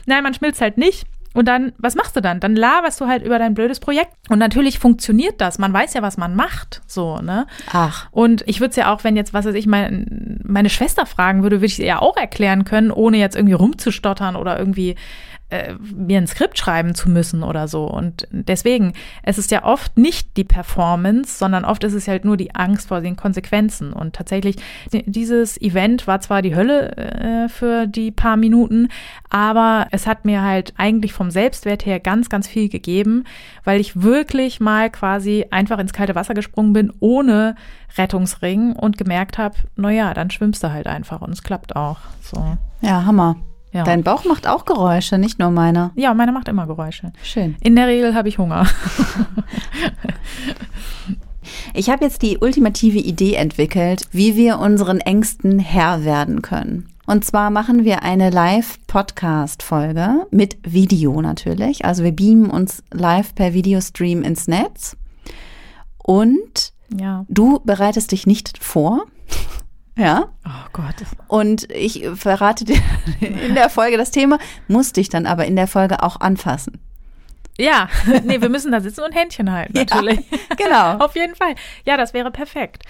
Nein, 0.06 0.22
man 0.22 0.34
schmilzt 0.34 0.60
halt 0.60 0.78
nicht. 0.78 1.06
Und 1.34 1.48
dann, 1.48 1.72
was 1.78 1.94
machst 1.94 2.16
du 2.16 2.20
dann? 2.20 2.40
Dann 2.40 2.56
laberst 2.56 3.00
du 3.00 3.06
halt 3.06 3.24
über 3.24 3.38
dein 3.38 3.54
blödes 3.54 3.80
Projekt. 3.80 4.12
Und 4.28 4.38
natürlich 4.38 4.78
funktioniert 4.78 5.40
das. 5.40 5.58
Man 5.58 5.72
weiß 5.72 5.94
ja, 5.94 6.02
was 6.02 6.16
man 6.16 6.36
macht. 6.36 6.82
So, 6.86 7.18
ne? 7.18 7.46
Ach. 7.72 8.08
Und 8.10 8.44
ich 8.46 8.60
würde 8.60 8.70
es 8.70 8.76
ja 8.76 8.92
auch, 8.92 9.04
wenn 9.04 9.16
jetzt, 9.16 9.32
was 9.32 9.46
weiß 9.46 9.54
ich, 9.54 9.66
mein, 9.66 10.40
meine 10.44 10.70
Schwester 10.70 11.06
fragen 11.06 11.42
würde, 11.42 11.56
würde 11.56 11.66
ich 11.66 11.78
es 11.78 11.84
ja 11.84 12.00
auch 12.00 12.16
erklären 12.16 12.64
können, 12.64 12.90
ohne 12.90 13.16
jetzt 13.16 13.36
irgendwie 13.36 13.54
rumzustottern 13.54 14.36
oder 14.36 14.58
irgendwie 14.58 14.96
äh, 15.52 15.74
mir 15.94 16.16
ein 16.16 16.26
Skript 16.26 16.58
schreiben 16.58 16.94
zu 16.94 17.10
müssen 17.10 17.42
oder 17.42 17.68
so. 17.68 17.84
Und 17.84 18.26
deswegen, 18.30 18.94
es 19.22 19.36
ist 19.36 19.50
ja 19.50 19.64
oft 19.64 19.98
nicht 19.98 20.38
die 20.38 20.44
Performance, 20.44 21.36
sondern 21.38 21.66
oft 21.66 21.84
ist 21.84 21.92
es 21.92 22.08
halt 22.08 22.24
nur 22.24 22.38
die 22.38 22.54
Angst 22.54 22.88
vor 22.88 23.02
den 23.02 23.16
Konsequenzen. 23.16 23.92
Und 23.92 24.14
tatsächlich, 24.14 24.56
dieses 24.90 25.60
Event 25.60 26.06
war 26.06 26.20
zwar 26.20 26.40
die 26.40 26.56
Hölle 26.56 26.96
äh, 26.96 27.48
für 27.50 27.86
die 27.86 28.10
paar 28.10 28.38
Minuten, 28.38 28.88
aber 29.28 29.88
es 29.90 30.06
hat 30.06 30.24
mir 30.24 30.40
halt 30.40 30.72
eigentlich 30.78 31.12
vom 31.12 31.30
Selbstwert 31.30 31.84
her 31.84 32.00
ganz, 32.00 32.30
ganz 32.30 32.48
viel 32.48 32.70
gegeben, 32.70 33.24
weil 33.64 33.78
ich 33.78 34.00
wirklich 34.00 34.58
mal 34.58 34.88
quasi 34.88 35.44
einfach 35.50 35.78
ins 35.78 35.92
kalte 35.92 36.14
Wasser 36.14 36.32
gesprungen 36.32 36.72
bin, 36.72 36.92
ohne 37.00 37.56
Rettungsring 37.98 38.72
und 38.72 38.96
gemerkt 38.96 39.36
habe, 39.36 39.56
naja, 39.76 40.14
dann 40.14 40.30
schwimmst 40.30 40.64
du 40.64 40.72
halt 40.72 40.86
einfach 40.86 41.20
und 41.20 41.32
es 41.32 41.42
klappt 41.42 41.76
auch. 41.76 41.98
So. 42.22 42.56
Ja, 42.80 43.04
Hammer. 43.04 43.36
Ja. 43.72 43.84
Dein 43.84 44.02
Bauch 44.02 44.24
macht 44.24 44.46
auch 44.46 44.66
Geräusche, 44.66 45.18
nicht 45.18 45.38
nur 45.38 45.50
meiner. 45.50 45.92
Ja, 45.94 46.12
meine 46.12 46.32
macht 46.32 46.48
immer 46.48 46.66
Geräusche. 46.66 47.12
Schön. 47.22 47.56
In 47.60 47.74
der 47.74 47.88
Regel 47.88 48.14
habe 48.14 48.28
ich 48.28 48.38
Hunger. 48.38 48.66
ich 51.74 51.88
habe 51.88 52.04
jetzt 52.04 52.20
die 52.20 52.38
ultimative 52.38 52.98
Idee 52.98 53.34
entwickelt, 53.34 54.02
wie 54.12 54.36
wir 54.36 54.58
unseren 54.58 55.00
Ängsten 55.00 55.58
Herr 55.58 56.04
werden 56.04 56.42
können. 56.42 56.92
Und 57.06 57.24
zwar 57.24 57.50
machen 57.50 57.84
wir 57.84 58.02
eine 58.02 58.30
Live-Podcast-Folge 58.30 60.26
mit 60.30 60.58
Video 60.62 61.20
natürlich. 61.20 61.84
Also 61.84 62.04
wir 62.04 62.12
beamen 62.12 62.50
uns 62.50 62.82
live 62.92 63.34
per 63.34 63.54
Videostream 63.54 64.22
ins 64.22 64.48
Netz. 64.48 64.96
Und 65.98 66.72
ja. 66.96 67.24
du 67.28 67.60
bereitest 67.64 68.12
dich 68.12 68.26
nicht 68.26 68.62
vor. 68.62 69.04
Ja. 69.96 70.28
Oh 70.46 70.68
Gott. 70.72 70.94
Und 71.28 71.70
ich 71.70 72.06
verrate 72.14 72.64
dir 72.64 72.78
in 73.20 73.54
der 73.54 73.68
Folge 73.68 73.96
das 73.96 74.10
Thema, 74.10 74.38
musste 74.68 75.00
ich 75.00 75.08
dann 75.08 75.26
aber 75.26 75.46
in 75.46 75.56
der 75.56 75.66
Folge 75.66 76.02
auch 76.02 76.20
anfassen. 76.20 76.80
Ja, 77.58 77.88
nee, 78.24 78.40
wir 78.40 78.48
müssen 78.48 78.72
da 78.72 78.80
sitzen 78.80 79.02
und 79.02 79.14
Händchen 79.14 79.52
halten, 79.52 79.72
natürlich. 79.76 80.20
Ja, 80.30 80.56
genau. 80.56 81.04
Auf 81.04 81.14
jeden 81.14 81.34
Fall. 81.34 81.54
Ja, 81.84 81.96
das 81.96 82.14
wäre 82.14 82.30
perfekt. 82.30 82.84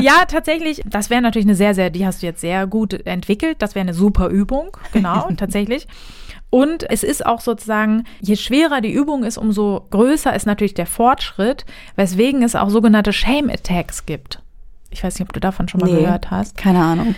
ja, 0.00 0.24
tatsächlich, 0.26 0.82
das 0.86 1.10
wäre 1.10 1.20
natürlich 1.20 1.46
eine 1.46 1.54
sehr, 1.54 1.74
sehr, 1.74 1.90
die 1.90 2.06
hast 2.06 2.22
du 2.22 2.26
jetzt 2.26 2.40
sehr 2.40 2.66
gut 2.66 2.94
entwickelt. 3.06 3.56
Das 3.60 3.74
wäre 3.74 3.82
eine 3.82 3.94
super 3.94 4.28
Übung, 4.28 4.76
genau, 4.92 5.28
tatsächlich. 5.36 5.86
Und 6.48 6.88
es 6.88 7.02
ist 7.02 7.26
auch 7.26 7.40
sozusagen, 7.40 8.04
je 8.20 8.36
schwerer 8.36 8.80
die 8.80 8.92
Übung 8.92 9.24
ist, 9.24 9.36
umso 9.36 9.86
größer 9.90 10.34
ist 10.34 10.46
natürlich 10.46 10.74
der 10.74 10.86
Fortschritt, 10.86 11.66
weswegen 11.96 12.42
es 12.42 12.54
auch 12.54 12.70
sogenannte 12.70 13.12
Shame 13.12 13.50
Attacks 13.50 14.06
gibt. 14.06 14.40
Ich 14.90 15.02
weiß 15.02 15.18
nicht, 15.18 15.28
ob 15.28 15.32
du 15.32 15.40
davon 15.40 15.68
schon 15.68 15.80
mal 15.80 15.90
nee, 15.90 16.00
gehört 16.00 16.30
hast. 16.30 16.56
Keine 16.56 16.82
Ahnung. 16.82 17.14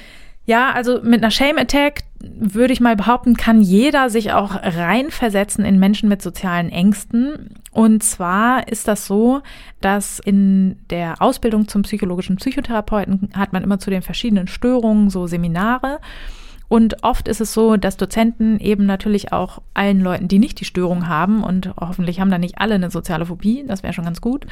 Ja, 0.48 0.70
also 0.72 1.02
mit 1.02 1.22
einer 1.22 1.30
Shame 1.30 1.58
Attack 1.58 2.04
würde 2.20 2.72
ich 2.72 2.80
mal 2.80 2.96
behaupten, 2.96 3.36
kann 3.36 3.60
jeder 3.60 4.08
sich 4.08 4.32
auch 4.32 4.54
reinversetzen 4.54 5.62
in 5.62 5.78
Menschen 5.78 6.08
mit 6.08 6.22
sozialen 6.22 6.70
Ängsten. 6.70 7.50
Und 7.70 8.02
zwar 8.02 8.66
ist 8.66 8.88
das 8.88 9.06
so, 9.06 9.42
dass 9.82 10.18
in 10.18 10.78
der 10.88 11.20
Ausbildung 11.20 11.68
zum 11.68 11.82
psychologischen 11.82 12.36
Psychotherapeuten 12.36 13.28
hat 13.34 13.52
man 13.52 13.62
immer 13.62 13.78
zu 13.78 13.90
den 13.90 14.00
verschiedenen 14.00 14.46
Störungen 14.46 15.10
so 15.10 15.26
Seminare. 15.26 16.00
Und 16.68 17.02
oft 17.02 17.28
ist 17.28 17.40
es 17.40 17.54
so, 17.54 17.76
dass 17.76 17.96
Dozenten 17.96 18.60
eben 18.60 18.84
natürlich 18.84 19.32
auch 19.32 19.62
allen 19.74 20.00
Leuten, 20.00 20.28
die 20.28 20.38
nicht 20.38 20.60
die 20.60 20.66
Störung 20.66 21.08
haben 21.08 21.42
und 21.42 21.74
hoffentlich 21.80 22.20
haben 22.20 22.30
da 22.30 22.38
nicht 22.38 22.58
alle 22.58 22.74
eine 22.74 22.90
soziale 22.90 23.26
Phobie, 23.26 23.64
das 23.66 23.82
wäre 23.82 23.94
schon 23.94 24.04
ganz 24.04 24.20
gut, 24.20 24.46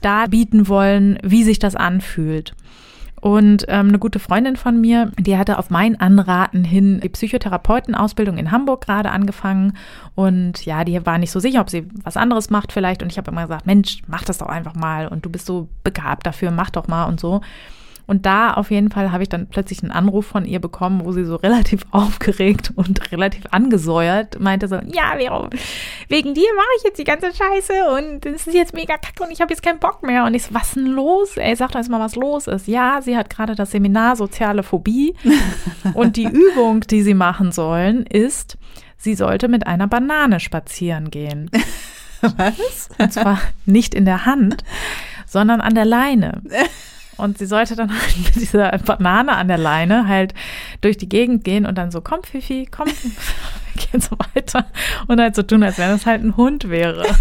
da 0.00 0.26
bieten 0.26 0.68
wollen, 0.68 1.18
wie 1.22 1.44
sich 1.44 1.60
das 1.60 1.76
anfühlt. 1.76 2.54
Und 3.22 3.66
ähm, 3.68 3.90
eine 3.90 4.00
gute 4.00 4.18
Freundin 4.18 4.56
von 4.56 4.80
mir, 4.80 5.12
die 5.16 5.38
hatte 5.38 5.56
auf 5.60 5.70
mein 5.70 6.00
Anraten 6.00 6.64
hin 6.64 6.98
die 6.98 7.08
Psychotherapeutenausbildung 7.08 8.36
in 8.36 8.50
Hamburg 8.50 8.84
gerade 8.84 9.12
angefangen. 9.12 9.74
Und 10.16 10.66
ja, 10.66 10.82
die 10.82 11.06
war 11.06 11.18
nicht 11.18 11.30
so 11.30 11.38
sicher, 11.38 11.60
ob 11.60 11.70
sie 11.70 11.86
was 12.02 12.16
anderes 12.16 12.50
macht 12.50 12.72
vielleicht. 12.72 13.00
Und 13.00 13.12
ich 13.12 13.18
habe 13.18 13.30
immer 13.30 13.42
gesagt, 13.42 13.64
Mensch, 13.64 14.02
mach 14.08 14.24
das 14.24 14.38
doch 14.38 14.48
einfach 14.48 14.74
mal. 14.74 15.06
Und 15.06 15.24
du 15.24 15.30
bist 15.30 15.46
so 15.46 15.68
begabt 15.84 16.26
dafür, 16.26 16.50
mach 16.50 16.70
doch 16.70 16.88
mal 16.88 17.04
und 17.04 17.20
so. 17.20 17.42
Und 18.12 18.26
da 18.26 18.52
auf 18.52 18.70
jeden 18.70 18.90
Fall 18.90 19.10
habe 19.10 19.22
ich 19.22 19.30
dann 19.30 19.46
plötzlich 19.46 19.82
einen 19.82 19.90
Anruf 19.90 20.26
von 20.26 20.44
ihr 20.44 20.60
bekommen, 20.60 21.06
wo 21.06 21.12
sie 21.12 21.24
so 21.24 21.36
relativ 21.36 21.86
aufgeregt 21.92 22.70
und 22.76 23.10
relativ 23.10 23.44
angesäuert 23.52 24.38
meinte 24.38 24.68
so, 24.68 24.74
ja, 24.74 25.14
Vero, 25.16 25.48
wegen 26.08 26.34
dir 26.34 26.48
mache 26.54 26.66
ich 26.76 26.84
jetzt 26.84 26.98
die 26.98 27.04
ganze 27.04 27.28
Scheiße 27.34 27.72
und 27.96 28.26
es 28.26 28.46
ist 28.46 28.52
jetzt 28.52 28.74
mega 28.74 28.98
kacke 28.98 29.22
und 29.22 29.30
ich 29.30 29.40
habe 29.40 29.50
jetzt 29.50 29.62
keinen 29.62 29.78
Bock 29.78 30.02
mehr. 30.02 30.26
Und 30.26 30.34
ich 30.34 30.42
so, 30.42 30.52
was 30.52 30.68
ist 30.68 30.76
denn 30.76 30.88
los? 30.88 31.38
Ey, 31.38 31.56
sag 31.56 31.70
doch 31.70 31.78
erst 31.78 31.88
mal, 31.88 32.00
was 32.00 32.14
los 32.14 32.48
ist. 32.48 32.68
Ja, 32.68 33.00
sie 33.00 33.16
hat 33.16 33.30
gerade 33.30 33.54
das 33.54 33.70
Seminar 33.70 34.16
Soziale 34.16 34.62
Phobie 34.62 35.14
und 35.94 36.16
die 36.16 36.26
Übung, 36.26 36.82
die 36.82 37.00
sie 37.00 37.14
machen 37.14 37.50
sollen, 37.50 38.04
ist, 38.04 38.58
sie 38.98 39.14
sollte 39.14 39.48
mit 39.48 39.66
einer 39.66 39.86
Banane 39.86 40.38
spazieren 40.38 41.10
gehen. 41.10 41.50
Was? 42.20 42.90
Und 42.98 43.10
zwar 43.10 43.40
nicht 43.64 43.94
in 43.94 44.04
der 44.04 44.26
Hand, 44.26 44.64
sondern 45.26 45.62
an 45.62 45.74
der 45.74 45.86
Leine. 45.86 46.42
Und 47.16 47.38
sie 47.38 47.46
sollte 47.46 47.76
dann 47.76 47.90
halt 48.00 48.16
mit 48.18 48.36
dieser 48.36 48.70
Banane 48.78 49.32
an 49.32 49.48
der 49.48 49.58
Leine 49.58 50.08
halt 50.08 50.34
durch 50.80 50.96
die 50.96 51.08
Gegend 51.08 51.44
gehen 51.44 51.66
und 51.66 51.76
dann 51.76 51.90
so, 51.90 52.00
komm, 52.00 52.22
Fifi, 52.22 52.68
komm, 52.70 52.86
wir 53.74 53.86
gehen 53.86 54.00
so 54.00 54.16
weiter. 54.34 54.66
Und 55.08 55.20
halt 55.20 55.34
so 55.34 55.42
tun, 55.42 55.62
als 55.62 55.78
wenn 55.78 55.90
es 55.90 56.06
halt 56.06 56.22
ein 56.22 56.36
Hund 56.36 56.68
wäre. 56.68 57.04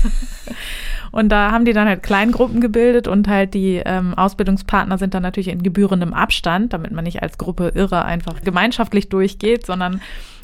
Und 1.11 1.27
da 1.27 1.51
haben 1.51 1.65
die 1.65 1.73
dann 1.73 1.89
halt 1.89 2.03
Kleingruppen 2.03 2.61
gebildet 2.61 3.09
und 3.09 3.27
halt 3.27 3.53
die 3.53 3.81
ähm, 3.83 4.13
Ausbildungspartner 4.13 4.97
sind 4.97 5.13
dann 5.13 5.23
natürlich 5.23 5.49
in 5.49 5.61
gebührendem 5.61 6.13
Abstand, 6.13 6.71
damit 6.71 6.91
man 6.91 7.03
nicht 7.03 7.21
als 7.21 7.37
Gruppe 7.37 7.73
irre 7.75 8.05
einfach 8.05 8.41
gemeinschaftlich 8.41 9.09
durchgeht, 9.09 9.65
sondern 9.65 9.99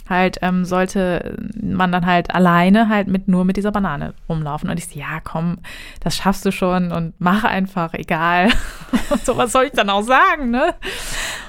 halt 0.09 0.37
ähm, 0.41 0.65
sollte 0.65 1.37
man 1.61 1.91
dann 1.91 2.05
halt 2.05 2.33
alleine 2.33 2.89
halt 2.89 3.07
mit 3.07 3.27
nur 3.27 3.45
mit 3.45 3.57
dieser 3.57 3.71
Banane 3.71 4.13
rumlaufen. 4.29 4.69
Und 4.69 4.77
ich 4.77 4.87
so, 4.87 4.99
ja, 4.99 5.19
komm, 5.23 5.59
das 5.99 6.15
schaffst 6.15 6.45
du 6.45 6.51
schon 6.51 6.91
und 6.91 7.13
mach 7.19 7.43
einfach, 7.43 7.93
egal. 7.93 8.49
und 9.09 9.25
so 9.25 9.37
was 9.37 9.51
soll 9.51 9.65
ich 9.65 9.71
dann 9.71 9.89
auch 9.89 10.03
sagen, 10.03 10.51
ne? 10.51 10.75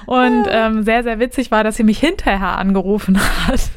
Und 0.05 0.45
ähm, 0.49 0.83
sehr, 0.83 1.03
sehr 1.03 1.19
witzig 1.19 1.51
war, 1.51 1.63
dass 1.63 1.75
sie 1.75 1.83
mich 1.83 1.99
hinterher 1.99 2.57
angerufen 2.57 3.19
hat. 3.47 3.69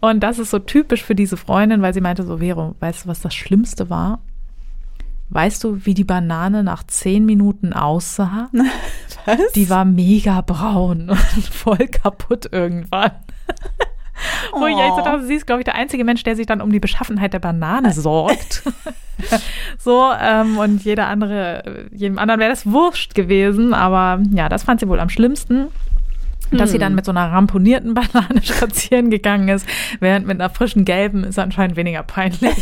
Und 0.00 0.20
das 0.20 0.38
ist 0.38 0.50
so 0.50 0.58
typisch 0.58 1.02
für 1.02 1.14
diese 1.14 1.36
Freundin, 1.36 1.82
weil 1.82 1.94
sie 1.94 2.00
meinte 2.00 2.22
so, 2.22 2.38
Vero, 2.38 2.74
weißt 2.80 3.04
du, 3.04 3.08
was 3.08 3.20
das 3.20 3.34
Schlimmste 3.34 3.90
war? 3.90 4.20
Weißt 5.28 5.64
du, 5.64 5.84
wie 5.84 5.94
die 5.94 6.04
Banane 6.04 6.62
nach 6.62 6.84
zehn 6.84 7.24
Minuten 7.24 7.72
aussah? 7.72 8.48
Was? 9.24 9.52
Die 9.54 9.68
war 9.68 9.84
mega 9.84 10.40
braun 10.40 11.10
und 11.10 11.44
voll 11.50 11.88
kaputt 11.88 12.48
irgendwann. 12.52 13.10
Oh. 14.52 14.60
Wo 14.60 14.66
ich 14.66 14.78
echt 14.78 14.96
so 14.96 15.02
dachte, 15.02 15.24
sie 15.24 15.34
ist, 15.34 15.46
glaube 15.46 15.60
ich, 15.60 15.64
der 15.64 15.74
einzige 15.74 16.04
Mensch, 16.04 16.22
der 16.22 16.36
sich 16.36 16.46
dann 16.46 16.60
um 16.60 16.70
die 16.70 16.80
Beschaffenheit 16.80 17.32
der 17.32 17.38
Banane 17.38 17.92
sorgt. 17.92 18.62
so, 19.78 20.10
ähm, 20.20 20.58
und 20.58 20.84
jeder 20.84 21.08
andere, 21.08 21.86
jedem 21.92 22.18
anderen 22.18 22.40
wäre 22.40 22.50
das 22.50 22.66
wurscht 22.66 23.14
gewesen, 23.14 23.74
aber 23.74 24.22
ja, 24.32 24.48
das 24.48 24.64
fand 24.64 24.80
sie 24.80 24.88
wohl 24.88 25.00
am 25.00 25.08
schlimmsten. 25.08 25.68
Dass 26.52 26.60
hm. 26.60 26.68
sie 26.68 26.78
dann 26.78 26.94
mit 26.94 27.04
so 27.04 27.10
einer 27.10 27.32
ramponierten 27.32 27.94
Banane 27.94 28.40
spazieren 28.42 29.10
gegangen 29.10 29.48
ist, 29.48 29.66
während 29.98 30.26
mit 30.26 30.40
einer 30.40 30.50
frischen 30.50 30.84
gelben 30.84 31.24
ist 31.24 31.38
anscheinend 31.38 31.76
weniger 31.76 32.04
peinlich. 32.04 32.56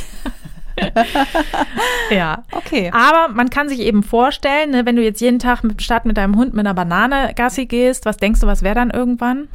ja. 2.10 2.42
Okay. 2.52 2.90
Aber 2.92 3.32
man 3.32 3.50
kann 3.50 3.68
sich 3.68 3.80
eben 3.80 4.02
vorstellen, 4.02 4.70
ne, 4.70 4.86
wenn 4.86 4.96
du 4.96 5.02
jetzt 5.02 5.20
jeden 5.20 5.38
Tag 5.38 5.62
mit, 5.64 5.82
statt 5.82 6.06
mit 6.06 6.16
deinem 6.16 6.36
Hund 6.36 6.54
mit 6.54 6.66
einer 6.66 6.74
Banane 6.74 7.32
Gassi 7.34 7.66
gehst, 7.66 8.06
was 8.06 8.16
denkst 8.16 8.40
du, 8.40 8.46
was 8.46 8.62
wäre 8.62 8.74
dann 8.74 8.90
irgendwann? 8.90 9.48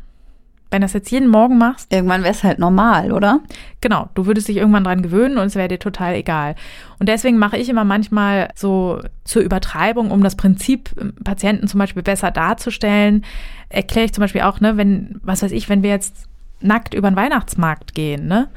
Wenn 0.71 0.81
du 0.81 0.85
das 0.85 0.93
jetzt 0.93 1.09
jeden 1.09 1.27
Morgen 1.27 1.57
machst. 1.57 1.91
Irgendwann 1.91 2.21
wäre 2.21 2.33
es 2.33 2.43
halt 2.43 2.59
normal, 2.59 3.11
oder? 3.11 3.39
Genau, 3.81 4.09
du 4.13 4.25
würdest 4.25 4.47
dich 4.47 4.57
irgendwann 4.57 4.83
dran 4.83 5.01
gewöhnen 5.01 5.37
und 5.37 5.47
es 5.47 5.55
wäre 5.55 5.67
dir 5.67 5.79
total 5.79 6.13
egal. 6.15 6.55
Und 6.99 7.09
deswegen 7.09 7.37
mache 7.37 7.57
ich 7.57 7.69
immer 7.69 7.83
manchmal 7.83 8.49
so 8.55 9.01
zur 9.23 9.41
Übertreibung, 9.41 10.11
um 10.11 10.21
das 10.23 10.35
Prinzip 10.35 10.91
ähm, 10.99 11.13
Patienten 11.23 11.67
zum 11.67 11.79
Beispiel 11.79 12.03
besser 12.03 12.31
darzustellen, 12.31 13.25
erkläre 13.69 14.05
ich 14.05 14.13
zum 14.13 14.21
Beispiel 14.21 14.41
auch, 14.41 14.59
ne, 14.59 14.77
wenn, 14.77 15.19
was 15.23 15.41
weiß 15.41 15.51
ich, 15.51 15.69
wenn 15.69 15.83
wir 15.83 15.89
jetzt 15.89 16.27
nackt 16.61 16.93
über 16.93 17.09
den 17.09 17.15
Weihnachtsmarkt 17.15 17.95
gehen, 17.95 18.27
ne, 18.27 18.49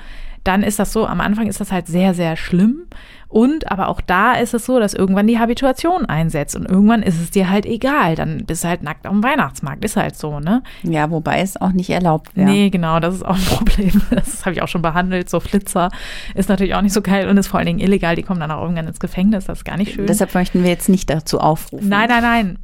dann 0.44 0.62
ist 0.62 0.78
das 0.78 0.92
so, 0.92 1.06
am 1.06 1.20
Anfang 1.20 1.46
ist 1.46 1.60
das 1.60 1.72
halt 1.72 1.86
sehr, 1.86 2.14
sehr 2.14 2.36
schlimm. 2.36 2.86
Und 3.32 3.72
aber 3.72 3.88
auch 3.88 4.02
da 4.02 4.34
ist 4.34 4.52
es 4.52 4.66
so, 4.66 4.78
dass 4.78 4.92
irgendwann 4.92 5.26
die 5.26 5.38
Habituation 5.38 6.04
einsetzt 6.04 6.54
und 6.54 6.68
irgendwann 6.68 7.02
ist 7.02 7.18
es 7.18 7.30
dir 7.30 7.48
halt 7.48 7.64
egal. 7.64 8.14
Dann 8.14 8.44
bist 8.44 8.62
du 8.62 8.68
halt 8.68 8.82
nackt 8.82 9.06
am 9.06 9.22
Weihnachtsmarkt. 9.24 9.82
Ist 9.86 9.96
halt 9.96 10.16
so, 10.16 10.38
ne? 10.38 10.62
Ja, 10.82 11.10
wobei 11.10 11.40
es 11.40 11.58
auch 11.58 11.72
nicht 11.72 11.88
erlaubt 11.88 12.36
wäre. 12.36 12.50
Nee, 12.50 12.68
genau, 12.68 13.00
das 13.00 13.14
ist 13.14 13.24
auch 13.24 13.36
ein 13.36 13.44
Problem. 13.56 14.02
Das 14.10 14.44
habe 14.44 14.54
ich 14.54 14.60
auch 14.60 14.68
schon 14.68 14.82
behandelt. 14.82 15.30
So 15.30 15.40
Flitzer 15.40 15.88
ist 16.34 16.50
natürlich 16.50 16.74
auch 16.74 16.82
nicht 16.82 16.92
so 16.92 17.00
geil 17.00 17.26
und 17.26 17.38
ist 17.38 17.46
vor 17.46 17.58
allen 17.58 17.68
Dingen 17.68 17.78
illegal. 17.78 18.16
Die 18.16 18.22
kommen 18.22 18.40
dann 18.40 18.50
auch 18.50 18.60
irgendwann 18.60 18.86
ins 18.86 19.00
Gefängnis. 19.00 19.46
Das 19.46 19.60
ist 19.60 19.64
gar 19.64 19.78
nicht 19.78 19.94
schön. 19.94 20.06
Deshalb 20.06 20.34
möchten 20.34 20.62
wir 20.62 20.68
jetzt 20.68 20.90
nicht 20.90 21.08
dazu 21.08 21.40
aufrufen. 21.40 21.88
Nein, 21.88 22.10
nein, 22.10 22.22
nein. 22.22 22.58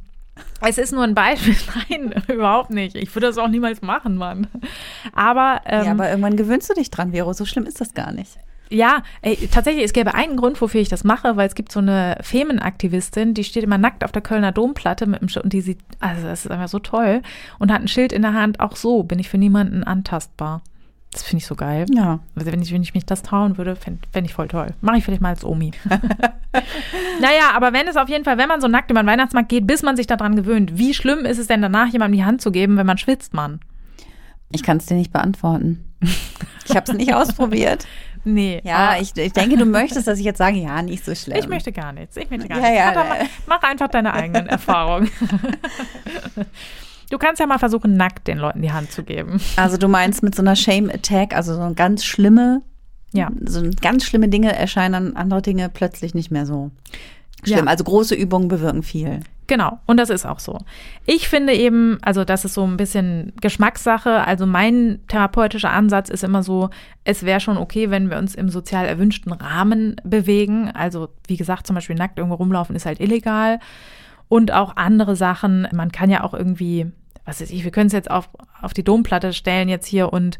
Es 0.61 0.77
ist 0.77 0.91
nur 0.91 1.03
ein 1.03 1.15
Beispiel. 1.15 1.55
Nein, 1.89 2.13
überhaupt 2.27 2.69
nicht. 2.69 2.95
Ich 2.95 3.13
würde 3.15 3.27
das 3.27 3.37
auch 3.37 3.47
niemals 3.47 3.81
machen, 3.81 4.15
Mann. 4.15 4.47
Aber. 5.13 5.61
Ähm, 5.65 5.85
ja, 5.85 5.91
aber 5.91 6.09
irgendwann 6.09 6.35
gewöhnst 6.37 6.69
du 6.69 6.73
dich 6.73 6.91
dran, 6.91 7.11
Vero. 7.11 7.33
So 7.33 7.45
schlimm 7.45 7.65
ist 7.65 7.81
das 7.81 7.93
gar 7.93 8.11
nicht. 8.11 8.37
Ja, 8.71 9.01
ey, 9.23 9.49
tatsächlich, 9.51 9.83
es 9.83 9.93
gäbe 9.93 10.13
einen 10.13 10.37
Grund, 10.37 10.61
wofür 10.61 10.79
ich 10.79 10.89
das 10.89 11.03
mache, 11.03 11.35
weil 11.37 11.47
es 11.47 11.55
gibt 11.55 11.71
so 11.71 11.79
eine 11.79 12.17
Femenaktivistin, 12.21 13.33
die 13.33 13.43
steht 13.43 13.63
immer 13.63 13.79
nackt 13.79 14.03
auf 14.03 14.11
der 14.11 14.21
Kölner 14.21 14.51
Domplatte 14.51 15.07
mit 15.07 15.21
dem 15.21 15.29
Sch 15.29 15.37
und 15.37 15.53
die 15.53 15.61
sieht, 15.61 15.79
also 15.99 16.27
das 16.27 16.45
ist 16.45 16.51
einfach 16.51 16.67
so 16.67 16.77
toll 16.77 17.23
und 17.57 17.71
hat 17.71 17.81
ein 17.81 17.87
Schild 17.87 18.13
in 18.13 18.21
der 18.21 18.35
Hand, 18.35 18.59
auch 18.59 18.75
so 18.75 19.01
bin 19.01 19.17
ich 19.17 19.27
für 19.27 19.39
niemanden 19.39 19.83
antastbar. 19.83 20.61
Das 21.11 21.23
finde 21.23 21.41
ich 21.41 21.47
so 21.47 21.55
geil. 21.55 21.85
Ja. 21.89 22.19
Also 22.35 22.51
wenn 22.51 22.61
ich, 22.61 22.71
wenn 22.71 22.83
ich 22.83 22.93
mich 22.93 23.05
das 23.05 23.23
trauen 23.23 23.57
würde, 23.57 23.75
fände 23.75 24.01
fänd 24.11 24.27
ich 24.27 24.33
voll 24.33 24.47
toll. 24.47 24.67
Mache 24.81 24.97
ich 24.97 25.03
vielleicht 25.03 25.21
mal 25.21 25.29
als 25.29 25.43
Omi. 25.43 25.71
naja, 27.19 27.51
aber 27.55 27.73
wenn 27.73 27.87
es 27.87 27.97
auf 27.97 28.09
jeden 28.09 28.23
Fall, 28.23 28.37
wenn 28.37 28.47
man 28.47 28.61
so 28.61 28.67
nackt 28.67 28.91
über 28.91 29.01
den 29.01 29.07
Weihnachtsmarkt 29.07 29.49
geht, 29.49 29.65
bis 29.65 29.81
man 29.81 29.95
sich 29.95 30.05
daran 30.05 30.35
gewöhnt, 30.35 30.77
wie 30.77 30.93
schlimm 30.93 31.25
ist 31.25 31.39
es 31.39 31.47
denn 31.47 31.63
danach, 31.63 31.87
jemandem 31.87 32.19
die 32.19 32.25
Hand 32.25 32.41
zu 32.41 32.51
geben, 32.51 32.77
wenn 32.77 32.85
man 32.85 32.99
schwitzt, 32.99 33.33
Mann? 33.33 33.59
Ich 34.51 34.61
kann 34.61 34.77
es 34.77 34.85
dir 34.85 34.95
nicht 34.95 35.11
beantworten. 35.11 35.83
Ich 36.65 36.75
habe 36.75 36.91
es 36.91 36.97
nicht 36.97 37.13
ausprobiert. 37.13 37.87
Nee. 38.25 38.61
Ja, 38.65 38.97
ich, 38.99 39.15
ich 39.15 39.31
denke, 39.31 39.55
du 39.55 39.65
möchtest, 39.65 40.05
dass 40.05 40.19
ich 40.19 40.25
jetzt 40.25 40.39
sage, 40.39 40.57
ja, 40.57 40.81
nicht 40.81 41.05
so 41.05 41.15
schlimm. 41.15 41.37
Ich 41.37 41.47
möchte 41.47 41.71
gar 41.71 41.93
nichts. 41.93 42.17
Ich 42.17 42.29
möchte 42.29 42.49
gar 42.49 42.57
ja, 42.57 42.63
nichts. 42.69 42.77
Ja, 42.77 43.05
mach, 43.47 43.61
mach 43.61 43.63
einfach 43.63 43.87
deine 43.87 44.13
eigenen 44.13 44.47
Erfahrungen. 44.49 45.09
Du 47.09 47.17
kannst 47.17 47.39
ja 47.39 47.47
mal 47.47 47.59
versuchen, 47.59 47.97
nackt 47.97 48.27
den 48.27 48.37
Leuten 48.37 48.61
die 48.61 48.71
Hand 48.71 48.91
zu 48.91 49.03
geben. 49.03 49.39
Also 49.55 49.77
du 49.77 49.87
meinst 49.87 50.23
mit 50.23 50.35
so 50.35 50.41
einer 50.41 50.55
Shame 50.55 50.89
Attack, 50.89 51.35
also 51.35 51.55
so 51.55 51.73
ganz 51.75 52.05
schlimme, 52.05 52.61
ja. 53.11 53.29
so 53.45 53.63
ganz 53.81 54.05
schlimme 54.05 54.29
Dinge 54.29 54.55
erscheinen, 54.55 55.15
andere 55.15 55.41
Dinge 55.41 55.69
plötzlich 55.69 56.13
nicht 56.13 56.31
mehr 56.31 56.45
so 56.45 56.71
schlimm. 57.43 57.65
Ja. 57.65 57.71
Also 57.71 57.83
große 57.83 58.15
Übungen 58.15 58.47
bewirken 58.47 58.83
viel. 58.83 59.21
Genau, 59.49 59.79
und 59.87 59.97
das 59.97 60.11
ist 60.11 60.27
auch 60.27 60.37
so. 60.37 60.59
Ich 61.07 61.27
finde 61.27 61.53
eben, 61.53 61.97
also 62.03 62.23
das 62.23 62.45
ist 62.45 62.53
so 62.53 62.63
ein 62.67 62.77
bisschen 62.77 63.33
Geschmackssache. 63.41 64.23
Also 64.27 64.45
mein 64.45 64.99
therapeutischer 65.07 65.71
Ansatz 65.71 66.09
ist 66.09 66.23
immer 66.23 66.43
so, 66.43 66.69
es 67.03 67.23
wäre 67.23 67.39
schon 67.39 67.57
okay, 67.57 67.89
wenn 67.89 68.11
wir 68.11 68.19
uns 68.19 68.35
im 68.35 68.49
sozial 68.49 68.85
erwünschten 68.85 69.31
Rahmen 69.31 69.95
bewegen. 70.03 70.69
Also 70.71 71.09
wie 71.25 71.35
gesagt, 71.35 71.65
zum 71.65 71.73
Beispiel 71.73 71.95
nackt 71.95 72.19
irgendwo 72.19 72.35
rumlaufen 72.35 72.75
ist 72.75 72.85
halt 72.85 72.99
illegal. 72.99 73.59
Und 74.27 74.51
auch 74.51 74.77
andere 74.77 75.15
Sachen. 75.15 75.67
Man 75.73 75.91
kann 75.91 76.11
ja 76.11 76.23
auch 76.23 76.35
irgendwie, 76.35 76.91
was 77.29 77.41
weiß 77.41 77.51
ich, 77.51 77.63
wir 77.63 77.71
können 77.71 77.87
es 77.87 77.93
jetzt 77.93 78.09
auf, 78.09 78.29
auf 78.61 78.73
die 78.73 78.83
Domplatte 78.83 79.33
stellen 79.33 79.69
jetzt 79.69 79.85
hier 79.85 80.11
und 80.11 80.39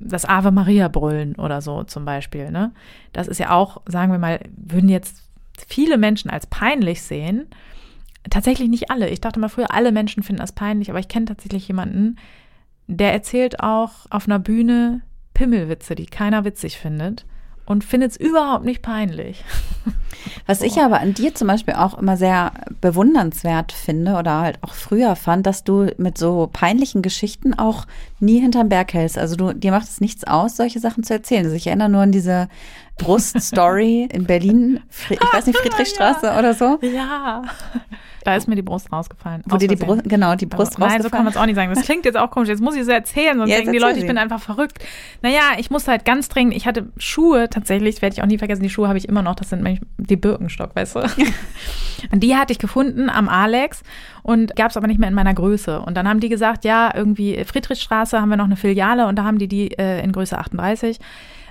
das 0.00 0.24
Ave 0.24 0.50
Maria 0.50 0.88
brüllen 0.88 1.36
oder 1.36 1.60
so 1.62 1.84
zum 1.84 2.04
Beispiel. 2.04 2.50
Ne? 2.50 2.72
Das 3.12 3.28
ist 3.28 3.38
ja 3.38 3.50
auch, 3.50 3.82
sagen 3.86 4.12
wir 4.12 4.18
mal, 4.18 4.40
würden 4.56 4.88
jetzt 4.88 5.22
viele 5.66 5.96
Menschen 5.96 6.30
als 6.30 6.46
peinlich 6.46 7.02
sehen. 7.02 7.46
Tatsächlich 8.30 8.68
nicht 8.68 8.90
alle. 8.90 9.08
Ich 9.08 9.20
dachte 9.20 9.40
mal 9.40 9.48
früher, 9.48 9.72
alle 9.72 9.92
Menschen 9.92 10.22
finden 10.22 10.40
das 10.40 10.52
peinlich, 10.52 10.90
aber 10.90 10.98
ich 10.98 11.08
kenne 11.08 11.26
tatsächlich 11.26 11.68
jemanden, 11.68 12.16
der 12.86 13.12
erzählt 13.12 13.60
auch 13.60 14.06
auf 14.10 14.26
einer 14.26 14.38
Bühne 14.38 15.02
Pimmelwitze, 15.34 15.94
die 15.94 16.06
keiner 16.06 16.44
witzig 16.44 16.78
findet 16.78 17.24
und 17.68 17.84
findet 17.84 18.12
es 18.12 18.16
überhaupt 18.16 18.64
nicht 18.64 18.80
peinlich. 18.80 19.44
Was 20.46 20.62
ich 20.62 20.80
aber 20.80 21.00
an 21.00 21.12
dir 21.12 21.34
zum 21.34 21.48
Beispiel 21.48 21.74
auch 21.74 21.98
immer 21.98 22.16
sehr 22.16 22.52
bewundernswert 22.80 23.72
finde 23.72 24.14
oder 24.14 24.40
halt 24.40 24.58
auch 24.62 24.72
früher 24.72 25.14
fand, 25.16 25.46
dass 25.46 25.64
du 25.64 25.90
mit 25.98 26.16
so 26.16 26.48
peinlichen 26.50 27.02
Geschichten 27.02 27.54
auch 27.54 27.86
nie 28.18 28.40
hinterm 28.40 28.70
Berg 28.70 28.94
hältst. 28.94 29.18
Also 29.18 29.36
du, 29.36 29.52
dir 29.52 29.70
macht 29.70 29.86
es 29.86 30.00
nichts 30.00 30.24
aus, 30.24 30.56
solche 30.56 30.80
Sachen 30.80 31.04
zu 31.04 31.12
erzählen. 31.12 31.44
Also 31.44 31.56
ich 31.56 31.66
erinnere 31.66 31.90
nur 31.90 32.00
an 32.00 32.12
diese 32.12 32.48
Bruststory 32.96 34.08
in 34.10 34.24
Berlin, 34.24 34.80
ich 35.10 35.20
weiß 35.20 35.46
nicht, 35.46 35.58
Friedrichstraße 35.62 36.26
ja. 36.26 36.38
oder 36.38 36.54
so. 36.54 36.78
Ja. 36.80 37.42
Da 38.24 38.36
ist 38.36 38.48
mir 38.48 38.56
die 38.56 38.62
Brust 38.62 38.92
rausgefallen. 38.92 39.42
Wo 39.46 39.56
dir 39.56 39.68
die 39.68 39.76
Brust, 39.76 40.02
genau, 40.04 40.34
die 40.34 40.46
Brust 40.46 40.76
Aber, 40.76 40.86
Nein, 40.86 41.02
so 41.02 41.10
kann 41.10 41.24
man 41.24 41.32
es 41.32 41.36
auch 41.36 41.46
nicht 41.46 41.54
sagen. 41.54 41.72
Das 41.74 41.84
klingt 41.84 42.04
jetzt 42.04 42.16
auch 42.16 42.30
komisch. 42.30 42.48
Jetzt 42.48 42.60
muss 42.60 42.74
ich 42.74 42.82
es 42.82 42.88
erzählen, 42.88 43.36
sonst 43.38 43.50
ja, 43.50 43.56
denken 43.56 43.72
die 43.72 43.78
Leute, 43.78 43.98
ich 43.98 44.06
bin 44.06 44.18
einfach 44.18 44.40
verrückt. 44.40 44.78
Naja, 45.22 45.42
ich 45.58 45.70
musste 45.70 45.90
halt 45.90 46.04
ganz 46.04 46.28
dringend, 46.28 46.54
ich 46.54 46.66
hatte 46.66 46.88
Schuhe 46.98 47.48
tatsächlich, 47.48 48.02
werde 48.02 48.14
ich 48.14 48.22
auch 48.22 48.26
nie 48.26 48.38
vergessen, 48.38 48.62
die 48.62 48.70
Schuhe 48.70 48.88
habe 48.88 48.98
ich 48.98 49.08
immer 49.08 49.22
noch, 49.22 49.34
das 49.34 49.50
sind 49.50 49.80
die 49.96 50.16
Birkenstock, 50.16 50.74
weißt 50.74 50.96
du. 50.96 51.00
und 52.12 52.20
die 52.22 52.36
hatte 52.36 52.52
ich 52.52 52.58
gefunden 52.58 53.08
am 53.10 53.28
Alex 53.28 53.82
und 54.22 54.56
gab 54.56 54.70
es 54.70 54.76
aber 54.76 54.86
nicht 54.86 54.98
mehr 54.98 55.08
in 55.08 55.14
meiner 55.14 55.34
Größe. 55.34 55.80
Und 55.80 55.96
dann 55.96 56.08
haben 56.08 56.20
die 56.20 56.28
gesagt, 56.28 56.64
ja, 56.64 56.92
irgendwie 56.94 57.42
Friedrichstraße 57.44 58.20
haben 58.20 58.28
wir 58.28 58.36
noch 58.36 58.46
eine 58.46 58.56
Filiale 58.56 59.06
und 59.06 59.16
da 59.16 59.24
haben 59.24 59.38
die 59.38 59.48
die 59.48 59.78
äh, 59.78 60.02
in 60.02 60.12
Größe 60.12 60.38
38 60.38 60.98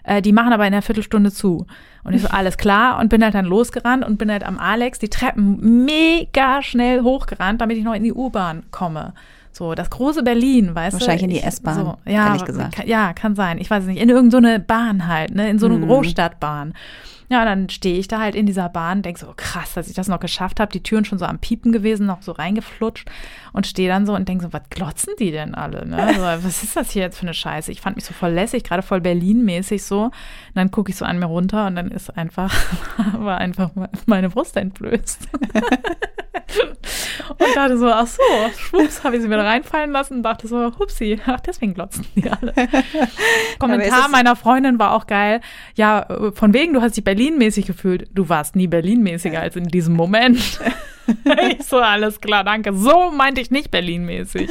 äh, 0.07 0.21
die 0.21 0.31
machen 0.31 0.53
aber 0.53 0.65
in 0.65 0.73
einer 0.73 0.81
Viertelstunde 0.81 1.31
zu. 1.31 1.67
Und 2.07 2.13
ich 2.13 2.21
so, 2.21 2.29
alles 2.29 2.57
klar. 2.57 2.99
Und 2.99 3.09
bin 3.09 3.23
halt 3.23 3.35
dann 3.35 3.45
losgerannt 3.45 4.05
und 4.05 4.17
bin 4.17 4.31
halt 4.31 4.45
am 4.45 4.57
Alex 4.57 4.97
die 4.97 5.09
Treppen 5.09 5.83
mega 5.85 6.63
schnell 6.63 7.01
hochgerannt, 7.01 7.59
damit 7.59 7.77
ich 7.77 7.83
noch 7.83 7.93
in 7.93 8.03
die 8.03 8.13
U-Bahn 8.13 8.63
komme. 8.71 9.13
So, 9.51 9.75
das 9.75 9.89
große 9.89 10.23
Berlin, 10.23 10.73
weißt 10.73 10.93
Wahrscheinlich 10.93 10.99
du? 10.99 11.03
Wahrscheinlich 11.03 11.23
in 11.23 11.29
die 11.29 11.43
S-Bahn, 11.43 11.75
so, 11.75 11.97
ja, 12.05 12.27
ehrlich 12.27 12.45
gesagt. 12.45 12.75
Kann, 12.75 12.87
ja, 12.87 13.11
kann 13.13 13.35
sein. 13.35 13.57
Ich 13.57 13.69
weiß 13.69 13.83
es 13.83 13.89
nicht. 13.89 14.01
In 14.01 14.09
irgendeine 14.09 14.57
so 14.57 14.63
Bahn 14.65 15.07
halt, 15.07 15.35
ne? 15.35 15.49
In 15.49 15.59
so 15.59 15.65
eine 15.65 15.77
mhm. 15.77 15.87
Großstadtbahn. 15.87 16.73
Ja, 17.29 17.43
dann 17.43 17.67
stehe 17.69 17.97
ich 17.97 18.07
da 18.07 18.19
halt 18.19 18.35
in 18.35 18.45
dieser 18.45 18.69
Bahn, 18.69 19.01
denke 19.01 19.19
so, 19.19 19.33
krass, 19.35 19.73
dass 19.73 19.89
ich 19.89 19.95
das 19.95 20.07
noch 20.07 20.19
geschafft 20.21 20.61
habe. 20.61 20.71
Die 20.71 20.81
Türen 20.81 21.03
schon 21.03 21.19
so 21.19 21.25
am 21.25 21.39
Piepen 21.39 21.73
gewesen, 21.73 22.05
noch 22.05 22.21
so 22.21 22.31
reingeflutscht 22.31 23.09
und 23.51 23.67
stehe 23.67 23.89
dann 23.89 24.05
so 24.05 24.15
und 24.15 24.29
denke 24.29 24.45
so, 24.45 24.53
was 24.53 24.61
glotzen 24.69 25.13
die 25.19 25.31
denn 25.31 25.53
alle? 25.53 25.85
Ne? 25.85 25.97
Also, 25.97 26.21
was 26.45 26.63
ist 26.63 26.77
das 26.77 26.91
hier 26.91 27.01
jetzt 27.01 27.17
für 27.17 27.23
eine 27.23 27.33
Scheiße? 27.33 27.71
Ich 27.71 27.81
fand 27.81 27.97
mich 27.97 28.05
so 28.05 28.13
voll 28.13 28.31
lässig, 28.31 28.63
gerade 28.63 28.81
voll 28.81 29.01
Berlin-mäßig 29.01 29.83
so. 29.83 30.03
Und 30.03 30.13
dann 30.55 30.71
gucke 30.71 30.89
ich 30.89 30.95
so 30.95 31.03
an 31.03 31.19
mir 31.19 31.25
runter 31.25 31.67
und 31.67 31.75
dann 31.75 31.91
ist 31.91 32.15
einfach, 32.17 32.53
war 33.17 33.39
einfach 33.39 33.71
meine 34.05 34.29
Brust 34.29 34.55
entblößt. 34.55 35.27
und 37.29 37.55
dachte 37.55 37.77
so, 37.77 37.87
ach 37.87 38.07
so, 38.07 38.21
schwupps, 38.57 39.03
habe 39.03 39.15
ich 39.15 39.21
sie 39.21 39.27
wieder 39.27 39.43
reinfallen 39.45 39.91
lassen 39.91 40.15
und 40.17 40.23
dachte 40.23 40.47
so, 40.47 40.71
hupsi, 40.77 41.19
ach, 41.25 41.39
deswegen 41.41 41.73
glotzen 41.73 42.05
die 42.15 42.29
alle. 42.29 42.53
Kommentar 43.59 44.09
meiner 44.09 44.35
Freundin 44.35 44.79
war 44.79 44.93
auch 44.93 45.07
geil. 45.07 45.41
Ja, 45.75 46.07
von 46.33 46.53
wegen, 46.53 46.73
du 46.73 46.81
hast 46.81 46.97
dich 46.97 47.03
Berlin-mäßig 47.03 47.65
gefühlt. 47.65 48.09
Du 48.13 48.29
warst 48.29 48.55
nie 48.55 48.67
Berlin-mäßiger 48.67 49.39
als 49.39 49.55
in 49.55 49.67
diesem 49.67 49.95
Moment. 49.95 50.37
ich 51.49 51.63
so, 51.65 51.77
alles 51.77 52.21
klar, 52.21 52.43
danke. 52.43 52.73
So 52.73 53.11
meinte 53.11 53.41
ich 53.41 53.51
nicht 53.51 53.71
Berlin-mäßig. 53.71 54.49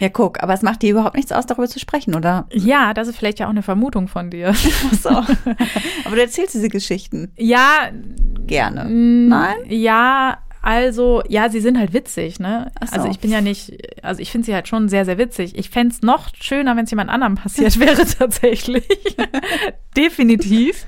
Ja, 0.00 0.08
guck, 0.08 0.42
aber 0.42 0.54
es 0.54 0.62
macht 0.62 0.82
dir 0.82 0.90
überhaupt 0.90 1.14
nichts 1.14 1.30
aus, 1.30 1.46
darüber 1.46 1.68
zu 1.68 1.78
sprechen, 1.78 2.14
oder? 2.16 2.48
Ja, 2.52 2.94
das 2.94 3.06
ist 3.06 3.16
vielleicht 3.16 3.38
ja 3.38 3.46
auch 3.46 3.50
eine 3.50 3.62
Vermutung 3.62 4.08
von 4.08 4.28
dir. 4.28 4.52
so. 5.02 5.10
Aber 5.10 6.16
du 6.16 6.20
erzählst 6.20 6.54
diese 6.54 6.68
Geschichten. 6.68 7.32
Ja. 7.36 7.90
Gerne. 8.46 8.86
Nein? 8.90 9.56
Ja, 9.68 10.38
also, 10.64 11.22
ja, 11.28 11.50
sie 11.50 11.60
sind 11.60 11.78
halt 11.78 11.92
witzig, 11.92 12.40
ne? 12.40 12.72
So. 12.80 12.96
Also 12.96 13.08
ich 13.10 13.20
bin 13.20 13.30
ja 13.30 13.42
nicht, 13.42 13.76
also 14.02 14.22
ich 14.22 14.32
finde 14.32 14.46
sie 14.46 14.54
halt 14.54 14.66
schon 14.66 14.88
sehr, 14.88 15.04
sehr 15.04 15.18
witzig. 15.18 15.58
Ich 15.58 15.68
fände 15.68 15.94
es 15.94 16.00
noch 16.00 16.30
schöner, 16.40 16.74
wenn 16.74 16.84
es 16.84 16.90
jemand 16.90 17.10
anderem 17.10 17.34
passiert 17.34 17.78
wäre, 17.80 18.06
tatsächlich. 18.06 18.88
Definitiv. 19.96 20.86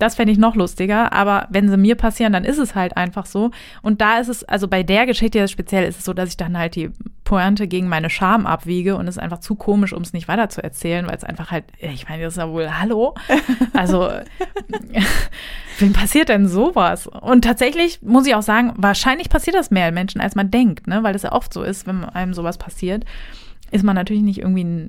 Das 0.00 0.14
fände 0.14 0.32
ich 0.32 0.38
noch 0.38 0.56
lustiger. 0.56 1.12
Aber 1.12 1.46
wenn 1.50 1.68
sie 1.68 1.76
mir 1.76 1.94
passieren, 1.94 2.32
dann 2.32 2.44
ist 2.44 2.58
es 2.58 2.74
halt 2.74 2.96
einfach 2.96 3.26
so. 3.26 3.50
Und 3.82 4.00
da 4.00 4.18
ist 4.18 4.28
es, 4.28 4.42
also 4.44 4.66
bei 4.66 4.82
der 4.82 5.06
Geschichte 5.06 5.46
speziell 5.46 5.86
ist 5.86 5.98
es 5.98 6.04
so, 6.04 6.14
dass 6.14 6.30
ich 6.30 6.36
dann 6.36 6.56
halt 6.56 6.74
die 6.74 6.90
Pointe 7.24 7.68
gegen 7.68 7.86
meine 7.86 8.10
Scham 8.10 8.46
abwiege 8.46 8.96
und 8.96 9.06
es 9.06 9.16
ist 9.16 9.22
einfach 9.22 9.38
zu 9.38 9.54
komisch, 9.54 9.92
um 9.92 10.02
es 10.02 10.12
nicht 10.12 10.26
weiter 10.26 10.48
zu 10.48 10.64
erzählen, 10.64 11.06
weil 11.06 11.16
es 11.16 11.22
einfach 11.22 11.50
halt, 11.50 11.64
ich 11.78 12.08
meine, 12.08 12.24
das 12.24 12.32
ist 12.32 12.38
ja 12.38 12.48
wohl, 12.50 12.68
hallo? 12.80 13.14
Also, 13.72 14.10
wem 15.78 15.92
passiert 15.92 16.28
denn 16.28 16.48
sowas? 16.48 17.06
Und 17.06 17.44
tatsächlich 17.44 18.02
muss 18.02 18.26
ich 18.26 18.34
auch 18.34 18.42
sagen, 18.42 18.72
wahrscheinlich 18.76 19.28
passiert 19.28 19.54
das 19.54 19.70
mehr 19.70 19.92
Menschen, 19.92 20.20
als 20.20 20.34
man 20.34 20.50
denkt, 20.50 20.86
ne? 20.86 21.02
weil 21.02 21.12
das 21.12 21.22
ja 21.22 21.32
oft 21.32 21.52
so 21.52 21.62
ist, 21.62 21.86
wenn 21.86 22.04
einem 22.04 22.34
sowas 22.34 22.58
passiert, 22.58 23.04
ist 23.70 23.84
man 23.84 23.94
natürlich 23.94 24.22
nicht 24.22 24.38
irgendwie 24.38 24.64
ein 24.64 24.88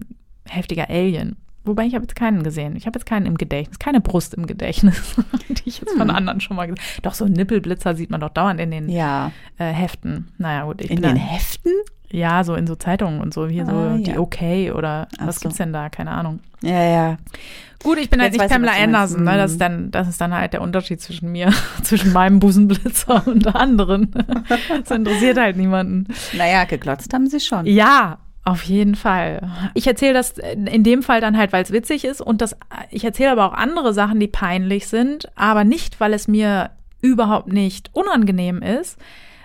heftiger 0.50 0.90
Alien. 0.90 1.38
Wobei 1.64 1.86
ich 1.86 1.94
habe 1.94 2.04
jetzt 2.04 2.16
keinen 2.16 2.44
gesehen. 2.44 2.76
Ich 2.76 2.88
habe 2.88 2.98
jetzt 2.98 3.06
keinen 3.06 3.26
im 3.26 3.38
Gedächtnis, 3.38 3.78
keine 3.78 4.02
Brust 4.02 4.34
im 4.34 4.48
Gedächtnis, 4.48 5.16
die 5.50 5.70
ich 5.70 5.80
jetzt 5.80 5.92
hm. 5.92 6.00
von 6.00 6.10
anderen 6.10 6.42
schon 6.42 6.58
mal 6.58 6.66
gesehen 6.66 6.84
habe. 6.84 7.02
Doch, 7.04 7.14
so 7.14 7.26
Nippelblitzer 7.26 7.96
sieht 7.96 8.10
man 8.10 8.22
doch 8.22 8.30
dauernd 8.30 8.60
in 8.60 8.72
den 8.72 8.90
ja. 8.90 9.32
äh, 9.58 9.66
Heften. 9.72 10.32
Naja, 10.38 10.66
gut. 10.66 10.82
in 10.82 11.02
den 11.02 11.16
Heften? 11.16 11.72
Ja, 12.10 12.44
so 12.44 12.56
in 12.56 12.68
so 12.68 12.76
Zeitungen 12.76 13.22
und 13.22 13.34
so, 13.34 13.48
hier 13.48 13.66
ah, 13.68 13.96
so 13.98 14.04
die 14.04 14.18
OK 14.18 14.76
oder 14.76 15.08
Ach 15.18 15.28
was 15.28 15.36
so. 15.36 15.42
gibt's 15.44 15.58
denn 15.58 15.72
da? 15.72 15.90
Keine 15.90 16.12
Ahnung. 16.12 16.40
Ja, 16.62 16.84
ja. 16.84 17.18
Gut, 17.84 17.98
ich 17.98 18.10
bin 18.10 18.22
halt 18.22 18.34
Jetzt 18.34 18.42
halt 18.42 18.52
nicht 18.52 18.68
Pamela 18.68 18.84
Anderson, 18.84 19.24
ne? 19.24 19.38
Das 19.38 19.52
ist, 19.52 19.62
dann, 19.62 19.92
das 19.92 20.08
ist 20.08 20.20
dann 20.20 20.34
halt 20.34 20.54
der 20.54 20.62
Unterschied 20.62 21.02
zwischen 21.02 21.32
mir, 21.32 21.52
zwischen 21.84 22.12
meinem 22.12 22.40
Busenblitzer 22.40 23.26
und 23.26 23.56
anderen. 23.56 24.12
Das 24.82 24.92
interessiert 24.92 25.38
halt 25.38 25.58
niemanden. 25.58 26.08
Naja, 26.34 26.66
geglotzt 26.66 27.14
haben 27.14 27.28
sie 27.28 27.40
schon. 27.40 27.66
Ja, 27.66 28.20
auf 28.44 28.64
jeden 28.64 28.96
Fall. 28.96 29.52
Ich 29.76 29.86
erzähle 29.86 30.14
das 30.14 30.34
in 30.38 30.84
dem 30.84 31.04
Fall 31.04 31.22
dann 31.22 31.38
halt, 31.38 31.54
weil 31.54 31.64
es 31.64 31.72
witzig 31.72 32.06
ist 32.06 32.22
und 32.22 32.42
das, 32.42 32.58
ich 32.90 33.04
erzähle 33.04 33.32
aber 33.32 33.46
auch 33.46 33.54
andere 33.54 33.94
Sachen, 33.94 34.20
die 34.20 34.28
peinlich 34.28 34.88
sind, 34.88 35.30
aber 35.36 35.64
nicht, 35.64 36.00
weil 36.00 36.14
es 36.14 36.28
mir 36.28 36.72
überhaupt 37.02 37.54
nicht 37.54 37.92
unangenehm 37.94 38.64
ist, 38.64 38.98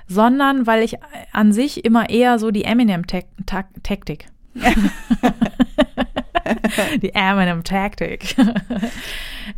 sondern 0.07 0.67
weil 0.67 0.83
ich 0.83 0.97
an 1.33 1.53
sich 1.53 1.85
immer 1.85 2.09
eher 2.09 2.39
so 2.39 2.51
die 2.51 2.65
Eminem-Taktik. 2.65 4.27
die 7.03 7.15
Eminem-Taktik 7.15 8.37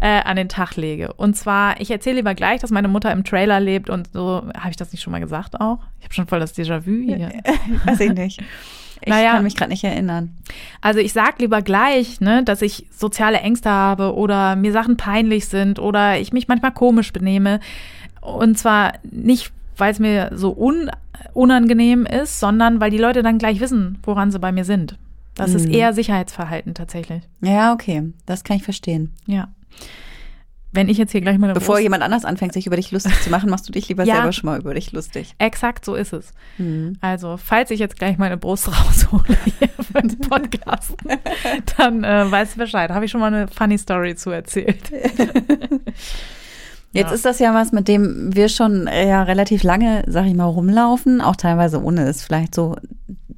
äh, 0.00 0.20
an 0.22 0.36
den 0.36 0.48
Tag 0.48 0.74
lege. 0.76 1.12
Und 1.12 1.36
zwar, 1.36 1.80
ich 1.80 1.90
erzähle 1.90 2.16
lieber 2.16 2.34
gleich, 2.34 2.60
dass 2.60 2.70
meine 2.70 2.88
Mutter 2.88 3.12
im 3.12 3.24
Trailer 3.24 3.60
lebt 3.60 3.90
und 3.90 4.12
so, 4.12 4.42
habe 4.56 4.70
ich 4.70 4.76
das 4.76 4.90
nicht 4.92 5.02
schon 5.02 5.12
mal 5.12 5.20
gesagt 5.20 5.60
auch? 5.60 5.78
Ich 5.98 6.04
habe 6.06 6.14
schon 6.14 6.26
voll 6.26 6.40
das 6.40 6.56
Déjà-vu 6.56 7.04
hier. 7.04 7.30
Weiß 7.84 8.00
ich 8.00 8.12
nicht. 8.12 8.42
Ich 9.00 9.08
naja, 9.08 9.32
kann 9.32 9.44
mich 9.44 9.56
gerade 9.56 9.70
nicht 9.70 9.84
erinnern. 9.84 10.36
Also 10.80 10.98
ich 11.00 11.12
sag 11.12 11.40
lieber 11.40 11.62
gleich, 11.62 12.20
ne, 12.20 12.42
dass 12.42 12.62
ich 12.62 12.86
soziale 12.90 13.38
Ängste 13.38 13.70
habe 13.70 14.14
oder 14.14 14.56
mir 14.56 14.72
Sachen 14.72 14.96
peinlich 14.96 15.46
sind 15.46 15.78
oder 15.78 16.18
ich 16.18 16.32
mich 16.32 16.48
manchmal 16.48 16.72
komisch 16.72 17.12
benehme. 17.12 17.60
Und 18.20 18.58
zwar 18.58 18.94
nicht, 19.10 19.52
weil 19.76 19.92
es 19.92 19.98
mir 19.98 20.30
so 20.34 20.56
un 20.56 20.90
unangenehm 21.34 22.06
ist, 22.06 22.40
sondern 22.40 22.80
weil 22.80 22.90
die 22.90 22.98
Leute 22.98 23.22
dann 23.22 23.38
gleich 23.38 23.60
wissen, 23.60 23.98
woran 24.02 24.30
sie 24.30 24.38
bei 24.38 24.52
mir 24.52 24.64
sind. 24.64 24.96
Das 25.34 25.50
mhm. 25.50 25.56
ist 25.56 25.68
eher 25.68 25.92
Sicherheitsverhalten 25.92 26.74
tatsächlich. 26.74 27.22
Ja, 27.40 27.72
okay, 27.72 28.12
das 28.26 28.44
kann 28.44 28.56
ich 28.56 28.64
verstehen. 28.64 29.12
Ja. 29.26 29.48
Wenn 30.78 30.88
ich 30.88 30.96
jetzt 30.96 31.10
hier 31.10 31.20
gleich 31.20 31.38
mal 31.38 31.52
Bevor 31.54 31.74
Brust 31.74 31.82
jemand 31.82 32.04
anders 32.04 32.24
anfängt, 32.24 32.52
sich 32.52 32.68
über 32.68 32.76
dich 32.76 32.92
lustig 32.92 33.20
zu 33.20 33.30
machen, 33.30 33.50
machst 33.50 33.68
du 33.68 33.72
dich 33.72 33.88
lieber 33.88 34.04
ja, 34.04 34.14
selber 34.14 34.30
schon 34.30 34.48
mal 34.48 34.60
über 34.60 34.74
dich 34.74 34.92
lustig. 34.92 35.34
Exakt, 35.38 35.84
so 35.84 35.96
ist 35.96 36.12
es. 36.12 36.32
Mhm. 36.56 36.96
Also, 37.00 37.36
falls 37.36 37.72
ich 37.72 37.80
jetzt 37.80 37.98
gleich 37.98 38.16
meine 38.16 38.36
Brust 38.36 38.68
raushole 38.86 39.36
hier 39.58 39.70
für 39.70 40.02
den 40.02 40.18
Podcast, 40.28 40.94
dann 41.76 42.04
äh, 42.04 42.30
weißt 42.30 42.54
du 42.54 42.58
Bescheid. 42.60 42.90
Habe 42.90 43.06
ich 43.06 43.10
schon 43.10 43.20
mal 43.20 43.34
eine 43.34 43.48
funny 43.48 43.76
Story 43.76 44.14
zu 44.14 44.30
erzählt. 44.30 44.92
Jetzt 46.92 47.08
ja. 47.08 47.14
ist 47.14 47.24
das 47.24 47.38
ja 47.40 47.52
was, 47.54 47.72
mit 47.72 47.88
dem 47.88 48.34
wir 48.34 48.48
schon 48.48 48.86
äh, 48.86 49.08
ja 49.08 49.24
relativ 49.24 49.64
lange, 49.64 50.04
sag 50.06 50.26
ich 50.26 50.34
mal, 50.34 50.44
rumlaufen, 50.44 51.20
auch 51.20 51.36
teilweise 51.36 51.82
ohne 51.82 52.04
es 52.04 52.22
vielleicht 52.22 52.54
so 52.54 52.76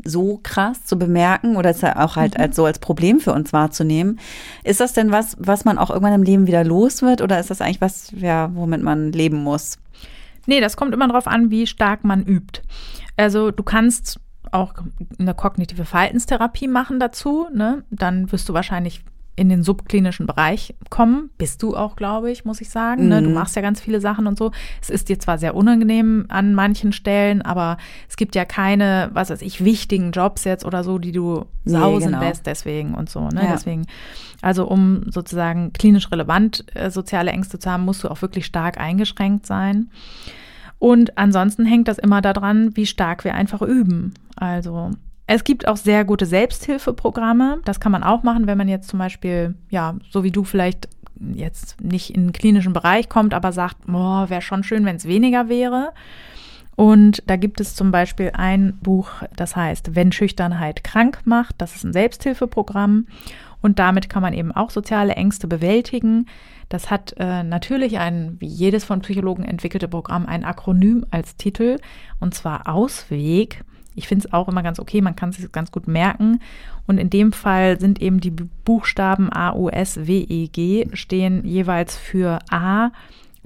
so 0.05 0.41
krass 0.43 0.85
zu 0.85 0.99
bemerken 0.99 1.57
oder 1.57 1.71
es 1.71 1.83
auch 1.85 2.17
halt 2.17 2.37
mhm. 2.37 2.45
als 2.45 2.57
so 2.57 2.65
als 2.65 2.79
Problem 2.79 3.21
für 3.21 3.33
uns 3.33 3.53
wahrzunehmen. 3.53 4.19
Ist 4.65 4.81
das 4.81 4.93
denn 4.93 5.13
was, 5.13 5.37
was 5.39 5.65
man 5.65 5.79
auch 5.79 5.91
irgendwann 5.91 6.15
im 6.15 6.23
Leben 6.23 6.47
wieder 6.47 6.65
los 6.65 7.03
wird 7.03 7.23
oder 7.23 7.39
ist 7.39 7.51
das 7.51 7.61
eigentlich 7.61 7.81
was, 7.81 8.13
ja, 8.17 8.51
womit 8.55 8.83
man 8.83 9.13
leben 9.13 9.43
muss? 9.43 9.79
Nee, 10.47 10.61
das 10.61 10.77
kommt 10.77 10.95
immer 10.95 11.09
darauf 11.09 11.27
an, 11.27 11.51
wie 11.51 11.67
stark 11.67 12.05
man 12.05 12.25
übt. 12.25 12.63
Also 13.17 13.51
du 13.51 13.63
kannst 13.63 14.21
auch 14.53 14.75
eine 15.19 15.35
kognitive 15.35 15.85
Verhaltenstherapie 15.85 16.69
machen 16.69 16.99
dazu, 16.99 17.47
ne? 17.55 17.85
Dann 17.91 18.33
wirst 18.33 18.49
du 18.49 18.55
wahrscheinlich 18.55 19.03
in 19.41 19.49
den 19.49 19.63
subklinischen 19.63 20.27
Bereich 20.27 20.75
kommen. 20.91 21.31
Bist 21.39 21.63
du 21.63 21.75
auch, 21.75 21.97
glaube 21.97 22.31
ich, 22.31 22.45
muss 22.45 22.61
ich 22.61 22.69
sagen. 22.69 23.09
Ne? 23.09 23.23
Du 23.23 23.31
mhm. 23.31 23.35
machst 23.35 23.57
ja 23.57 23.63
ganz 23.63 23.81
viele 23.81 23.99
Sachen 23.99 24.27
und 24.27 24.37
so. 24.37 24.53
Es 24.83 24.91
ist 24.91 25.09
dir 25.09 25.19
zwar 25.19 25.39
sehr 25.39 25.55
unangenehm 25.55 26.27
an 26.29 26.53
manchen 26.53 26.93
Stellen, 26.93 27.41
aber 27.41 27.79
es 28.07 28.19
gibt 28.19 28.35
ja 28.35 28.45
keine, 28.45 29.09
was 29.15 29.31
weiß 29.31 29.41
ich, 29.41 29.65
wichtigen 29.65 30.13
Jobs 30.13 30.45
jetzt 30.45 30.67
oder 30.67 30.85
so, 30.85 30.99
die 30.99 31.13
du 31.13 31.47
sausen 31.65 32.11
nee, 32.11 32.17
genau. 32.17 32.21
lässt 32.21 32.47
deswegen 32.47 32.93
und 32.93 33.09
so. 33.09 33.29
Ne? 33.31 33.45
Ja. 33.45 33.53
Deswegen, 33.53 33.87
also 34.43 34.69
um 34.69 35.11
sozusagen 35.11 35.73
klinisch 35.73 36.11
relevant 36.11 36.67
äh, 36.75 36.91
soziale 36.91 37.31
Ängste 37.31 37.59
zu 37.59 37.71
haben, 37.71 37.87
musst 37.87 38.05
du 38.05 38.11
auch 38.11 38.21
wirklich 38.21 38.45
stark 38.45 38.79
eingeschränkt 38.79 39.47
sein. 39.47 39.89
Und 40.79 41.17
ansonsten 41.17 41.65
hängt 41.65 41.89
das 41.89 41.97
immer 41.97 42.21
daran, 42.21 42.77
wie 42.77 42.85
stark 42.85 43.25
wir 43.25 43.35
einfach 43.35 43.63
üben. 43.63 44.13
Also 44.37 44.91
Es 45.33 45.45
gibt 45.45 45.69
auch 45.69 45.77
sehr 45.77 46.05
gute 46.05 46.27
Selbsthilfeprogramme. 46.27 47.61
Das 47.65 47.79
kann 47.79 47.93
man 47.93 48.03
auch 48.03 48.25
machen, 48.25 48.49
wenn 48.49 48.59
man 48.59 48.67
jetzt 48.67 48.89
zum 48.89 48.99
Beispiel, 48.99 49.55
ja, 49.69 49.95
so 50.11 50.25
wie 50.25 50.33
du 50.33 50.43
vielleicht 50.43 50.89
jetzt 51.21 51.81
nicht 51.81 52.11
in 52.11 52.27
den 52.27 52.33
klinischen 52.33 52.73
Bereich 52.73 53.09
kommt, 53.09 53.33
aber 53.33 53.53
sagt, 53.53 53.77
wäre 53.87 54.43
schon 54.43 54.65
schön, 54.65 54.85
wenn 54.85 54.97
es 54.97 55.07
weniger 55.07 55.49
wäre. 55.49 55.93
Und 56.75 57.23
da 57.29 57.37
gibt 57.37 57.61
es 57.61 57.77
zum 57.77 57.93
Beispiel 57.93 58.33
ein 58.35 58.77
Buch, 58.83 59.09
das 59.37 59.55
heißt, 59.55 59.95
wenn 59.95 60.11
Schüchternheit 60.11 60.83
krank 60.83 61.21
macht. 61.27 61.55
Das 61.59 61.77
ist 61.77 61.85
ein 61.85 61.93
Selbsthilfeprogramm. 61.93 63.07
Und 63.63 63.79
damit 63.79 64.09
kann 64.09 64.23
man 64.23 64.35
eben 64.35 64.51
auch 64.51 64.71
soziale 64.71 65.15
Ängste 65.15 65.47
bewältigen. 65.47 66.27
Das 66.69 66.91
hat 66.91 67.15
äh, 67.19 67.45
natürlich 67.45 68.01
ein, 68.01 68.35
wie 68.41 68.49
jedes 68.49 68.83
von 68.83 69.01
Psychologen 69.03 69.45
entwickelte 69.45 69.87
Programm, 69.87 70.27
ein 70.27 70.45
Akronym 70.45 71.07
als 71.13 71.37
Titel, 71.37 71.77
und 72.19 72.35
zwar 72.35 72.67
Ausweg. 72.67 73.63
Ich 74.01 74.09
finde 74.09 74.27
es 74.27 74.33
auch 74.33 74.49
immer 74.49 74.63
ganz 74.63 74.81
okay, 74.81 75.03
man 75.03 75.15
kann 75.15 75.29
es 75.29 75.53
ganz 75.53 75.71
gut 75.71 75.87
merken. 75.87 76.41
Und 76.87 76.97
in 76.97 77.11
dem 77.11 77.33
Fall 77.33 77.79
sind 77.79 78.01
eben 78.01 78.19
die 78.19 78.31
Buchstaben 78.31 79.31
A, 79.31 79.53
U, 79.55 79.69
S, 79.69 80.07
W, 80.07 80.25
E, 80.27 80.49
G 80.49 80.89
stehen 80.95 81.45
jeweils 81.45 81.99
für 81.99 82.39
A, 82.51 82.93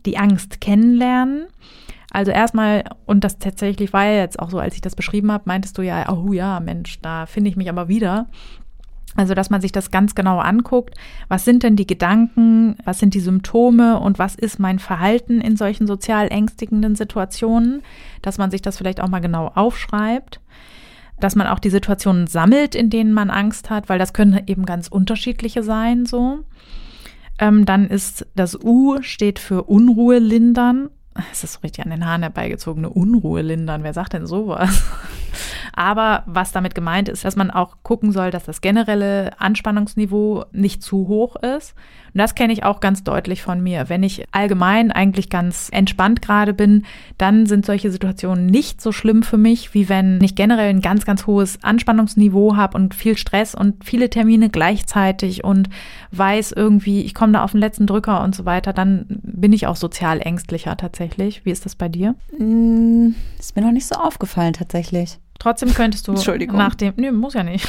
die 0.07 0.17
Angst 0.17 0.61
kennenlernen. 0.61 1.47
Also 2.13 2.31
erstmal, 2.31 2.85
und 3.05 3.25
das 3.25 3.39
tatsächlich 3.39 3.93
war 3.93 4.05
ja 4.05 4.21
jetzt 4.21 4.39
auch 4.39 4.49
so, 4.49 4.61
als 4.61 4.77
ich 4.77 4.81
das 4.81 4.95
beschrieben 4.95 5.33
habe, 5.33 5.43
meintest 5.47 5.77
du 5.77 5.83
ja, 5.83 6.09
oh 6.09 6.33
ja, 6.33 6.61
Mensch, 6.61 7.01
da 7.03 7.27
finde 7.27 7.51
ich 7.51 7.57
mich 7.57 7.69
aber 7.69 7.89
wieder. 7.89 8.29
Also, 9.17 9.35
dass 9.35 9.51
man 9.51 9.61
sich 9.61 9.73
das 9.73 9.91
ganz 9.91 10.15
genau 10.15 10.39
anguckt. 10.39 10.95
Was 11.29 11.45
sind 11.45 11.63
denn 11.63 11.77
die 11.77 11.87
Gedanken? 11.87 12.77
Was 12.85 12.99
sind 12.99 13.15
die 13.15 13.21
Symptome? 13.21 14.01
Und 14.01 14.19
was 14.19 14.35
ist 14.35 14.59
mein 14.59 14.79
Verhalten 14.79 15.41
in 15.41 15.57
solchen 15.57 15.87
sozial 15.87 16.29
ängstigenden 16.29 16.97
Situationen? 16.97 17.83
Dass 18.23 18.39
man 18.39 18.51
sich 18.51 18.63
das 18.63 18.77
vielleicht 18.77 19.01
auch 19.01 19.09
mal 19.09 19.21
genau 19.21 19.53
aufschreibt. 19.55 20.41
Dass 21.21 21.37
man 21.37 21.47
auch 21.47 21.59
die 21.59 21.71
Situationen 21.71 22.27
sammelt, 22.27 22.75
in 22.75 22.91
denen 22.91 23.13
man 23.13 23.31
Angst 23.31 23.71
hat, 23.71 23.89
weil 23.89 23.99
das 23.99 24.13
können 24.13 24.43
eben 24.47 24.67
ganz 24.67 24.89
unterschiedliche 24.89 25.63
sein, 25.63 26.07
so. 26.07 26.41
Ähm, 27.39 27.65
dann 27.65 27.89
ist 27.89 28.27
das 28.35 28.59
U 28.63 28.99
steht 29.03 29.39
für 29.39 29.65
Unruhe 29.65 30.19
lindern. 30.19 30.91
Es 31.33 31.45
ist 31.45 31.55
so 31.55 31.61
richtig 31.61 31.85
an 31.85 31.91
den 31.91 32.07
Haaren 32.07 32.23
herbeigezogene 32.23 32.91
Unruhe 32.91 33.43
lindern. 33.43 33.83
Wer 33.83 33.93
sagt 33.93 34.13
denn 34.13 34.27
sowas? 34.27 34.83
Aber 35.75 36.23
was 36.27 36.53
damit 36.53 36.75
gemeint 36.75 37.09
ist, 37.09 37.25
dass 37.25 37.37
man 37.37 37.51
auch 37.51 37.77
gucken 37.83 38.13
soll, 38.13 38.31
dass 38.31 38.45
das 38.45 38.61
generelle 38.61 39.33
Anspannungsniveau 39.41 40.45
nicht 40.53 40.83
zu 40.83 41.09
hoch 41.09 41.37
ist. 41.37 41.75
Und 42.15 42.19
das 42.19 42.37
kenne 42.37 42.53
ich 42.53 42.63
auch 42.63 42.79
ganz 42.79 43.03
deutlich 43.03 43.43
von 43.43 43.61
mir. 43.61 43.89
Wenn 43.89 44.05
ich 44.05 44.25
allgemein 44.31 44.93
eigentlich 44.93 45.31
ganz 45.31 45.69
entspannt 45.73 46.23
gerade 46.23 46.55
bin, 46.55 46.85
dann 47.19 47.47
sind 47.47 47.67
solche 47.67 47.91
Situationen 47.91 48.47
nicht 48.47 48.81
so 48.81 48.93
schlimm 48.93 49.25
für 49.25 49.37
mich, 49.37 49.75
wie 49.75 49.89
wenn 49.89 50.23
ich 50.23 50.37
generell 50.37 50.71
ein 50.71 50.81
ganz, 50.81 51.05
ganz 51.05 51.27
hohes 51.27 51.59
Anspannungsniveau 51.65 52.57
habe 52.57 52.77
und 52.77 52.95
viel 52.95 53.17
Stress 53.17 53.57
und 53.57 53.85
viele 53.85 54.11
Termine 54.11 54.51
gleichzeitig 54.51 55.43
und 55.43 55.69
weiß 56.13 56.53
irgendwie, 56.53 57.03
ich 57.03 57.15
komme 57.15 57.33
da 57.33 57.43
auf 57.43 57.51
den 57.51 57.61
letzten 57.61 57.89
Drücker 57.89 58.23
und 58.23 58.37
so 58.37 58.45
weiter, 58.45 58.73
dann 58.73 59.07
bin 59.09 59.53
ich 59.53 59.67
auch 59.67 59.77
sozial 59.77 60.21
ängstlicher 60.21 60.77
tatsächlich. 60.77 61.45
Wie 61.45 61.51
ist 61.51 61.65
das 61.65 61.75
bei 61.75 61.89
dir? 61.89 62.15
Mm, 62.39 63.15
ist 63.41 63.57
mir 63.57 63.63
noch 63.63 63.73
nicht 63.73 63.87
so 63.87 63.97
aufgefallen 63.97 64.53
tatsächlich. 64.53 65.19
Trotzdem 65.45 65.75
könntest 65.75 66.09
du 66.09 66.15
nach 66.55 66.75
dem, 66.75 66.95
nö, 66.97 67.13
muss 67.13 67.35
ja 67.35 67.43
nicht. 67.43 67.69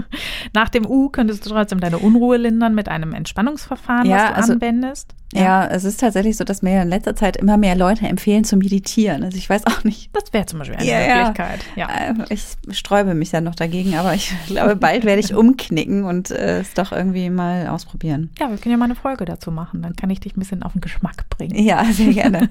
nach 0.52 0.68
dem 0.68 0.84
U 0.84 1.08
könntest 1.08 1.46
du 1.46 1.48
trotzdem 1.48 1.80
deine 1.80 1.96
Unruhe 1.96 2.36
lindern 2.36 2.74
mit 2.74 2.90
einem 2.90 3.14
Entspannungsverfahren, 3.14 4.06
ja, 4.06 4.16
was 4.16 4.28
du 4.28 4.34
also, 4.34 4.52
anwendest. 4.52 5.14
Ja. 5.32 5.42
ja. 5.42 5.66
es 5.66 5.84
ist 5.84 6.00
tatsächlich 6.00 6.36
so, 6.36 6.44
dass 6.44 6.62
mir 6.62 6.82
in 6.82 6.88
letzter 6.88 7.16
Zeit 7.16 7.36
immer 7.36 7.56
mehr 7.56 7.74
Leute 7.74 8.06
empfehlen 8.06 8.44
zu 8.44 8.56
meditieren. 8.56 9.24
Also 9.24 9.36
ich 9.36 9.50
weiß 9.50 9.66
auch 9.66 9.82
nicht. 9.84 10.10
Das 10.14 10.32
wäre 10.32 10.46
zum 10.46 10.60
Beispiel 10.60 10.76
eine 10.76 10.86
ja, 10.86 11.16
Möglichkeit. 11.16 11.60
Ja. 11.74 11.88
Äh, 11.88 12.14
ich 12.30 12.42
sträube 12.76 13.14
mich 13.14 13.32
ja 13.32 13.40
noch 13.40 13.54
dagegen, 13.54 13.96
aber 13.96 14.14
ich 14.14 14.32
glaube, 14.46 14.76
bald 14.76 15.04
werde 15.04 15.20
ich 15.20 15.34
umknicken 15.34 16.04
und 16.04 16.30
äh, 16.30 16.60
es 16.60 16.74
doch 16.74 16.92
irgendwie 16.92 17.30
mal 17.30 17.66
ausprobieren. 17.68 18.30
Ja, 18.38 18.50
wir 18.50 18.58
können 18.58 18.72
ja 18.72 18.78
mal 18.78 18.84
eine 18.84 18.94
Folge 18.94 19.24
dazu 19.24 19.50
machen. 19.50 19.82
Dann 19.82 19.96
kann 19.96 20.10
ich 20.10 20.20
dich 20.20 20.36
ein 20.36 20.40
bisschen 20.40 20.62
auf 20.62 20.72
den 20.72 20.80
Geschmack 20.80 21.28
bringen. 21.30 21.56
Ja, 21.56 21.84
sehr 21.84 22.12
gerne. 22.12 22.48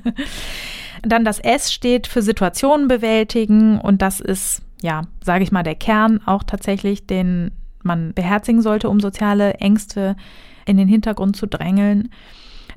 Dann 1.02 1.24
das 1.24 1.40
S 1.40 1.74
steht 1.74 2.08
für 2.08 2.22
Situationen 2.22 2.88
bewältigen 2.88 3.80
und 3.80 4.02
das 4.02 4.20
ist, 4.20 4.62
ja, 4.82 5.04
sage 5.24 5.44
ich 5.44 5.52
mal, 5.52 5.64
der 5.64 5.76
Kern 5.76 6.22
auch 6.26 6.44
tatsächlich, 6.44 7.06
den 7.06 7.52
man 7.84 8.14
beherzigen 8.14 8.62
sollte, 8.62 8.90
um 8.90 9.00
soziale 9.00 9.56
Ängste 9.56 10.16
in 10.66 10.78
den 10.78 10.88
Hintergrund 10.88 11.36
zu 11.36 11.46
drängeln. 11.46 12.10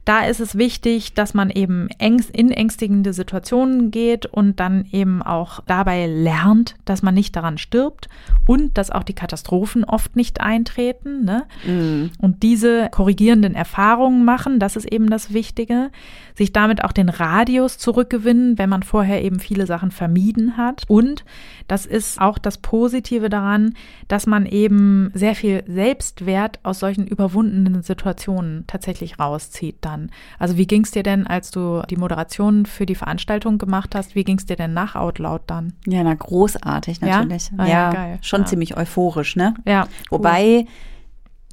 Da 0.09 0.25
ist 0.25 0.41
es 0.41 0.57
wichtig, 0.57 1.13
dass 1.13 1.35
man 1.35 1.51
eben 1.51 1.91
ängst, 1.99 2.31
in 2.31 2.51
ängstigende 2.51 3.13
Situationen 3.13 3.91
geht 3.91 4.25
und 4.25 4.59
dann 4.59 4.87
eben 4.91 5.23
auch 5.23 5.61
dabei 5.67 6.07
lernt, 6.07 6.77
dass 6.87 7.03
man 7.03 7.13
nicht 7.13 7.37
daran 7.37 7.59
stirbt 7.59 8.09
und 8.47 8.79
dass 8.79 8.91
auch 8.91 9.03
die 9.03 9.13
Katastrophen 9.13 9.85
oft 9.85 10.17
nicht 10.17 10.41
eintreten. 10.41 11.27
Ne? 11.27 11.45
Mm. 11.67 12.11
Und 12.23 12.43
diese 12.43 12.89
korrigierenden 12.91 13.55
Erfahrungen 13.55 14.25
machen, 14.25 14.59
das 14.59 14.77
ist 14.77 14.91
eben 14.91 15.11
das 15.11 15.35
Wichtige. 15.35 15.91
Sich 16.35 16.55
damit 16.55 16.85
auch 16.85 16.93
den 16.93 17.11
Radius 17.11 17.77
zurückgewinnen, 17.77 18.57
wenn 18.57 18.71
man 18.71 18.85
vorher 18.85 19.23
eben 19.23 19.41
viele 19.41 19.67
Sachen 19.67 19.91
vermieden 19.91 20.57
hat. 20.57 20.85
Und 20.89 21.27
das 21.67 21.85
ist 21.85 22.19
auch 22.19 22.39
das 22.39 22.57
Positive 22.57 23.29
daran, 23.29 23.75
dass 24.07 24.27
man 24.27 24.47
eben 24.47 25.11
sehr 25.13 25.35
viel 25.35 25.65
Selbstwert 25.67 26.61
aus 26.63 26.79
solchen 26.79 27.07
überwundenen 27.07 27.83
Situationen 27.83 28.65
tatsächlich 28.67 29.19
rauszieht 29.19 29.77
dann. 29.83 29.98
Also 30.39 30.57
wie 30.57 30.67
ging 30.67 30.85
es 30.85 30.91
dir 30.91 31.03
denn, 31.03 31.27
als 31.27 31.51
du 31.51 31.83
die 31.91 31.97
Moderation 31.97 32.67
für 32.67 32.87
die 32.87 32.95
Veranstaltung 32.95 33.59
gemacht 33.59 33.95
hast, 33.95 34.15
wie 34.15 34.25
ging 34.25 34.39
es 34.39 34.47
dir 34.47 34.57
denn 34.57 34.75
nach 34.75 34.95
Outloud 34.95 35.43
dann? 35.47 35.73
Ja, 35.87 36.03
na 36.03 36.15
großartig 36.15 37.01
natürlich. 37.01 37.51
Ja, 37.51 37.55
ah, 37.59 37.67
ja, 37.67 37.73
ja 37.73 37.93
geil. 37.93 38.19
schon 38.23 38.47
ziemlich 38.47 38.77
euphorisch, 38.77 39.37
ne? 39.37 39.55
Ja. 39.67 39.89
Wobei 40.11 40.67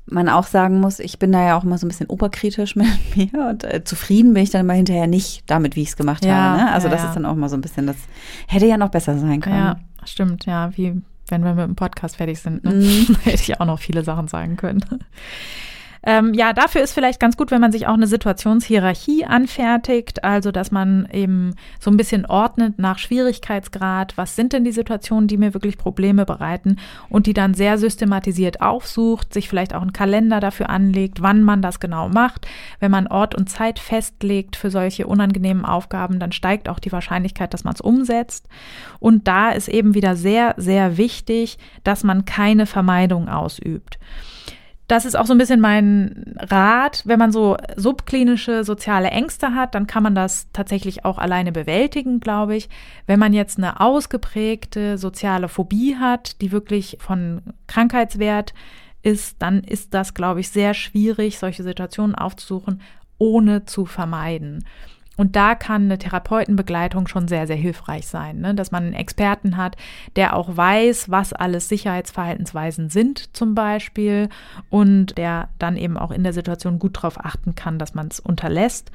man 0.08 0.30
auch 0.30 0.46
sagen 0.46 0.80
muss, 0.80 1.00
ich 1.00 1.18
bin 1.20 1.32
da 1.32 1.44
ja 1.46 1.58
auch 1.58 1.64
immer 1.64 1.78
so 1.78 1.86
ein 1.86 1.90
bisschen 1.90 2.08
oberkritisch 2.08 2.76
mit 2.76 2.88
mir 3.16 3.50
und 3.50 3.64
äh, 3.64 3.84
zufrieden 3.84 4.34
bin 4.34 4.44
ich 4.44 4.52
dann 4.52 4.62
immer 4.62 4.74
hinterher 4.74 5.08
nicht 5.08 5.44
damit, 5.48 5.76
wie 5.76 5.82
ich 5.82 5.90
es 5.90 5.98
gemacht 5.98 6.26
habe. 6.26 6.62
Ne? 6.62 6.72
Also 6.72 6.90
das 6.90 7.04
ist 7.04 7.16
dann 7.16 7.26
auch 7.26 7.36
mal 7.36 7.50
so 7.50 7.58
ein 7.58 7.62
bisschen, 7.62 7.88
das 7.88 7.98
hätte 8.48 8.68
ja 8.68 8.78
noch 8.78 8.90
besser 8.90 9.18
sein 9.18 9.42
können. 9.42 9.56
Ja, 9.56 9.78
stimmt, 10.06 10.46
ja, 10.46 10.76
wie 10.78 11.02
wenn 11.28 11.44
wir 11.44 11.56
mit 11.56 11.66
dem 11.66 11.76
Podcast 11.76 12.18
fertig 12.18 12.40
sind, 12.40 12.64
ne? 12.64 12.72
mhm. 12.72 13.16
hätte 13.24 13.42
ich 13.42 13.60
auch 13.60 13.66
noch 13.66 13.80
viele 13.80 14.04
Sachen 14.04 14.28
sagen 14.28 14.58
können. 14.58 14.86
Ähm, 16.08 16.36
ja, 16.36 16.54
dafür 16.54 16.82
ist 16.82 16.94
vielleicht 16.94 17.20
ganz 17.20 17.36
gut, 17.36 17.50
wenn 17.50 17.62
man 17.62 17.72
sich 17.72 17.88
auch 17.88 17.96
eine 17.96 18.06
Situationshierarchie 18.06 19.26
anfertigt, 19.26 20.24
also 20.24 20.52
dass 20.52 20.72
man 20.72 21.08
eben 21.12 21.56
so 21.80 21.90
ein 21.90 21.98
bisschen 21.98 22.28
ordnet 22.28 22.78
nach 22.78 23.00
Schwierigkeitsgrad, 23.00 24.16
was 24.16 24.36
sind 24.36 24.54
denn 24.54 24.64
die 24.64 24.72
Situationen, 24.72 25.28
die 25.28 25.38
mir 25.38 25.56
wirklich 25.56 25.80
Probleme 25.80 26.26
bereiten 26.26 26.78
und 27.10 27.26
die 27.26 27.34
dann 27.34 27.56
sehr 27.56 27.80
systematisiert 27.80 28.62
aufsucht, 28.62 29.34
sich 29.34 29.50
vielleicht 29.50 29.74
auch 29.74 29.82
einen 29.82 29.94
Kalender 29.94 30.40
dafür 30.40 30.70
anlegt, 30.70 31.24
wann 31.24 31.42
man 31.42 31.64
das 31.64 31.80
genau 31.80 32.08
macht. 32.08 32.48
Wenn 32.80 32.92
man 32.92 33.08
Ort 33.08 33.34
und 33.34 33.50
Zeit 33.50 33.80
festlegt 33.80 34.56
für 34.56 34.70
solche 34.70 35.08
unangenehmen 35.08 35.66
Aufgaben, 35.66 36.20
dann 36.20 36.32
steigt 36.32 36.70
auch 36.70 36.78
die 36.78 36.92
Wahrscheinlichkeit, 36.92 37.52
dass 37.56 37.64
man 37.64 37.74
es 37.74 37.82
umsetzt. 37.82 38.48
Und 39.00 39.28
da 39.28 39.50
ist 39.50 39.70
eben 39.70 39.96
wieder 39.96 40.16
sehr, 40.16 40.54
sehr 40.58 40.98
wichtig, 40.98 41.58
dass 41.84 42.04
man 42.04 42.26
keine 42.26 42.68
Vermeidung 42.68 43.28
ausübt 43.28 43.98
das 44.88 45.06
ist 45.06 45.16
auch 45.16 45.26
so 45.26 45.34
ein 45.34 45.40
bisschen 45.40 45.60
mein 45.60 46.36
Rat. 46.38 47.02
Wenn 47.06 47.18
man 47.18 47.32
so 47.32 47.58
subklinische 47.76 48.64
soziale 48.64 49.10
Ängste 49.10 49.56
hat, 49.56 49.74
dann 49.74 49.88
kann 49.88 50.04
man 50.04 50.14
das 50.14 50.48
tatsächlich 50.54 51.06
auch 51.06 51.18
alleine 51.18 51.52
bewältigen, 51.52 52.20
glaube 52.20 52.56
ich. 52.56 52.70
Wenn 53.08 53.20
man 53.20 53.34
jetzt 53.34 53.58
eine 53.58 53.80
ausgeprägte 53.80 54.98
soziale 54.98 55.50
Phobie 55.50 55.96
hat, 55.96 56.42
die 56.42 56.52
wirklich 56.52 56.98
von 57.00 57.42
Krankheitswert 57.68 58.54
ist, 59.02 59.42
dann 59.42 59.64
ist 59.64 59.94
das, 59.94 60.14
glaube 60.14 60.40
ich, 60.40 60.50
sehr 60.50 60.74
schwierig, 60.74 61.40
solche 61.40 61.64
Situationen 61.64 62.16
aufzusuchen, 62.16 62.82
ohne 63.18 63.66
zu 63.66 63.86
vermeiden. 63.86 64.66
Und 65.18 65.36
da 65.36 65.56
kann 65.56 65.84
eine 65.84 65.98
Therapeutenbegleitung 65.98 67.08
schon 67.08 67.28
sehr, 67.28 67.48
sehr 67.48 67.56
hilfreich 67.56 68.08
sein, 68.08 68.40
ne? 68.40 68.54
dass 68.54 68.72
man 68.72 68.84
einen 68.84 68.94
Experten 68.94 69.58
hat, 69.58 69.78
der 70.16 70.36
auch 70.36 70.56
weiß, 70.56 71.10
was 71.10 71.34
alles 71.34 71.70
Sicherheitsverhaltensweisen 71.70 72.90
sind 72.90 73.36
zum 73.36 73.56
Beispiel 73.56 74.30
und 74.70 75.18
der 75.18 75.50
dann 75.60 75.78
eben 75.78 75.98
auch 75.98 76.12
in 76.12 76.24
der 76.24 76.34
Situation 76.34 76.80
gut 76.80 76.98
darauf 76.98 77.24
achten 77.24 77.56
kann, 77.56 77.80
dass 77.80 77.94
man 77.94 78.08
es 78.08 78.20
unterlässt 78.20 78.92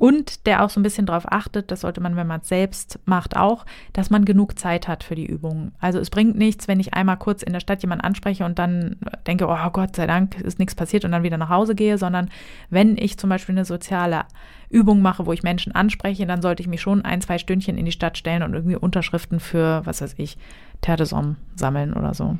und 0.00 0.46
der 0.46 0.64
auch 0.64 0.70
so 0.70 0.80
ein 0.80 0.82
bisschen 0.82 1.04
darauf 1.04 1.30
achtet, 1.30 1.70
das 1.70 1.82
sollte 1.82 2.00
man, 2.00 2.16
wenn 2.16 2.26
man 2.26 2.40
es 2.40 2.48
selbst 2.48 2.98
macht, 3.04 3.36
auch, 3.36 3.66
dass 3.92 4.08
man 4.08 4.24
genug 4.24 4.58
Zeit 4.58 4.88
hat 4.88 5.04
für 5.04 5.14
die 5.14 5.26
Übungen. 5.26 5.72
Also 5.78 5.98
es 5.98 6.08
bringt 6.08 6.38
nichts, 6.38 6.68
wenn 6.68 6.80
ich 6.80 6.94
einmal 6.94 7.18
kurz 7.18 7.42
in 7.42 7.52
der 7.52 7.60
Stadt 7.60 7.82
jemanden 7.82 8.06
anspreche 8.06 8.46
und 8.46 8.58
dann 8.58 8.96
denke, 9.26 9.46
oh 9.46 9.70
Gott 9.74 9.96
sei 9.96 10.06
Dank 10.06 10.40
ist 10.40 10.58
nichts 10.58 10.74
passiert 10.74 11.04
und 11.04 11.12
dann 11.12 11.22
wieder 11.22 11.36
nach 11.36 11.50
Hause 11.50 11.74
gehe, 11.74 11.98
sondern 11.98 12.30
wenn 12.70 12.96
ich 12.96 13.18
zum 13.18 13.28
Beispiel 13.28 13.54
eine 13.54 13.66
soziale 13.66 14.22
Übung 14.70 15.02
mache, 15.02 15.26
wo 15.26 15.32
ich 15.32 15.42
Menschen 15.42 15.74
anspreche, 15.74 16.26
dann 16.26 16.42
sollte 16.42 16.62
ich 16.62 16.68
mich 16.68 16.80
schon 16.80 17.04
ein, 17.04 17.20
zwei 17.20 17.38
Stündchen 17.38 17.76
in 17.76 17.84
die 17.84 17.92
Stadt 17.92 18.16
stellen 18.16 18.42
und 18.42 18.54
irgendwie 18.54 18.76
Unterschriften 18.76 19.40
für, 19.40 19.82
was 19.84 20.00
weiß 20.00 20.14
ich, 20.16 20.38
Terre 20.80 20.98
de 20.98 21.06
Somme 21.06 21.36
sammeln 21.56 21.92
oder 21.92 22.14
so. 22.14 22.38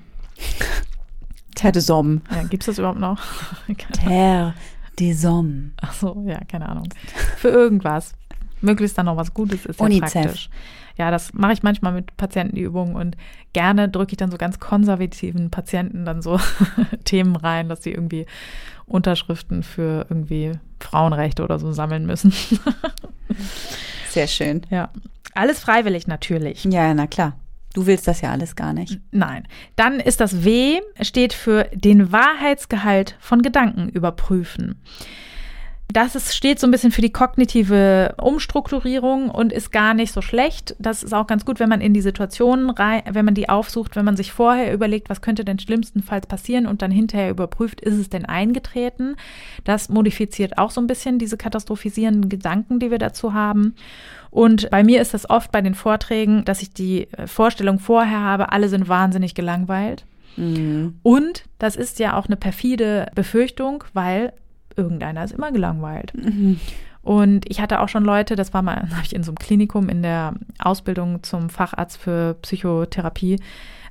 Terre 1.55 1.72
de 1.72 1.83
Somme. 1.83 2.22
Ja, 2.31 2.45
gibt 2.45 2.62
es 2.62 2.66
das 2.68 2.78
überhaupt 2.78 3.01
noch? 3.01 3.20
Terre 3.93 4.55
des 5.01 5.24
Hommes. 5.24 5.72
Ach 5.81 5.93
so, 5.93 6.24
ja, 6.26 6.41
keine 6.45 6.68
Ahnung. 6.68 6.89
Für 7.37 7.49
irgendwas. 7.49 8.14
Möglichst 8.61 8.99
dann 8.99 9.07
noch 9.07 9.16
was 9.16 9.33
Gutes 9.33 9.64
ist 9.66 9.81
ja 9.81 9.87
UNICEF. 9.87 10.12
praktisch. 10.12 10.51
Ja, 11.01 11.11
das 11.11 11.32
mache 11.32 11.55
ich 11.55 11.62
manchmal 11.62 11.94
mit 11.94 12.14
Patientenübungen 12.18 12.94
und 12.94 13.16
gerne 13.55 13.88
drücke 13.88 14.12
ich 14.12 14.18
dann 14.18 14.30
so 14.30 14.36
ganz 14.36 14.61
konservativen 14.61 15.51
Patienten 15.51 16.05
dann 16.05 16.20
so 16.20 16.38
Themen 17.05 17.36
rein, 17.36 17.70
dass 17.70 17.82
sie 17.82 17.92
irgendwie 17.92 18.26
Unterschriften 18.84 19.62
für 19.62 20.05
irgendwie 20.11 20.53
Frauenrechte 20.78 21.42
oder 21.42 21.59
so 21.59 21.72
sammeln 21.72 22.05
müssen. 22.05 22.34
Sehr 24.11 24.26
schön. 24.26 24.61
ja. 24.68 24.90
Alles 25.32 25.61
freiwillig 25.61 26.07
natürlich. 26.07 26.64
Ja, 26.64 26.92
na 26.92 27.07
klar. 27.07 27.32
Du 27.72 27.86
willst 27.86 28.07
das 28.07 28.20
ja 28.20 28.30
alles 28.30 28.55
gar 28.55 28.74
nicht. 28.74 29.01
Nein. 29.11 29.48
Dann 29.76 30.01
ist 30.01 30.20
das 30.20 30.44
W, 30.44 30.80
steht 31.01 31.32
für 31.32 31.64
den 31.72 32.12
Wahrheitsgehalt 32.12 33.16
von 33.20 33.40
Gedanken 33.40 33.88
überprüfen. 33.88 34.82
Das 35.93 36.14
ist, 36.14 36.34
steht 36.34 36.61
so 36.61 36.66
ein 36.66 36.70
bisschen 36.70 36.93
für 36.93 37.01
die 37.01 37.12
kognitive 37.12 38.14
Umstrukturierung 38.20 39.28
und 39.30 39.53
ist 39.53 39.72
gar 39.72 39.95
nicht 39.95 40.12
so 40.12 40.22
schlecht. 40.22 40.76
Das 40.78 41.03
ist 41.03 41.12
auch 41.12 41.26
ganz 41.26 41.45
gut, 41.45 41.59
wenn 41.59 41.68
man 41.68 41.80
in 41.80 41.95
die 41.95 42.01
Situationen 42.01 42.70
rein, 42.70 43.03
wenn 43.11 43.24
man 43.24 43.34
die 43.34 43.49
aufsucht, 43.49 43.97
wenn 43.97 44.05
man 44.05 44.16
sich 44.16 44.32
vorher 44.32 44.72
überlegt, 44.72 45.11
was 45.11 45.20
könnte 45.20 45.45
denn 45.45 45.59
schlimmstenfalls 45.59 46.26
passieren 46.26 46.66
und 46.66 46.82
dann 46.82 46.91
hinterher 46.91 47.30
überprüft, 47.30 47.80
ist 47.80 47.97
es 47.97 48.09
denn 48.09 48.24
eingetreten. 48.24 49.16
Das 49.64 49.88
modifiziert 49.88 50.59
auch 50.59 50.70
so 50.70 50.80
ein 50.80 50.86
bisschen 50.86 51.18
diese 51.18 51.36
katastrophisierenden 51.36 52.28
Gedanken, 52.28 52.78
die 52.78 52.91
wir 52.91 52.99
dazu 52.99 53.34
haben. 53.34 53.74
Und 54.30 54.70
bei 54.70 54.84
mir 54.84 55.01
ist 55.01 55.12
das 55.12 55.28
oft 55.28 55.51
bei 55.51 55.61
den 55.61 55.74
Vorträgen, 55.74 56.45
dass 56.45 56.62
ich 56.62 56.72
die 56.72 57.09
äh, 57.12 57.26
Vorstellung 57.26 57.80
vorher 57.80 58.20
habe, 58.20 58.53
alle 58.53 58.68
sind 58.68 58.88
wahnsinnig 58.88 59.34
gelangweilt. 59.34 60.05
Und 61.03 61.45
das 61.59 61.74
ist 61.76 61.99
ja 61.99 62.16
auch 62.16 62.26
eine 62.26 62.36
perfide 62.36 63.11
Befürchtung, 63.14 63.84
weil 63.93 64.32
irgendeiner 64.77 65.25
ist 65.25 65.33
immer 65.33 65.53
gelangweilt. 65.53 66.12
Und 67.03 67.51
ich 67.51 67.61
hatte 67.61 67.81
auch 67.81 67.89
schon 67.89 68.05
Leute, 68.05 68.37
das 68.37 68.53
war 68.53 68.62
mal, 68.62 68.77
habe 68.91 69.05
ich 69.05 69.14
in 69.14 69.23
so 69.23 69.31
einem 69.31 69.39
Klinikum 69.39 69.89
in 69.89 70.03
der 70.03 70.35
Ausbildung 70.59 71.23
zum 71.23 71.51
Facharzt 71.51 71.99
für 71.99 72.35
Psychotherapie 72.43 73.39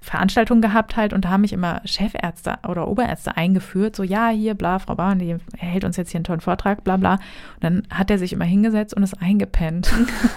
Veranstaltungen 0.01 0.61
gehabt 0.61 0.95
halt 0.95 1.11
und 1.11 1.25
da 1.25 1.29
haben 1.29 1.41
mich 1.41 1.51
immer 1.51 1.81
Chefärzte 1.83 2.59
oder 2.67 2.87
Oberärzte 2.87 3.35
eingeführt, 3.35 3.95
so 3.97 4.03
ja, 4.03 4.29
hier, 4.29 4.53
bla, 4.53 4.79
Frau 4.79 4.95
Bauern, 4.95 5.19
die 5.19 5.35
hält 5.57 5.83
uns 5.83 5.97
jetzt 5.97 6.11
hier 6.11 6.19
einen 6.19 6.23
tollen 6.23 6.39
Vortrag, 6.39 6.85
bla 6.85 6.95
bla. 6.95 7.15
Und 7.15 7.63
dann 7.63 7.83
hat 7.89 8.09
er 8.09 8.17
sich 8.17 8.31
immer 8.31 8.45
hingesetzt 8.45 8.93
und 8.93 9.03
ist 9.03 9.21
eingepennt. 9.21 9.91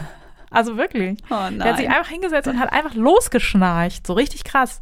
also 0.51 0.77
wirklich. 0.77 1.19
Oh 1.31 1.49
Der 1.57 1.65
hat 1.65 1.77
sich 1.77 1.89
einfach 1.89 2.09
hingesetzt 2.09 2.49
und 2.49 2.59
hat 2.59 2.73
einfach 2.73 2.95
losgeschnarcht, 2.95 4.05
so 4.05 4.15
richtig 4.15 4.43
krass. 4.43 4.81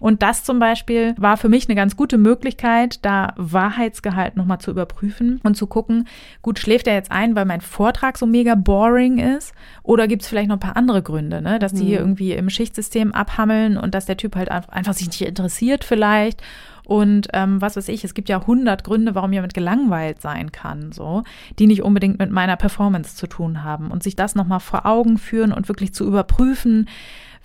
Und 0.00 0.22
das 0.22 0.44
zum 0.44 0.58
Beispiel 0.58 1.14
war 1.18 1.36
für 1.36 1.48
mich 1.48 1.68
eine 1.68 1.74
ganz 1.74 1.96
gute 1.96 2.18
Möglichkeit, 2.18 3.04
da 3.04 3.32
Wahrheitsgehalt 3.36 4.36
nochmal 4.36 4.58
zu 4.58 4.70
überprüfen 4.70 5.40
und 5.42 5.56
zu 5.56 5.66
gucken, 5.66 6.06
gut, 6.42 6.58
schläft 6.58 6.86
er 6.86 6.94
jetzt 6.94 7.10
ein, 7.10 7.34
weil 7.34 7.44
mein 7.44 7.60
Vortrag 7.60 8.18
so 8.18 8.26
mega 8.26 8.54
boring 8.54 9.18
ist? 9.18 9.52
Oder 9.82 10.08
gibt 10.08 10.22
es 10.22 10.28
vielleicht 10.28 10.48
noch 10.48 10.56
ein 10.56 10.60
paar 10.60 10.76
andere 10.76 11.02
Gründe, 11.02 11.40
ne? 11.40 11.58
dass 11.58 11.72
die 11.72 11.84
hier 11.84 12.00
irgendwie 12.00 12.32
im 12.32 12.50
Schichtsystem 12.50 13.12
abhammeln 13.12 13.76
und 13.76 13.94
dass 13.94 14.06
der 14.06 14.16
Typ 14.16 14.36
halt 14.36 14.50
einfach, 14.50 14.94
sich 14.94 15.06
nicht 15.06 15.22
interessiert 15.22 15.84
vielleicht? 15.84 16.42
Und 16.86 17.26
ähm, 17.32 17.60
was 17.60 17.76
weiß 17.76 17.88
ich, 17.88 18.04
es 18.04 18.14
gibt 18.14 18.28
ja 18.28 18.46
hundert 18.46 18.84
Gründe, 18.84 19.16
warum 19.16 19.32
jemand 19.32 19.54
gelangweilt 19.54 20.22
sein 20.22 20.52
kann, 20.52 20.92
so, 20.92 21.24
die 21.58 21.66
nicht 21.66 21.82
unbedingt 21.82 22.20
mit 22.20 22.30
meiner 22.30 22.54
Performance 22.54 23.16
zu 23.16 23.26
tun 23.26 23.64
haben. 23.64 23.90
Und 23.90 24.04
sich 24.04 24.14
das 24.14 24.36
nochmal 24.36 24.60
vor 24.60 24.86
Augen 24.86 25.18
führen 25.18 25.52
und 25.52 25.66
wirklich 25.66 25.92
zu 25.92 26.06
überprüfen, 26.06 26.88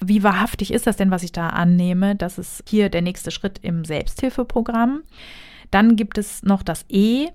wie 0.04 0.24
wahrhaftig 0.24 0.74
ist 0.74 0.88
das 0.88 0.98
denn, 0.98 1.12
was 1.12 1.24
ich 1.24 1.32
da 1.32 1.50
annehme? 1.50 2.16
Das 2.16 2.38
ist 2.38 2.64
hier 2.68 2.90
der 2.90 3.02
nächste 3.02 3.32
Schritt 3.32 3.60
im 3.62 3.86
Selbsthilfeprogramm. 3.86 5.04
Dann 5.70 5.96
gibt 5.96 6.18
es 6.18 6.44
noch 6.44 6.64
das 6.64 6.86
E, 6.90 7.30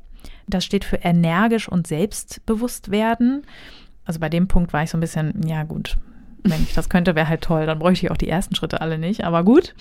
das 0.46 0.64
steht 0.64 0.84
für 0.84 0.96
energisch 0.96 1.68
und 1.68 1.86
selbstbewusst 1.86 2.90
werden. 2.90 3.46
Also 4.04 4.20
bei 4.20 4.28
dem 4.28 4.48
Punkt 4.48 4.72
war 4.72 4.82
ich 4.82 4.90
so 4.90 4.98
ein 4.98 5.00
bisschen, 5.00 5.46
ja 5.46 5.64
gut, 5.64 5.96
wenn 6.50 6.62
ich 6.62 6.74
das 6.74 6.88
könnte, 6.88 7.14
wäre 7.14 7.28
halt 7.28 7.42
toll. 7.42 7.66
Dann 7.66 7.78
bräuchte 7.78 8.06
ich 8.06 8.12
auch 8.12 8.16
die 8.16 8.28
ersten 8.28 8.54
Schritte 8.54 8.80
alle 8.80 8.98
nicht, 8.98 9.24
aber 9.24 9.44
gut. 9.44 9.74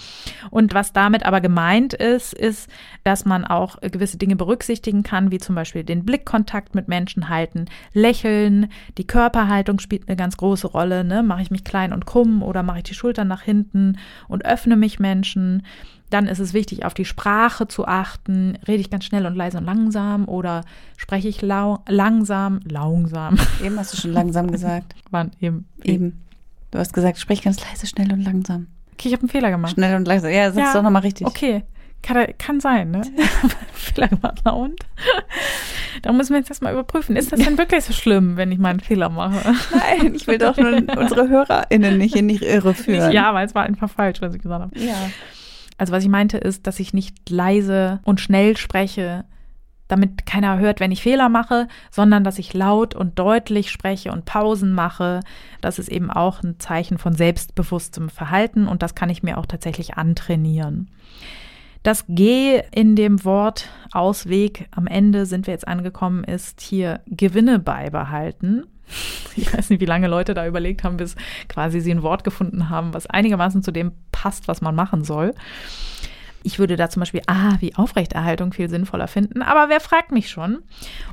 Und 0.49 0.73
was 0.73 0.93
damit 0.93 1.25
aber 1.25 1.41
gemeint 1.41 1.93
ist, 1.93 2.33
ist, 2.33 2.69
dass 3.03 3.25
man 3.25 3.45
auch 3.45 3.79
gewisse 3.81 4.17
Dinge 4.17 4.35
berücksichtigen 4.35 5.03
kann, 5.03 5.31
wie 5.31 5.37
zum 5.37 5.55
Beispiel 5.55 5.83
den 5.83 6.05
Blickkontakt 6.05 6.75
mit 6.75 6.87
Menschen 6.87 7.29
halten, 7.29 7.65
lächeln, 7.93 8.69
die 8.97 9.07
Körperhaltung 9.07 9.79
spielt 9.79 10.07
eine 10.07 10.17
ganz 10.17 10.37
große 10.37 10.67
Rolle. 10.67 11.03
Ne? 11.03 11.23
Mache 11.23 11.41
ich 11.41 11.51
mich 11.51 11.63
klein 11.63 11.93
und 11.93 12.05
krumm 12.05 12.43
oder 12.43 12.63
mache 12.63 12.79
ich 12.79 12.83
die 12.83 12.93
Schultern 12.93 13.27
nach 13.27 13.41
hinten 13.41 13.97
und 14.27 14.45
öffne 14.45 14.75
mich 14.75 14.99
Menschen? 14.99 15.63
Dann 16.09 16.27
ist 16.27 16.39
es 16.39 16.53
wichtig, 16.53 16.85
auf 16.85 16.93
die 16.93 17.05
Sprache 17.05 17.67
zu 17.67 17.87
achten. 17.87 18.57
Rede 18.67 18.79
ich 18.79 18.89
ganz 18.89 19.05
schnell 19.05 19.25
und 19.25 19.35
leise 19.35 19.57
und 19.57 19.65
langsam 19.65 20.27
oder 20.27 20.61
spreche 20.97 21.27
ich 21.27 21.41
lau 21.41 21.83
langsam, 21.87 22.59
langsam? 22.63 23.37
Eben 23.63 23.77
hast 23.79 23.93
du 23.93 23.97
schon 23.97 24.13
langsam 24.13 24.51
gesagt. 24.51 24.95
Wann 25.09 25.31
eben? 25.41 25.65
Eben. 25.83 26.24
Du 26.75 26.81
hast 26.81 26.91
gesagt, 26.91 27.17
sprich 27.17 27.41
ganz 27.41 27.65
leise, 27.65 27.87
schnell 27.87 28.11
und 28.11 28.21
langsam. 28.21 28.67
Okay, 28.91 29.07
ich 29.07 29.13
habe 29.13 29.21
einen 29.21 29.29
Fehler 29.29 29.49
gemacht. 29.49 29.75
Schnell 29.75 29.95
und 29.95 30.05
langsam. 30.05 30.29
Ja, 30.29 30.51
sag's 30.51 30.73
doch 30.73 30.83
nochmal 30.83 31.03
richtig. 31.03 31.25
Okay, 31.25 31.63
kann, 32.01 32.27
kann 32.37 32.59
sein, 32.59 32.91
ne? 32.91 33.01
Fehler 33.71 34.09
gemacht, 34.09 34.41
na 34.43 34.51
und? 34.51 34.81
da 36.01 36.11
müssen 36.11 36.31
wir 36.33 36.39
jetzt 36.39 36.49
erstmal 36.49 36.73
überprüfen. 36.73 37.15
Ist 37.15 37.31
das 37.31 37.39
denn 37.39 37.57
wirklich 37.57 37.85
so 37.85 37.93
schlimm, 37.93 38.35
wenn 38.35 38.51
ich 38.51 38.59
mal 38.59 38.71
einen 38.71 38.81
Fehler 38.81 39.07
mache? 39.07 39.55
Nein, 39.71 40.15
ich 40.15 40.27
will 40.27 40.37
doch 40.37 40.57
nur 40.57 40.73
unsere 40.97 41.29
HörerInnen 41.29 41.97
nicht 41.97 42.17
in 42.17 42.27
die 42.27 42.43
Irre 42.43 42.73
führen. 42.73 43.13
Ja, 43.13 43.33
weil 43.33 43.45
es 43.45 43.55
war 43.55 43.63
einfach 43.63 43.89
falsch, 43.89 44.19
was 44.19 44.35
ich 44.35 44.41
gesagt 44.41 44.63
habe. 44.63 44.77
Ja. 44.77 44.97
Also 45.77 45.93
was 45.93 46.03
ich 46.03 46.09
meinte 46.09 46.37
ist, 46.37 46.67
dass 46.67 46.81
ich 46.81 46.93
nicht 46.93 47.29
leise 47.29 48.01
und 48.03 48.19
schnell 48.19 48.57
spreche, 48.57 49.23
damit 49.87 50.25
keiner 50.25 50.57
hört, 50.57 50.79
wenn 50.79 50.91
ich 50.91 51.03
Fehler 51.03 51.29
mache, 51.29 51.67
sondern 51.91 52.23
dass 52.23 52.39
ich 52.39 52.53
laut 52.53 52.95
und 52.95 53.19
deutlich 53.19 53.69
spreche 53.69 54.11
und 54.11 54.25
Pausen 54.25 54.73
mache. 54.73 55.19
Das 55.61 55.79
ist 55.79 55.89
eben 55.89 56.09
auch 56.09 56.43
ein 56.43 56.59
Zeichen 56.59 56.97
von 56.97 57.13
selbstbewusstem 57.13 58.09
Verhalten 58.09 58.67
und 58.67 58.81
das 58.81 58.95
kann 58.95 59.09
ich 59.09 59.23
mir 59.23 59.37
auch 59.37 59.45
tatsächlich 59.45 59.95
antrainieren. 59.95 60.89
Das 61.83 62.05
G 62.09 62.63
in 62.71 62.95
dem 62.95 63.23
Wort 63.25 63.69
Ausweg 63.91 64.67
am 64.71 64.87
Ende 64.87 65.27
sind 65.27 65.45
wir 65.45 65.53
jetzt 65.53 65.67
angekommen, 65.67 66.23
ist 66.23 66.61
hier 66.61 67.01
Gewinne 67.05 67.59
beibehalten. 67.59 68.63
Ich 69.37 69.53
weiß 69.53 69.69
nicht, 69.69 69.81
wie 69.81 69.85
lange 69.85 70.07
Leute 70.07 70.33
da 70.33 70.47
überlegt 70.47 70.85
haben, 70.85 70.95
bis 70.95 71.17
quasi 71.49 71.81
sie 71.81 71.91
ein 71.91 72.03
Wort 72.03 72.23
gefunden 72.23 72.69
haben, 72.69 72.93
was 72.93 73.05
einigermaßen 73.05 73.63
zu 73.63 73.71
dem 73.71 73.91
passt, 74.13 74.47
was 74.47 74.61
man 74.61 74.75
machen 74.75 75.03
soll. 75.03 75.33
Ich 76.45 76.59
würde 76.59 76.75
da 76.75 76.89
zum 76.89 76.99
Beispiel, 77.01 77.21
ah, 77.27 77.53
wie 77.59 77.75
Aufrechterhaltung 77.75 78.53
viel 78.53 78.69
sinnvoller 78.69 79.07
finden, 79.07 79.41
aber 79.41 79.67
wer 79.69 79.79
fragt 79.79 80.11
mich 80.11 80.29
schon? 80.29 80.59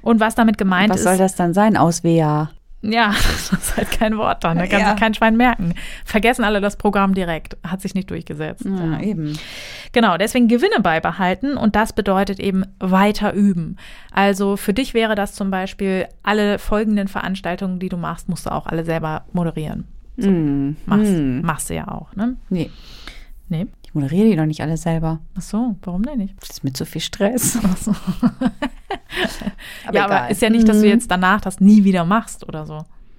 Und 0.02 0.20
was 0.20 0.34
damit 0.34 0.58
gemeint 0.58 0.90
Was 0.90 0.98
ist. 0.98 1.04
soll 1.04 1.16
das 1.18 1.34
dann 1.34 1.54
sein? 1.54 1.76
Auswehr. 1.76 2.50
Ja, 2.84 3.08
das 3.12 3.52
ist 3.52 3.76
halt 3.76 3.90
kein 3.92 4.18
Wort 4.18 4.42
dann. 4.44 4.58
Da 4.58 4.66
kann 4.66 4.80
Ja. 4.80 4.90
sich 4.90 5.00
kein 5.00 5.14
Schwein 5.14 5.36
merken. 5.36 5.74
Vergessen 6.04 6.42
alle 6.44 6.60
das 6.60 6.76
Programm 6.76 7.14
direkt. 7.14 7.56
Hat 7.64 7.80
sich 7.80 7.94
nicht 7.94 8.10
durchgesetzt. 8.10 8.64
Ja, 8.64 9.00
eben. 9.00 9.38
Genau, 9.92 10.16
deswegen 10.16 10.48
Gewinne 10.48 10.80
beibehalten 10.82 11.56
und 11.56 11.76
das 11.76 11.92
bedeutet 11.92 12.40
eben 12.40 12.64
weiter 12.80 13.32
üben. 13.34 13.76
Also 14.10 14.56
für 14.56 14.74
dich 14.74 14.94
wäre 14.94 15.14
das 15.14 15.34
zum 15.34 15.50
Beispiel, 15.52 16.06
alle 16.24 16.58
folgenden 16.58 17.06
Veranstaltungen, 17.08 17.78
die 17.78 17.88
du 17.88 17.96
machst, 17.96 18.28
musst 18.28 18.46
du 18.46 18.50
auch 18.50 18.66
alle 18.66 18.84
selber 18.84 19.26
moderieren. 19.32 19.84
Mm. 20.16 20.70
Machst, 20.84 21.12
Mm. 21.12 21.40
machst 21.42 21.70
du 21.70 21.74
ja 21.74 21.88
auch, 21.88 22.14
ne? 22.16 22.36
Nee, 22.50 22.70
Nee. 23.48 23.66
Ich 23.92 23.94
moderiere 23.94 24.30
die 24.30 24.36
doch 24.36 24.46
nicht 24.46 24.62
alle 24.62 24.78
selber. 24.78 25.20
Ach 25.36 25.42
so, 25.42 25.76
warum 25.82 26.02
denn 26.02 26.16
nicht? 26.18 26.34
Das 26.40 26.48
ist 26.50 26.64
mit 26.64 26.76
zu 26.76 26.86
viel 26.86 27.02
Stress. 27.02 27.58
Ach 27.62 27.76
so. 27.76 27.94
Aber 29.86 29.94
ja, 29.96 30.04
aber 30.04 30.14
egal. 30.16 30.30
ist 30.30 30.42
ja 30.42 30.50
nicht, 30.50 30.66
dass 30.68 30.78
du 30.78 30.84
Mhm. 30.86 30.92
jetzt 30.92 31.10
danach 31.10 31.40
das 31.40 31.60
nie 31.60 31.84
wieder 31.84 32.04
machst 32.04 32.46
oder 32.48 32.64
so. 32.66 32.78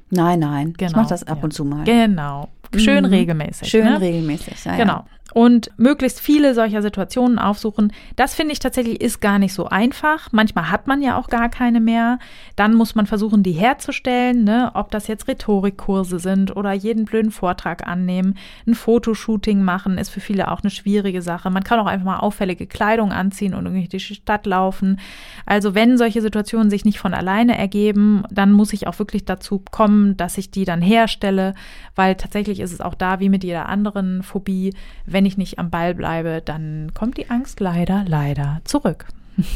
Nein, 0.10 0.40
nein. 0.40 0.74
Genau. 0.78 0.90
Ich 0.90 0.96
mache 0.96 1.10
das 1.10 1.24
ab 1.24 1.38
ja. 1.40 1.44
und 1.44 1.52
zu 1.54 1.64
mal. 1.66 1.84
Genau. 1.84 2.50
Schön 2.76 3.04
Mhm. 3.06 3.10
regelmäßig. 3.10 3.68
Schön 3.70 3.86
ne? 3.86 4.02
regelmäßig. 4.02 4.66
Ja, 4.66 4.76
Genau. 4.76 5.06
Und 5.34 5.72
möglichst 5.78 6.20
viele 6.20 6.54
solcher 6.54 6.84
Situationen 6.84 7.40
aufsuchen. 7.40 7.92
Das 8.16 8.36
finde 8.36 8.54
ich 8.54 8.60
tatsächlich 8.60 9.02
ist 9.02 9.20
gar 9.20 9.40
nicht 9.40 9.54
so 9.54 9.66
einfach. 9.66 10.32
Manchmal 10.32 10.70
hat 10.70 10.86
man 10.86 11.02
ja 11.02 11.18
auch 11.18 11.28
gar 11.28 11.50
keine 11.50 11.82
mehr. 11.82 12.20
Dann 12.56 12.76
muss 12.76 12.94
man 12.94 13.08
versuchen, 13.08 13.42
die 13.42 13.54
herzustellen, 13.54 14.44
ne? 14.44 14.70
ob 14.76 14.92
das 14.92 15.08
jetzt 15.08 15.28
Rhetorikkurse 15.28 16.20
sind 16.20 16.56
oder 16.56 16.72
jeden 16.72 17.06
blöden 17.06 17.32
Vortrag 17.32 17.88
annehmen. 17.88 18.38
Ein 18.68 18.76
Fotoshooting 18.76 19.64
machen 19.64 19.98
ist 19.98 20.10
für 20.10 20.20
viele 20.20 20.52
auch 20.52 20.62
eine 20.62 20.70
schwierige 20.70 21.24
Sache. 21.24 21.50
Man 21.50 21.64
kann 21.64 21.80
auch 21.80 21.88
einfach 21.88 22.06
mal 22.06 22.20
auffällige 22.20 22.68
Kleidung 22.68 23.12
anziehen 23.12 23.56
und 23.56 23.66
irgendwie 23.66 23.88
durch 23.88 24.08
die 24.08 24.16
Stadt 24.16 24.46
laufen. 24.46 25.00
Also 25.48 25.74
wenn 25.74 25.98
solche 25.98 26.22
Situationen 26.22 26.70
sich 26.70 26.86
nicht 26.86 27.00
von 27.00 27.16
alleine 27.16 27.58
ergeben, 27.58 28.24
dann 28.30 28.52
muss 28.52 28.72
ich 28.72 28.86
auch 28.86 29.00
wirklich 29.00 29.26
dazu 29.26 29.64
kommen, 29.72 30.16
dass 30.16 30.38
ich 30.38 30.52
die 30.52 30.66
dann 30.66 30.82
herstelle, 30.82 31.56
weil 31.96 32.16
tatsächlich 32.16 32.60
ist 32.60 32.72
es 32.72 32.82
auch 32.82 32.94
da 32.94 33.20
wie 33.20 33.30
mit 33.30 33.44
jeder 33.44 33.68
anderen 33.68 34.22
Phobie, 34.22 34.76
wenn 35.06 35.23
ich 35.26 35.38
nicht 35.38 35.60
am 35.60 35.70
Ball 35.70 35.94
bleibe, 35.94 36.42
dann 36.44 36.92
kommt 36.94 37.18
die 37.18 37.30
Angst 37.30 37.60
leider, 37.60 38.04
leider 38.08 38.62
zurück. 38.64 39.06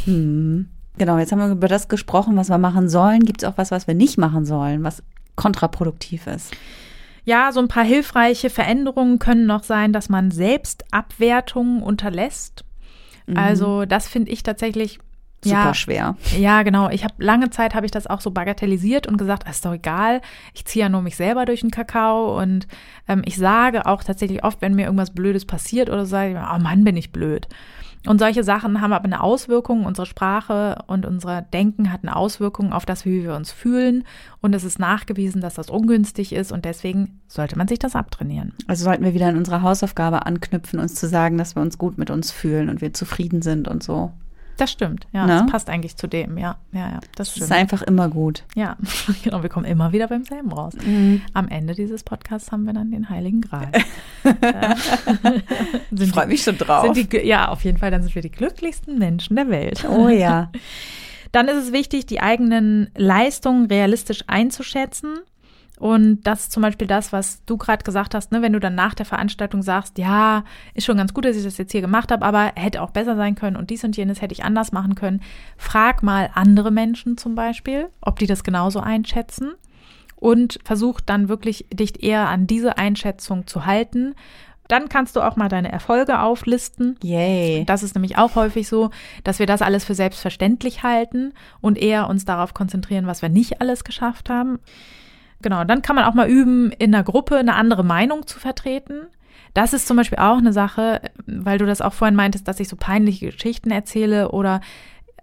Hm. 0.06 0.68
Genau, 0.98 1.18
jetzt 1.18 1.32
haben 1.32 1.40
wir 1.40 1.50
über 1.50 1.68
das 1.68 1.88
gesprochen, 1.88 2.36
was 2.38 2.50
wir 2.50 2.58
machen 2.58 2.90
sollen. 2.90 3.20
Gibt 3.20 3.44
es 3.44 3.50
auch 3.50 3.58
was, 3.58 3.72
was 3.72 3.88
wir 3.88 3.94
nicht 3.94 4.18
machen 4.18 4.46
sollen, 4.46 4.84
was 4.84 5.04
kontraproduktiv 5.36 6.26
ist? 6.28 6.56
Ja, 7.24 7.52
so 7.52 7.60
ein 7.60 7.68
paar 7.68 7.84
hilfreiche 7.84 8.50
Veränderungen 8.50 9.20
können 9.20 9.46
noch 9.46 9.64
sein, 9.64 9.94
dass 9.94 10.10
man 10.10 10.32
Selbstabwertungen 10.32 11.84
unterlässt. 11.84 12.64
Also 13.36 13.84
das 13.84 14.08
finde 14.08 14.32
ich 14.32 14.42
tatsächlich 14.42 15.00
super 15.48 15.66
Ja. 15.66 15.74
schwer. 15.74 16.16
Ja, 16.38 16.64
genau. 16.64 16.90
Ich 16.90 17.04
habe 17.04 17.14
lange 17.18 17.50
Zeit 17.50 17.74
habe 17.76 17.86
ich 17.86 17.92
das 17.92 18.08
auch 18.08 18.22
so 18.22 18.32
bagatellisiert 18.32 19.08
und 19.08 19.18
gesagt, 19.18 19.44
"Ah, 19.48 19.50
ist 19.52 19.66
doch 19.66 19.74
egal. 19.74 20.22
Ich 20.54 20.66
ziehe 20.66 20.86
ja 20.86 20.90
nur 20.90 21.02
mich 21.02 21.16
selber 21.16 21.46
durch 21.46 21.62
den 21.62 21.72
Kakao 21.72 22.40
und 22.40 22.68
ähm, 23.08 23.22
ich 23.26 23.38
sage 23.38 23.86
auch 23.86 24.04
tatsächlich 24.04 24.44
oft, 24.44 24.62
wenn 24.62 24.76
mir 24.76 24.86
irgendwas 24.86 25.12
Blödes 25.12 25.46
passiert 25.46 25.90
oder 25.90 26.06
so, 26.06 26.12
sage 26.12 26.32
ich, 26.32 26.38
oh 26.38 26.60
Mann, 26.60 26.84
bin 26.84 26.98
ich 26.98 27.12
blöd. 27.12 27.48
Und 28.06 28.20
solche 28.20 28.44
Sachen 28.44 28.80
haben 28.80 28.94
aber 28.94 29.04
eine 29.06 29.22
Auswirkung. 29.22 29.84
Unsere 29.84 30.06
Sprache 30.06 30.78
und 30.88 31.06
unser 31.06 31.42
Denken 31.42 31.92
hat 31.92 32.04
eine 32.04 32.16
Auswirkung 32.16 32.72
auf 32.72 32.86
das, 32.86 33.04
wie 33.04 33.24
wir 33.24 33.36
uns 33.36 33.52
fühlen. 33.52 34.06
Und 34.40 34.56
es 34.56 34.64
ist 34.64 34.80
nachgewiesen, 34.80 35.42
dass 35.42 35.56
das 35.56 35.70
ungünstig 35.70 36.32
ist 36.32 36.54
und 36.54 36.64
deswegen 36.64 37.20
sollte 37.28 37.58
man 37.58 37.68
sich 37.68 37.80
das 37.80 37.96
abtrainieren. 37.98 38.54
Also 38.68 38.86
sollten 38.86 39.04
wir 39.04 39.14
wieder 39.14 39.28
an 39.28 39.36
unsere 39.36 39.62
Hausaufgabe 39.62 40.26
anknüpfen, 40.26 40.80
uns 40.80 40.96
zu 40.96 41.08
sagen, 41.08 41.38
dass 41.38 41.56
wir 41.58 41.62
uns 41.62 41.78
gut 41.78 41.98
mit 41.98 42.10
uns 42.10 42.32
fühlen 42.32 42.70
und 42.70 42.80
wir 42.80 42.94
zufrieden 42.94 43.42
sind 43.42 43.68
und 43.68 43.84
so. 43.84 44.14
Das 44.58 44.72
stimmt. 44.72 45.08
Ja, 45.14 45.26
Ne? 45.28 45.40
das 45.44 45.52
passt 45.52 45.70
eigentlich 45.70 45.96
zu 45.98 46.08
dem. 46.08 46.38
Ja, 46.38 46.58
ja, 46.72 46.90
ja. 46.90 47.00
Das 47.16 47.30
stimmt. 47.32 47.46
ist 47.46 47.52
einfach 47.52 47.82
immer 47.84 48.10
gut. 48.10 48.44
Ja, 48.56 48.76
genau, 49.24 49.42
wir 49.44 49.50
kommen 49.50 49.66
immer 49.66 49.92
wieder 49.94 50.08
beim 50.08 50.24
selben 50.26 50.52
raus. 50.52 50.74
Am 51.34 51.48
Ende 51.48 51.76
dieses 51.76 52.04
Podcasts 52.04 52.52
haben 52.52 52.64
wir 52.66 52.74
dann 52.74 52.92
den 52.92 53.10
Heiligen 53.10 53.42
Gral. 53.42 53.72
Äh, 54.24 54.76
Ich 55.92 56.12
freue 56.12 56.28
mich 56.28 56.44
schon 56.44 56.58
drauf. 56.58 56.94
Sind 56.94 57.14
die, 57.14 57.18
ja, 57.20 57.48
auf 57.50 57.64
jeden 57.64 57.78
Fall, 57.78 57.92
dann 57.92 58.02
sind 58.04 58.14
wir 58.16 58.22
die 58.22 58.32
glücklichsten 58.32 58.98
Menschen 58.98 59.36
der 59.36 59.50
Welt. 59.50 59.86
oh 59.90 60.10
ja. 60.10 60.52
Dann 61.34 61.50
ist 61.50 61.58
es 61.58 61.72
wichtig, 61.74 62.06
die 62.06 62.22
eigenen 62.22 62.90
Leistungen 62.96 63.66
realistisch 63.68 64.24
einzuschätzen. 64.28 65.18
Und 65.80 66.24
das 66.24 66.42
ist 66.42 66.52
zum 66.52 66.64
Beispiel 66.64 66.88
das, 66.88 67.14
was 67.14 67.44
du 67.46 67.56
gerade 67.56 67.84
gesagt 67.84 68.16
hast, 68.16 68.32
ne? 68.32 68.42
wenn 68.42 68.54
du 68.54 68.60
dann 68.60 68.74
nach 68.74 68.96
der 68.96 69.06
Veranstaltung 69.06 69.62
sagst, 69.62 69.98
ja, 69.98 70.44
ist 70.74 70.86
schon 70.86 70.98
ganz 70.98 71.14
gut, 71.14 71.26
dass 71.26 71.38
ich 71.38 71.44
das 71.44 71.58
jetzt 71.58 71.72
hier 71.72 71.82
gemacht 71.82 72.12
habe, 72.12 72.26
aber 72.26 72.52
hätte 72.56 72.82
auch 72.82 72.90
besser 72.90 73.16
sein 73.16 73.36
können 73.36 73.56
und 73.56 73.70
dies 73.70 73.84
und 73.84 73.96
jenes 73.96 74.22
hätte 74.22 74.34
ich 74.34 74.44
anders 74.44 74.72
machen 74.72 74.96
können. 74.96 75.22
Frag 75.56 76.02
mal 76.02 76.32
andere 76.34 76.72
Menschen 76.72 77.18
zum 77.18 77.36
Beispiel, 77.36 77.90
ob 78.02 78.18
die 78.18 78.26
das 78.26 78.44
genauso 78.44 78.80
einschätzen 78.80 79.54
und 80.16 80.60
versuch 80.64 81.00
dann 81.00 81.30
wirklich 81.30 81.68
dich 81.72 82.04
eher 82.04 82.28
an 82.28 82.48
diese 82.48 82.80
Einschätzung 82.80 83.46
zu 83.46 83.68
halten. 83.68 84.16
Dann 84.68 84.90
kannst 84.90 85.16
du 85.16 85.22
auch 85.22 85.36
mal 85.36 85.48
deine 85.48 85.72
Erfolge 85.72 86.20
auflisten. 86.20 86.98
Yay. 87.02 87.64
Das 87.66 87.84
ist 87.84 87.96
nämlich 87.96 88.18
auch 88.18 88.36
häufig 88.36 88.68
so, 88.68 88.90
dass 89.24 89.40
wir 89.40 89.46
das 89.46 89.62
alles 89.62 89.86
für 89.86 89.96
selbstverständlich 89.96 90.84
halten 90.84 91.34
und 91.62 91.78
eher 91.78 92.10
uns 92.10 92.26
darauf 92.26 92.54
konzentrieren, 92.54 93.08
was 93.08 93.22
wir 93.22 93.30
nicht 93.30 93.62
alles 93.62 93.84
geschafft 93.84 94.30
haben. 94.30 94.60
Genau, 95.42 95.64
dann 95.64 95.82
kann 95.82 95.96
man 95.96 96.06
auch 96.06 96.14
mal 96.14 96.30
üben, 96.30 96.72
in 96.72 96.94
einer 96.94 97.04
Gruppe 97.04 97.38
eine 97.38 97.56
andere 97.56 97.84
Meinung 97.84 98.26
zu 98.26 98.40
vertreten. 98.40 99.08
Das 99.54 99.74
ist 99.74 99.88
zum 99.88 99.98
Beispiel 99.98 100.20
auch 100.20 100.38
eine 100.38 100.54
Sache, 100.54 101.02
weil 101.26 101.58
du 101.58 101.66
das 101.66 101.82
auch 101.82 101.94
vorhin 101.94 102.16
meintest, 102.16 102.48
dass 102.48 102.60
ich 102.60 102.70
so 102.70 102.76
peinliche 102.76 103.28
Geschichten 103.28 103.72
erzähle 103.72 104.32
oder 104.32 104.62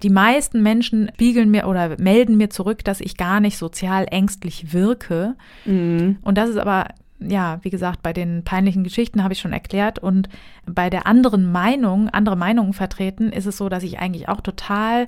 die 0.02 0.10
meisten 0.10 0.62
Menschen 0.62 1.10
spiegeln 1.14 1.50
mir 1.50 1.66
oder 1.66 1.98
melden 1.98 2.36
mir 2.36 2.50
zurück, 2.50 2.84
dass 2.84 3.00
ich 3.00 3.16
gar 3.16 3.40
nicht 3.40 3.58
sozial 3.58 4.06
ängstlich 4.10 4.72
wirke. 4.72 5.36
Mhm. 5.64 6.18
Und 6.22 6.36
das 6.36 6.50
ist 6.50 6.58
aber, 6.58 6.88
ja, 7.20 7.58
wie 7.62 7.70
gesagt, 7.70 8.02
bei 8.02 8.12
den 8.12 8.44
peinlichen 8.44 8.84
Geschichten 8.84 9.22
habe 9.22 9.34
ich 9.34 9.40
schon 9.40 9.52
erklärt. 9.52 9.98
Und 9.98 10.28
bei 10.66 10.90
der 10.90 11.06
anderen 11.06 11.50
Meinung, 11.50 12.08
andere 12.08 12.36
Meinungen 12.36 12.72
vertreten, 12.72 13.30
ist 13.30 13.46
es 13.46 13.56
so, 13.56 13.68
dass 13.68 13.82
ich 13.82 13.98
eigentlich 13.98 14.28
auch 14.28 14.40
total 14.40 15.06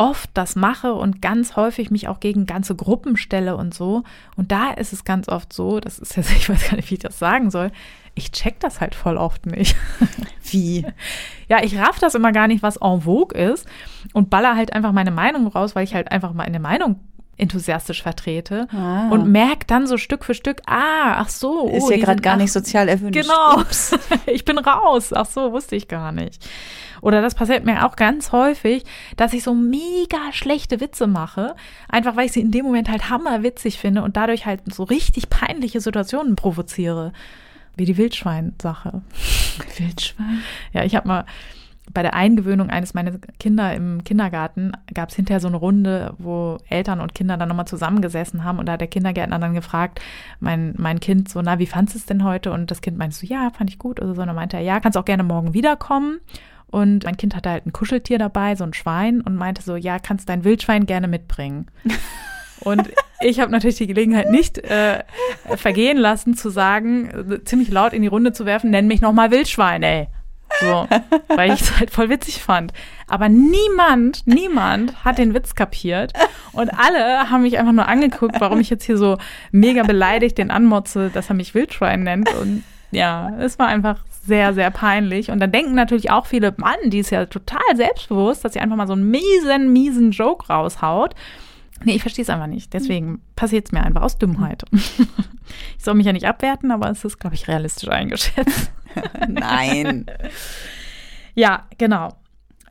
oft 0.00 0.30
das 0.32 0.56
mache 0.56 0.94
und 0.94 1.20
ganz 1.20 1.56
häufig 1.56 1.90
mich 1.90 2.08
auch 2.08 2.20
gegen 2.20 2.46
ganze 2.46 2.74
Gruppen 2.74 3.18
stelle 3.18 3.54
und 3.54 3.74
so. 3.74 4.02
Und 4.34 4.50
da 4.50 4.70
ist 4.70 4.94
es 4.94 5.04
ganz 5.04 5.28
oft 5.28 5.52
so, 5.52 5.78
das 5.78 5.98
ist 5.98 6.16
jetzt, 6.16 6.32
ich 6.36 6.48
weiß 6.48 6.70
gar 6.70 6.76
nicht, 6.76 6.88
wie 6.90 6.94
ich 6.94 7.00
das 7.00 7.18
sagen 7.18 7.50
soll, 7.50 7.70
ich 8.14 8.32
check 8.32 8.58
das 8.60 8.80
halt 8.80 8.94
voll 8.94 9.18
oft 9.18 9.44
nicht. 9.44 9.76
Wie? 10.44 10.86
Ja, 11.48 11.62
ich 11.62 11.78
raff 11.78 11.98
das 11.98 12.14
immer 12.14 12.32
gar 12.32 12.48
nicht, 12.48 12.62
was 12.62 12.78
en 12.78 13.02
vogue 13.02 13.38
ist 13.38 13.68
und 14.14 14.30
baller 14.30 14.56
halt 14.56 14.72
einfach 14.72 14.92
meine 14.92 15.10
Meinung 15.10 15.46
raus, 15.46 15.76
weil 15.76 15.84
ich 15.84 15.94
halt 15.94 16.10
einfach 16.10 16.32
meine 16.32 16.60
Meinung 16.60 16.98
enthusiastisch 17.40 18.02
vertrete 18.02 18.68
Ah. 18.72 19.08
und 19.10 19.30
merke 19.30 19.66
dann 19.66 19.86
so 19.86 19.96
Stück 19.96 20.24
für 20.24 20.34
Stück, 20.34 20.60
ah, 20.66 21.16
ach 21.16 21.28
so. 21.28 21.68
Ist 21.68 21.84
oh, 21.84 21.90
ja 21.90 21.96
die 21.96 22.02
gerade 22.02 22.22
gar 22.22 22.34
ach, 22.34 22.38
nicht 22.38 22.52
sozial 22.52 22.88
erwünscht. 22.88 23.20
Genau. 23.20 23.62
ich 24.26 24.44
bin 24.44 24.58
raus. 24.58 25.12
Ach 25.12 25.26
so, 25.26 25.52
wusste 25.52 25.76
ich 25.76 25.88
gar 25.88 26.12
nicht. 26.12 26.46
Oder 27.00 27.22
das 27.22 27.34
passiert 27.34 27.64
mir 27.64 27.86
auch 27.86 27.96
ganz 27.96 28.32
häufig, 28.32 28.84
dass 29.16 29.32
ich 29.32 29.42
so 29.42 29.54
mega 29.54 30.32
schlechte 30.32 30.80
Witze 30.80 31.06
mache, 31.06 31.54
einfach 31.88 32.16
weil 32.16 32.26
ich 32.26 32.32
sie 32.32 32.40
in 32.40 32.50
dem 32.50 32.66
Moment 32.66 32.90
halt 32.90 33.08
hammerwitzig 33.08 33.78
finde 33.78 34.02
und 34.02 34.16
dadurch 34.16 34.46
halt 34.46 34.60
so 34.72 34.84
richtig 34.84 35.30
peinliche 35.30 35.80
Situationen 35.80 36.36
provoziere. 36.36 37.12
Wie 37.76 37.84
die 37.86 37.96
Wildschwein-Sache. 37.96 39.00
Wildschwein. 39.78 40.42
Ja, 40.72 40.84
ich 40.84 40.96
habe 40.96 41.08
mal 41.08 41.24
bei 41.92 42.02
der 42.02 42.14
Eingewöhnung 42.14 42.70
eines 42.70 42.94
meiner 42.94 43.12
Kinder 43.38 43.74
im 43.74 44.04
Kindergarten 44.04 44.72
gab 44.94 45.10
es 45.10 45.16
hinterher 45.16 45.40
so 45.40 45.48
eine 45.48 45.56
Runde, 45.56 46.14
wo 46.18 46.58
Eltern 46.68 47.00
und 47.00 47.14
Kinder 47.14 47.36
dann 47.36 47.48
nochmal 47.48 47.66
zusammengesessen 47.66 48.44
haben 48.44 48.58
und 48.58 48.66
da 48.66 48.72
hat 48.72 48.80
der 48.80 48.88
Kindergärtner 48.88 49.38
dann 49.38 49.54
gefragt, 49.54 50.00
mein, 50.38 50.74
mein 50.78 51.00
Kind 51.00 51.28
so, 51.28 51.42
na, 51.42 51.58
wie 51.58 51.66
fandest 51.66 51.94
du 51.94 51.98
es 52.00 52.06
denn 52.06 52.24
heute? 52.24 52.52
Und 52.52 52.70
das 52.70 52.80
Kind 52.80 52.98
meinte 52.98 53.16
so, 53.16 53.26
ja, 53.26 53.50
fand 53.50 53.70
ich 53.70 53.78
gut 53.78 54.00
oder 54.00 54.14
so. 54.14 54.20
Und 54.20 54.28
dann 54.28 54.36
meinte 54.36 54.56
er, 54.56 54.62
ja, 54.62 54.80
kannst 54.80 54.98
auch 54.98 55.04
gerne 55.04 55.22
morgen 55.22 55.54
wiederkommen. 55.54 56.20
Und 56.68 57.04
mein 57.04 57.16
Kind 57.16 57.34
hatte 57.34 57.50
halt 57.50 57.66
ein 57.66 57.72
Kuscheltier 57.72 58.18
dabei, 58.18 58.54
so 58.54 58.64
ein 58.64 58.74
Schwein, 58.74 59.20
und 59.20 59.34
meinte 59.34 59.62
so, 59.62 59.74
ja, 59.74 59.98
kannst 59.98 60.28
dein 60.28 60.44
Wildschwein 60.44 60.86
gerne 60.86 61.08
mitbringen. 61.08 61.66
Und 62.60 62.90
ich 63.20 63.40
habe 63.40 63.50
natürlich 63.50 63.78
die 63.78 63.86
Gelegenheit 63.86 64.30
nicht 64.30 64.58
äh, 64.58 65.02
vergehen 65.56 65.96
lassen, 65.96 66.34
zu 66.34 66.50
sagen, 66.50 67.32
äh, 67.32 67.44
ziemlich 67.44 67.70
laut 67.70 67.94
in 67.94 68.02
die 68.02 68.08
Runde 68.08 68.32
zu 68.32 68.44
werfen, 68.44 68.70
nenn 68.70 68.86
mich 68.86 69.00
nochmal 69.00 69.30
Wildschwein, 69.30 69.82
ey. 69.82 70.08
So, 70.60 70.88
weil 71.28 71.52
ich 71.52 71.60
es 71.60 71.78
halt 71.78 71.90
voll 71.90 72.08
witzig 72.08 72.42
fand. 72.42 72.72
Aber 73.06 73.28
niemand, 73.28 74.26
niemand 74.26 75.04
hat 75.04 75.18
den 75.18 75.34
Witz 75.34 75.54
kapiert. 75.54 76.12
Und 76.52 76.70
alle 76.70 77.30
haben 77.30 77.42
mich 77.42 77.58
einfach 77.58 77.72
nur 77.72 77.86
angeguckt, 77.86 78.40
warum 78.40 78.60
ich 78.60 78.70
jetzt 78.70 78.84
hier 78.84 78.96
so 78.96 79.18
mega 79.52 79.82
beleidigt 79.82 80.38
den 80.38 80.50
anmotze, 80.50 81.10
dass 81.10 81.28
er 81.28 81.34
mich 81.34 81.54
Wildschwein 81.54 82.02
nennt. 82.02 82.32
Und 82.34 82.64
ja, 82.90 83.30
es 83.38 83.58
war 83.58 83.68
einfach 83.68 84.00
sehr, 84.26 84.52
sehr 84.52 84.70
peinlich. 84.70 85.30
Und 85.30 85.40
dann 85.40 85.52
denken 85.52 85.74
natürlich 85.74 86.10
auch 86.10 86.26
viele, 86.26 86.52
Mann, 86.56 86.76
die 86.86 86.98
ist 86.98 87.10
ja 87.10 87.26
total 87.26 87.60
selbstbewusst, 87.74 88.44
dass 88.44 88.52
sie 88.52 88.60
einfach 88.60 88.76
mal 88.76 88.86
so 88.86 88.92
einen 88.92 89.10
miesen, 89.10 89.72
miesen 89.72 90.10
Joke 90.10 90.46
raushaut. 90.48 91.14
Nee, 91.84 91.94
ich 91.94 92.02
verstehe 92.02 92.22
es 92.22 92.30
einfach 92.30 92.46
nicht. 92.46 92.74
Deswegen 92.74 93.22
passiert 93.36 93.66
es 93.66 93.72
mir 93.72 93.82
einfach 93.82 94.02
aus 94.02 94.18
Dummheit. 94.18 94.64
Ich 95.78 95.84
soll 95.84 95.94
mich 95.94 96.06
ja 96.06 96.12
nicht 96.12 96.26
abwerten, 96.26 96.70
aber 96.70 96.90
es 96.90 97.04
ist, 97.04 97.18
glaube 97.18 97.34
ich, 97.34 97.48
realistisch 97.48 97.88
eingeschätzt. 97.88 98.70
Nein. 99.28 100.06
Ja, 101.34 101.66
genau. 101.78 102.10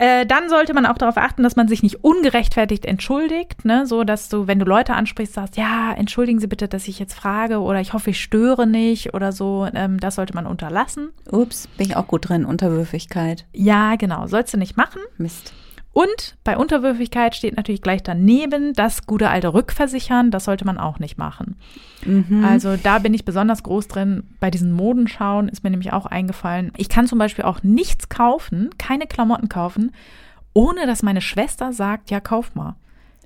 Äh, 0.01 0.25
dann 0.25 0.47
sollte 0.47 0.73
man 0.73 0.85
auch 0.85 0.97
darauf 0.97 1.17
achten, 1.17 1.43
dass 1.43 1.57
man 1.57 1.67
sich 1.67 1.83
nicht 1.83 2.05
ungerechtfertigt 2.05 2.85
entschuldigt, 2.85 3.65
ne? 3.65 3.85
so 3.85 4.05
dass 4.05 4.29
du, 4.29 4.47
wenn 4.47 4.57
du 4.57 4.65
Leute 4.65 4.93
ansprichst, 4.93 5.33
sagst, 5.33 5.57
ja, 5.57 5.91
entschuldigen 5.91 6.39
Sie 6.39 6.47
bitte, 6.47 6.69
dass 6.69 6.87
ich 6.87 6.99
jetzt 6.99 7.15
frage 7.15 7.59
oder 7.59 7.81
ich 7.81 7.91
hoffe, 7.91 8.11
ich 8.11 8.21
störe 8.21 8.65
nicht 8.65 9.13
oder 9.13 9.33
so. 9.33 9.67
Ähm, 9.73 9.99
das 9.99 10.15
sollte 10.15 10.33
man 10.33 10.47
unterlassen. 10.47 11.09
Ups, 11.29 11.67
bin 11.67 11.87
ich 11.87 11.97
auch 11.97 12.07
gut 12.07 12.29
drin. 12.29 12.45
Unterwürfigkeit. 12.45 13.45
Ja, 13.53 13.97
genau, 13.97 14.25
sollst 14.27 14.53
du 14.53 14.57
nicht 14.57 14.77
machen. 14.77 15.01
Mist. 15.17 15.53
Und 15.91 16.37
bei 16.43 16.55
Unterwürfigkeit 16.55 17.35
steht 17.35 17.57
natürlich 17.57 17.81
gleich 17.81 18.03
daneben 18.03 18.73
das 18.73 19.07
gute 19.07 19.29
alte 19.29 19.53
Rückversichern. 19.53 20.29
Das 20.31 20.45
sollte 20.45 20.65
man 20.65 20.77
auch 20.77 20.99
nicht 20.99 21.17
machen. 21.17 21.55
Mhm. 22.05 22.45
Also 22.45 22.77
da 22.77 22.99
bin 22.99 23.13
ich 23.13 23.25
besonders 23.25 23.63
groß 23.63 23.87
drin. 23.87 24.23
Bei 24.39 24.51
diesen 24.51 24.71
Modenschauen 24.71 25.49
ist 25.49 25.63
mir 25.63 25.71
nämlich 25.71 25.91
auch 25.91 26.05
eingefallen, 26.05 26.71
ich 26.77 26.89
kann 26.89 27.07
zum 27.07 27.19
Beispiel 27.19 27.45
auch 27.45 27.63
nichts 27.63 28.07
kaufen, 28.09 28.69
keine 28.77 29.07
Klamotten 29.07 29.49
kaufen, 29.49 29.91
ohne 30.53 30.85
dass 30.85 31.03
meine 31.03 31.21
Schwester 31.21 31.73
sagt, 31.73 32.11
ja, 32.11 32.19
kauf 32.19 32.55
mal. 32.55 32.75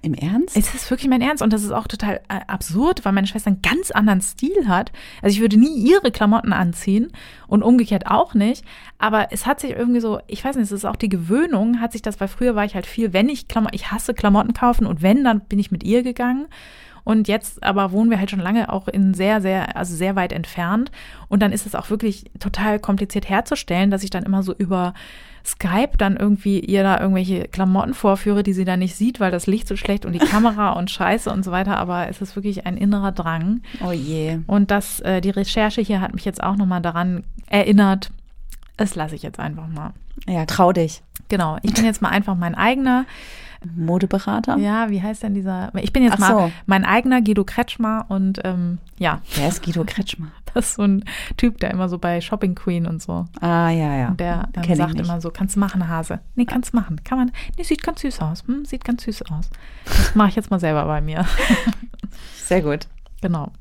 Im 0.03 0.13
Ernst? 0.13 0.57
Es 0.57 0.75
ist 0.75 0.91
wirklich 0.91 1.09
mein 1.09 1.21
Ernst 1.21 1.41
und 1.41 1.53
das 1.53 1.63
ist 1.63 1.71
auch 1.71 1.87
total 1.87 2.19
äh, 2.27 2.41
absurd, 2.47 3.05
weil 3.05 3.13
meine 3.13 3.25
Schwester 3.25 3.47
einen 3.47 3.61
ganz 3.61 3.89
anderen 3.89 4.19
Stil 4.19 4.67
hat. 4.67 4.91
Also 5.21 5.33
ich 5.33 5.39
würde 5.39 5.57
nie 5.57 5.73
ihre 5.73 6.11
Klamotten 6.11 6.51
anziehen 6.51 7.13
und 7.47 7.63
umgekehrt 7.63 8.07
auch 8.07 8.33
nicht. 8.33 8.65
Aber 8.97 9.31
es 9.31 9.45
hat 9.45 9.61
sich 9.61 9.71
irgendwie 9.71 10.01
so, 10.01 10.19
ich 10.27 10.43
weiß 10.43 10.57
nicht, 10.57 10.65
es 10.65 10.73
ist 10.73 10.83
auch 10.83 10.97
die 10.97 11.07
Gewöhnung, 11.07 11.79
hat 11.79 11.93
sich 11.93 12.01
das, 12.01 12.19
weil 12.19 12.27
früher 12.27 12.53
war 12.53 12.65
ich 12.65 12.75
halt 12.75 12.85
viel, 12.85 13.13
wenn 13.13 13.29
ich 13.29 13.47
Klamotten, 13.47 13.75
ich 13.75 13.93
hasse 13.93 14.13
Klamotten 14.13 14.51
kaufen 14.51 14.85
und 14.85 15.01
wenn, 15.01 15.23
dann 15.23 15.39
bin 15.39 15.57
ich 15.57 15.71
mit 15.71 15.85
ihr 15.85 16.03
gegangen. 16.03 16.47
Und 17.05 17.29
jetzt 17.29 17.63
aber 17.63 17.93
wohnen 17.93 18.09
wir 18.09 18.19
halt 18.19 18.29
schon 18.29 18.39
lange 18.39 18.71
auch 18.71 18.89
in 18.89 19.13
sehr, 19.13 19.39
sehr, 19.41 19.77
also 19.77 19.95
sehr 19.95 20.17
weit 20.17 20.33
entfernt. 20.33 20.91
Und 21.29 21.41
dann 21.41 21.53
ist 21.53 21.65
es 21.65 21.75
auch 21.75 21.89
wirklich 21.89 22.25
total 22.39 22.77
kompliziert 22.77 23.29
herzustellen, 23.29 23.89
dass 23.89 24.03
ich 24.03 24.09
dann 24.09 24.23
immer 24.23 24.43
so 24.43 24.53
über 24.53 24.93
Skype 25.45 25.97
dann 25.97 26.15
irgendwie 26.15 26.59
ihr 26.59 26.83
da 26.83 26.99
irgendwelche 26.99 27.47
Klamotten 27.47 27.93
vorführe, 27.93 28.43
die 28.43 28.53
sie 28.53 28.65
dann 28.65 28.79
nicht 28.79 28.95
sieht, 28.95 29.19
weil 29.19 29.31
das 29.31 29.45
Licht 29.45 29.67
so 29.67 29.75
schlecht 29.75 30.05
und 30.05 30.13
die 30.13 30.19
Kamera 30.19 30.71
und 30.79 30.89
Scheiße 30.89 31.29
und 31.29 31.43
so 31.43 31.51
weiter. 31.51 31.77
Aber 31.77 32.07
es 32.07 32.21
ist 32.21 32.35
wirklich 32.35 32.65
ein 32.65 32.77
innerer 32.77 33.11
Drang. 33.11 33.61
Oh 33.85 33.91
je. 33.91 34.39
Und 34.47 34.71
das, 34.71 34.99
äh, 35.01 35.21
die 35.21 35.31
Recherche 35.31 35.81
hier 35.81 36.01
hat 36.01 36.13
mich 36.13 36.25
jetzt 36.25 36.41
auch 36.41 36.55
nochmal 36.55 36.81
daran 36.81 37.23
erinnert. 37.47 38.11
Das 38.77 38.95
lasse 38.95 39.15
ich 39.15 39.23
jetzt 39.23 39.39
einfach 39.39 39.67
mal. 39.67 39.91
Ja, 40.27 40.45
trau 40.45 40.71
dich. 40.71 41.01
Genau, 41.27 41.57
ich 41.61 41.73
bin 41.73 41.85
jetzt 41.85 42.01
mal 42.01 42.09
einfach 42.09 42.35
mein 42.35 42.55
eigener. 42.55 43.05
Modeberater? 43.75 44.57
Ja, 44.57 44.89
wie 44.89 45.01
heißt 45.01 45.23
denn 45.23 45.33
dieser? 45.33 45.73
Ich 45.75 45.93
bin 45.93 46.03
jetzt 46.03 46.15
Ach 46.15 46.19
mal 46.19 46.29
so. 46.31 46.51
mein 46.65 46.85
eigener 46.85 47.21
Guido 47.21 47.43
Kretschmer 47.43 48.05
und 48.09 48.39
ähm, 48.43 48.79
ja, 48.97 49.21
Wer 49.35 49.47
ist 49.47 49.63
Guido 49.63 49.83
Kretschmer? 49.85 50.27
das 50.53 50.69
ist 50.69 50.75
so 50.75 50.83
ein 50.83 51.03
Typ, 51.37 51.59
der 51.59 51.71
immer 51.71 51.89
so 51.89 51.97
bei 51.97 52.21
Shopping 52.21 52.55
Queen 52.55 52.85
und 52.85 53.01
so. 53.01 53.25
Ah, 53.41 53.69
ja, 53.69 53.95
ja. 53.95 54.07
Und 54.09 54.19
der 54.19 54.49
ähm, 54.55 54.75
sagt 54.75 54.99
immer 54.99 55.21
so, 55.21 55.31
kannst 55.31 55.55
du 55.55 55.59
machen, 55.59 55.87
Hase? 55.87 56.19
Nee, 56.35 56.45
kannst 56.45 56.73
machen. 56.73 57.03
Kann 57.03 57.17
man. 57.17 57.31
Nee, 57.57 57.63
sieht 57.63 57.83
ganz 57.83 58.01
süß 58.01 58.21
aus. 58.21 58.43
Hm, 58.47 58.65
sieht 58.65 58.85
ganz 58.85 59.03
süß 59.03 59.23
aus. 59.31 59.49
Das 59.85 60.15
mache 60.15 60.29
ich 60.29 60.35
jetzt 60.35 60.51
mal 60.51 60.59
selber 60.59 60.85
bei 60.85 61.01
mir. 61.01 61.25
Sehr 62.45 62.61
gut. 62.61 62.87
genau. 63.21 63.51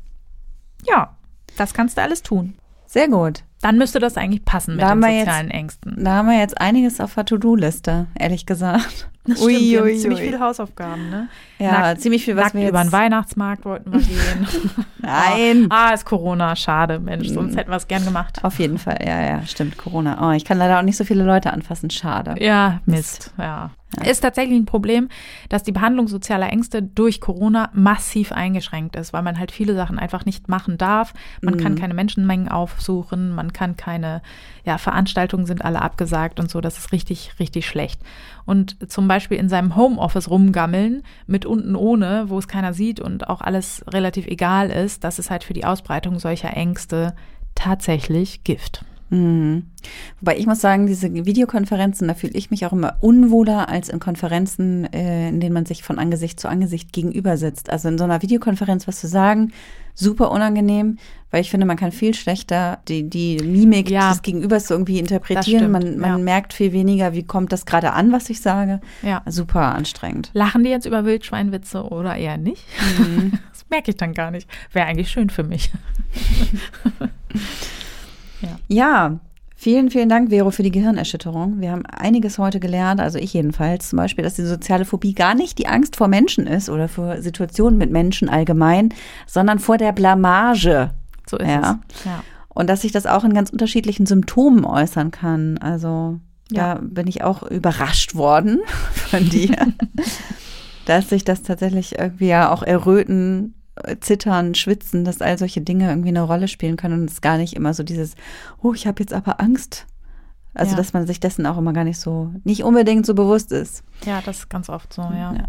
Ja, 0.86 1.16
das 1.56 1.74
kannst 1.74 1.96
du 1.96 2.02
alles 2.02 2.22
tun. 2.22 2.54
Sehr 2.86 3.08
gut. 3.08 3.44
Dann 3.62 3.78
müsste 3.78 3.98
das 4.00 4.16
eigentlich 4.16 4.44
passen 4.44 4.72
mit 4.72 4.82
Da 4.82 4.90
den 4.90 5.00
wir 5.00 5.08
jetzt- 5.10 5.26
sozialen 5.26 5.50
Ängsten. 5.50 6.04
Da 6.04 6.14
haben 6.16 6.28
wir 6.28 6.38
jetzt 6.38 6.60
einiges 6.60 7.00
auf 7.00 7.14
der 7.14 7.24
To-Do-liste, 7.24 8.06
ehrlich 8.18 8.44
gesagt. 8.46 9.08
Das 9.24 9.40
Ui, 9.40 9.54
stimmt, 9.54 9.70
wir 9.70 9.78
haben 9.78 9.86
ui, 9.86 9.96
ziemlich 9.98 10.18
ui. 10.18 10.24
viele 10.26 10.40
Hausaufgaben, 10.40 11.08
ne? 11.08 11.28
Ja, 11.60 11.70
Nackt- 11.94 12.00
ziemlich 12.00 12.24
viel, 12.24 12.34
was 12.34 12.46
Nackt 12.46 12.54
wir 12.56 12.68
über 12.68 12.78
den 12.80 12.86
jetzt... 12.86 12.92
Weihnachtsmarkt 12.92 13.64
wollten 13.64 13.92
wir 13.92 14.00
gehen. 14.00 14.48
Nein. 14.98 15.66
Ah, 15.70 15.90
ist 15.90 16.04
Corona, 16.04 16.56
schade, 16.56 16.98
Mensch, 16.98 17.28
sonst 17.28 17.54
hätten 17.56 17.70
wir 17.70 17.76
es 17.76 17.86
gern 17.86 18.04
gemacht. 18.04 18.40
Auf 18.42 18.58
jeden 18.58 18.78
Fall, 18.78 18.98
ja, 19.06 19.22
ja, 19.24 19.46
stimmt, 19.46 19.78
Corona. 19.78 20.28
Oh, 20.28 20.32
ich 20.32 20.44
kann 20.44 20.58
leider 20.58 20.76
auch 20.76 20.82
nicht 20.82 20.96
so 20.96 21.04
viele 21.04 21.22
Leute 21.22 21.52
anfassen, 21.52 21.88
schade. 21.88 22.34
Ja, 22.40 22.80
Mist, 22.84 23.32
ja. 23.38 23.70
Ist 24.04 24.20
tatsächlich 24.20 24.58
ein 24.58 24.64
Problem, 24.64 25.10
dass 25.50 25.64
die 25.64 25.72
Behandlung 25.72 26.08
sozialer 26.08 26.50
Ängste 26.50 26.82
durch 26.82 27.20
Corona 27.20 27.68
massiv 27.74 28.32
eingeschränkt 28.32 28.96
ist, 28.96 29.12
weil 29.12 29.22
man 29.22 29.38
halt 29.38 29.52
viele 29.52 29.74
Sachen 29.74 29.98
einfach 29.98 30.24
nicht 30.24 30.48
machen 30.48 30.78
darf. 30.78 31.12
Man 31.42 31.58
kann 31.58 31.74
keine 31.74 31.92
Menschenmengen 31.92 32.48
aufsuchen, 32.48 33.34
man 33.34 33.52
kann 33.52 33.76
keine, 33.76 34.22
ja, 34.64 34.78
Veranstaltungen 34.78 35.44
sind 35.44 35.62
alle 35.62 35.82
abgesagt 35.82 36.40
und 36.40 36.50
so. 36.50 36.62
Das 36.62 36.78
ist 36.78 36.92
richtig, 36.92 37.32
richtig 37.38 37.66
schlecht. 37.66 38.00
Und 38.46 38.90
zum 38.90 39.08
Beispiel 39.08 39.36
in 39.36 39.50
seinem 39.50 39.76
Homeoffice 39.76 40.30
rumgammeln 40.30 41.02
mit 41.26 41.44
unten 41.44 41.76
ohne, 41.76 42.24
wo 42.28 42.38
es 42.38 42.48
keiner 42.48 42.72
sieht 42.72 42.98
und 42.98 43.28
auch 43.28 43.42
alles 43.42 43.84
relativ 43.88 44.26
egal 44.26 44.70
ist, 44.70 45.04
das 45.04 45.18
ist 45.18 45.30
halt 45.30 45.44
für 45.44 45.52
die 45.52 45.66
Ausbreitung 45.66 46.18
solcher 46.18 46.56
Ängste 46.56 47.14
tatsächlich 47.54 48.42
Gift. 48.42 48.86
Mhm. 49.12 49.64
Wobei 50.20 50.38
ich 50.38 50.46
muss 50.46 50.60
sagen, 50.62 50.86
diese 50.86 51.12
Videokonferenzen, 51.12 52.08
da 52.08 52.14
fühle 52.14 52.32
ich 52.32 52.50
mich 52.50 52.64
auch 52.64 52.72
immer 52.72 52.96
unwohler 53.00 53.68
als 53.68 53.90
in 53.90 54.00
Konferenzen, 54.00 54.90
äh, 54.92 55.28
in 55.28 55.38
denen 55.38 55.52
man 55.52 55.66
sich 55.66 55.82
von 55.82 55.98
Angesicht 55.98 56.40
zu 56.40 56.48
Angesicht 56.48 56.92
gegenüber 56.94 57.36
sitzt. 57.36 57.68
Also 57.68 57.88
in 57.88 57.98
so 57.98 58.04
einer 58.04 58.22
Videokonferenz 58.22 58.88
was 58.88 59.00
zu 59.00 59.08
sagen, 59.08 59.52
super 59.94 60.30
unangenehm, 60.30 60.96
weil 61.30 61.42
ich 61.42 61.50
finde, 61.50 61.66
man 61.66 61.76
kann 61.76 61.92
viel 61.92 62.14
schlechter 62.14 62.78
die, 62.88 63.08
die 63.10 63.36
Mimik 63.36 63.90
Ja. 63.90 64.10
des 64.12 64.22
Gegenübers 64.22 64.70
irgendwie 64.70 64.98
interpretieren. 64.98 65.58
stimmt, 65.60 65.72
man 65.72 65.98
man 65.98 66.10
ja. 66.10 66.18
merkt 66.18 66.54
viel 66.54 66.72
weniger, 66.72 67.12
wie 67.12 67.24
kommt 67.24 67.52
das 67.52 67.66
gerade 67.66 67.92
an, 67.92 68.12
was 68.12 68.30
ich 68.30 68.40
sage. 68.40 68.80
Ja. 69.02 69.20
Super 69.26 69.74
anstrengend. 69.74 70.30
Lachen 70.32 70.64
die 70.64 70.70
jetzt 70.70 70.86
über 70.86 71.04
Wildschweinwitze 71.04 71.82
oder 71.84 72.16
eher 72.16 72.38
nicht? 72.38 72.64
Das 73.52 73.66
merke 73.70 73.90
ich 73.92 73.96
dann 73.96 74.12
gar 74.12 74.30
nicht. 74.30 74.48
Wäre 74.72 74.86
eigentlich 74.86 75.10
schön 75.10 75.30
für 75.30 75.44
mich. 75.44 75.70
Ja, 78.68 79.18
vielen, 79.56 79.90
vielen 79.90 80.08
Dank, 80.08 80.30
Vero, 80.30 80.50
für 80.50 80.62
die 80.62 80.70
Gehirnerschütterung. 80.70 81.60
Wir 81.60 81.70
haben 81.72 81.84
einiges 81.86 82.38
heute 82.38 82.60
gelernt, 82.60 83.00
also 83.00 83.18
ich 83.18 83.32
jedenfalls, 83.34 83.88
zum 83.90 83.96
Beispiel, 83.98 84.24
dass 84.24 84.34
die 84.34 84.42
soziale 84.44 84.84
Phobie 84.84 85.12
gar 85.14 85.34
nicht 85.34 85.58
die 85.58 85.66
Angst 85.68 85.96
vor 85.96 86.08
Menschen 86.08 86.46
ist 86.46 86.68
oder 86.68 86.88
vor 86.88 87.20
Situationen 87.22 87.78
mit 87.78 87.90
Menschen 87.90 88.28
allgemein, 88.28 88.90
sondern 89.26 89.58
vor 89.58 89.78
der 89.78 89.92
Blamage. 89.92 90.90
So 91.28 91.36
ist 91.38 91.48
Ja. 91.48 91.80
es. 91.94 92.04
Ja. 92.04 92.24
Und 92.48 92.68
dass 92.68 92.82
sich 92.82 92.92
das 92.92 93.06
auch 93.06 93.24
in 93.24 93.32
ganz 93.34 93.50
unterschiedlichen 93.50 94.04
Symptomen 94.06 94.64
äußern 94.64 95.10
kann. 95.10 95.56
Also 95.58 96.18
Ja. 96.50 96.74
da 96.74 96.80
bin 96.82 97.06
ich 97.06 97.22
auch 97.22 97.42
überrascht 97.44 98.14
worden 98.14 98.58
von 98.92 99.28
dir, 99.28 99.56
dass 100.86 101.08
sich 101.08 101.24
das 101.24 101.42
tatsächlich 101.42 101.98
irgendwie 101.98 102.26
ja 102.28 102.50
auch 102.52 102.62
erröten, 102.62 103.54
zittern, 104.00 104.54
schwitzen, 104.54 105.04
dass 105.04 105.20
all 105.22 105.38
solche 105.38 105.60
Dinge 105.60 105.88
irgendwie 105.88 106.08
eine 106.10 106.22
Rolle 106.22 106.48
spielen 106.48 106.76
können 106.76 107.00
und 107.02 107.10
es 107.10 107.20
gar 107.20 107.36
nicht 107.38 107.54
immer 107.54 107.74
so 107.74 107.82
dieses, 107.82 108.14
oh, 108.62 108.72
ich 108.74 108.86
habe 108.86 109.02
jetzt 109.02 109.12
aber 109.12 109.40
Angst. 109.40 109.86
Also 110.54 110.72
Ja. 110.72 110.76
dass 110.76 110.92
man 110.92 111.06
sich 111.06 111.18
dessen 111.18 111.46
auch 111.46 111.56
immer 111.56 111.72
gar 111.72 111.84
nicht 111.84 111.98
so, 111.98 112.30
nicht 112.44 112.62
unbedingt 112.62 113.06
so 113.06 113.14
bewusst 113.14 113.52
ist. 113.52 113.82
ja, 114.04 114.20
das 114.24 114.38
ist 114.40 114.50
ganz 114.50 114.68
oft 114.68 114.92
so, 114.92 115.00
ja. 115.02 115.32
Ja. 115.34 115.48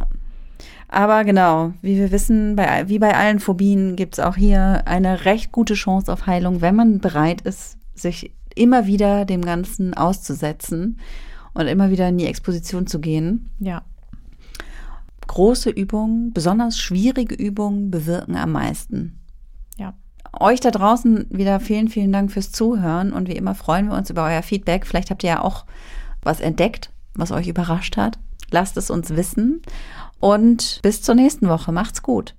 Aber 0.87 1.25
genau, 1.25 1.73
wie 1.81 1.97
wir 1.97 2.11
wissen, 2.11 2.55
bei, 2.55 2.87
wie 2.87 2.99
bei 2.99 3.15
allen 3.15 3.39
Phobien 3.39 3.95
gibt 3.97 4.13
es 4.17 4.19
auch 4.23 4.35
hier 4.37 4.83
eine 4.85 5.25
recht 5.25 5.51
gute 5.51 5.73
Chance 5.73 6.11
auf 6.13 6.25
Heilung, 6.27 6.61
wenn 6.61 6.75
man 6.75 6.99
bereit 6.99 7.41
ist, 7.41 7.77
sich 7.95 8.31
immer 8.55 8.85
wieder 8.85 9.25
dem 9.25 9.43
Ganzen 9.43 9.93
auszusetzen 9.93 10.99
und 11.53 11.67
immer 11.67 11.89
wieder 11.89 12.07
in 12.07 12.17
die 12.17 12.27
Exposition 12.27 12.87
zu 12.87 12.99
gehen. 12.99 13.49
Ja. 13.59 13.81
Große 15.27 15.69
Übungen, 15.69 16.33
besonders 16.33 16.77
schwierige 16.77 17.35
Übungen 17.35 17.91
bewirken 17.91 18.35
am 18.35 18.51
meisten. 18.51 19.19
Ja. 19.77 19.93
Euch 20.39 20.59
da 20.59 20.71
draußen 20.71 21.27
wieder 21.29 21.59
vielen, 21.59 21.87
vielen 21.87 22.11
Dank 22.11 22.31
fürs 22.31 22.51
Zuhören 22.51 23.13
und 23.13 23.27
wie 23.27 23.35
immer 23.35 23.55
freuen 23.55 23.87
wir 23.87 23.97
uns 23.97 24.09
über 24.09 24.25
euer 24.25 24.41
Feedback. 24.41 24.85
Vielleicht 24.85 25.09
habt 25.09 25.23
ihr 25.23 25.29
ja 25.29 25.41
auch 25.41 25.65
was 26.21 26.39
entdeckt, 26.39 26.91
was 27.15 27.31
euch 27.31 27.47
überrascht 27.47 27.97
hat. 27.97 28.19
Lasst 28.51 28.77
es 28.77 28.89
uns 28.89 29.11
wissen 29.11 29.61
und 30.19 30.79
bis 30.83 31.01
zur 31.01 31.15
nächsten 31.15 31.49
Woche. 31.49 31.71
Macht's 31.71 32.01
gut. 32.01 32.35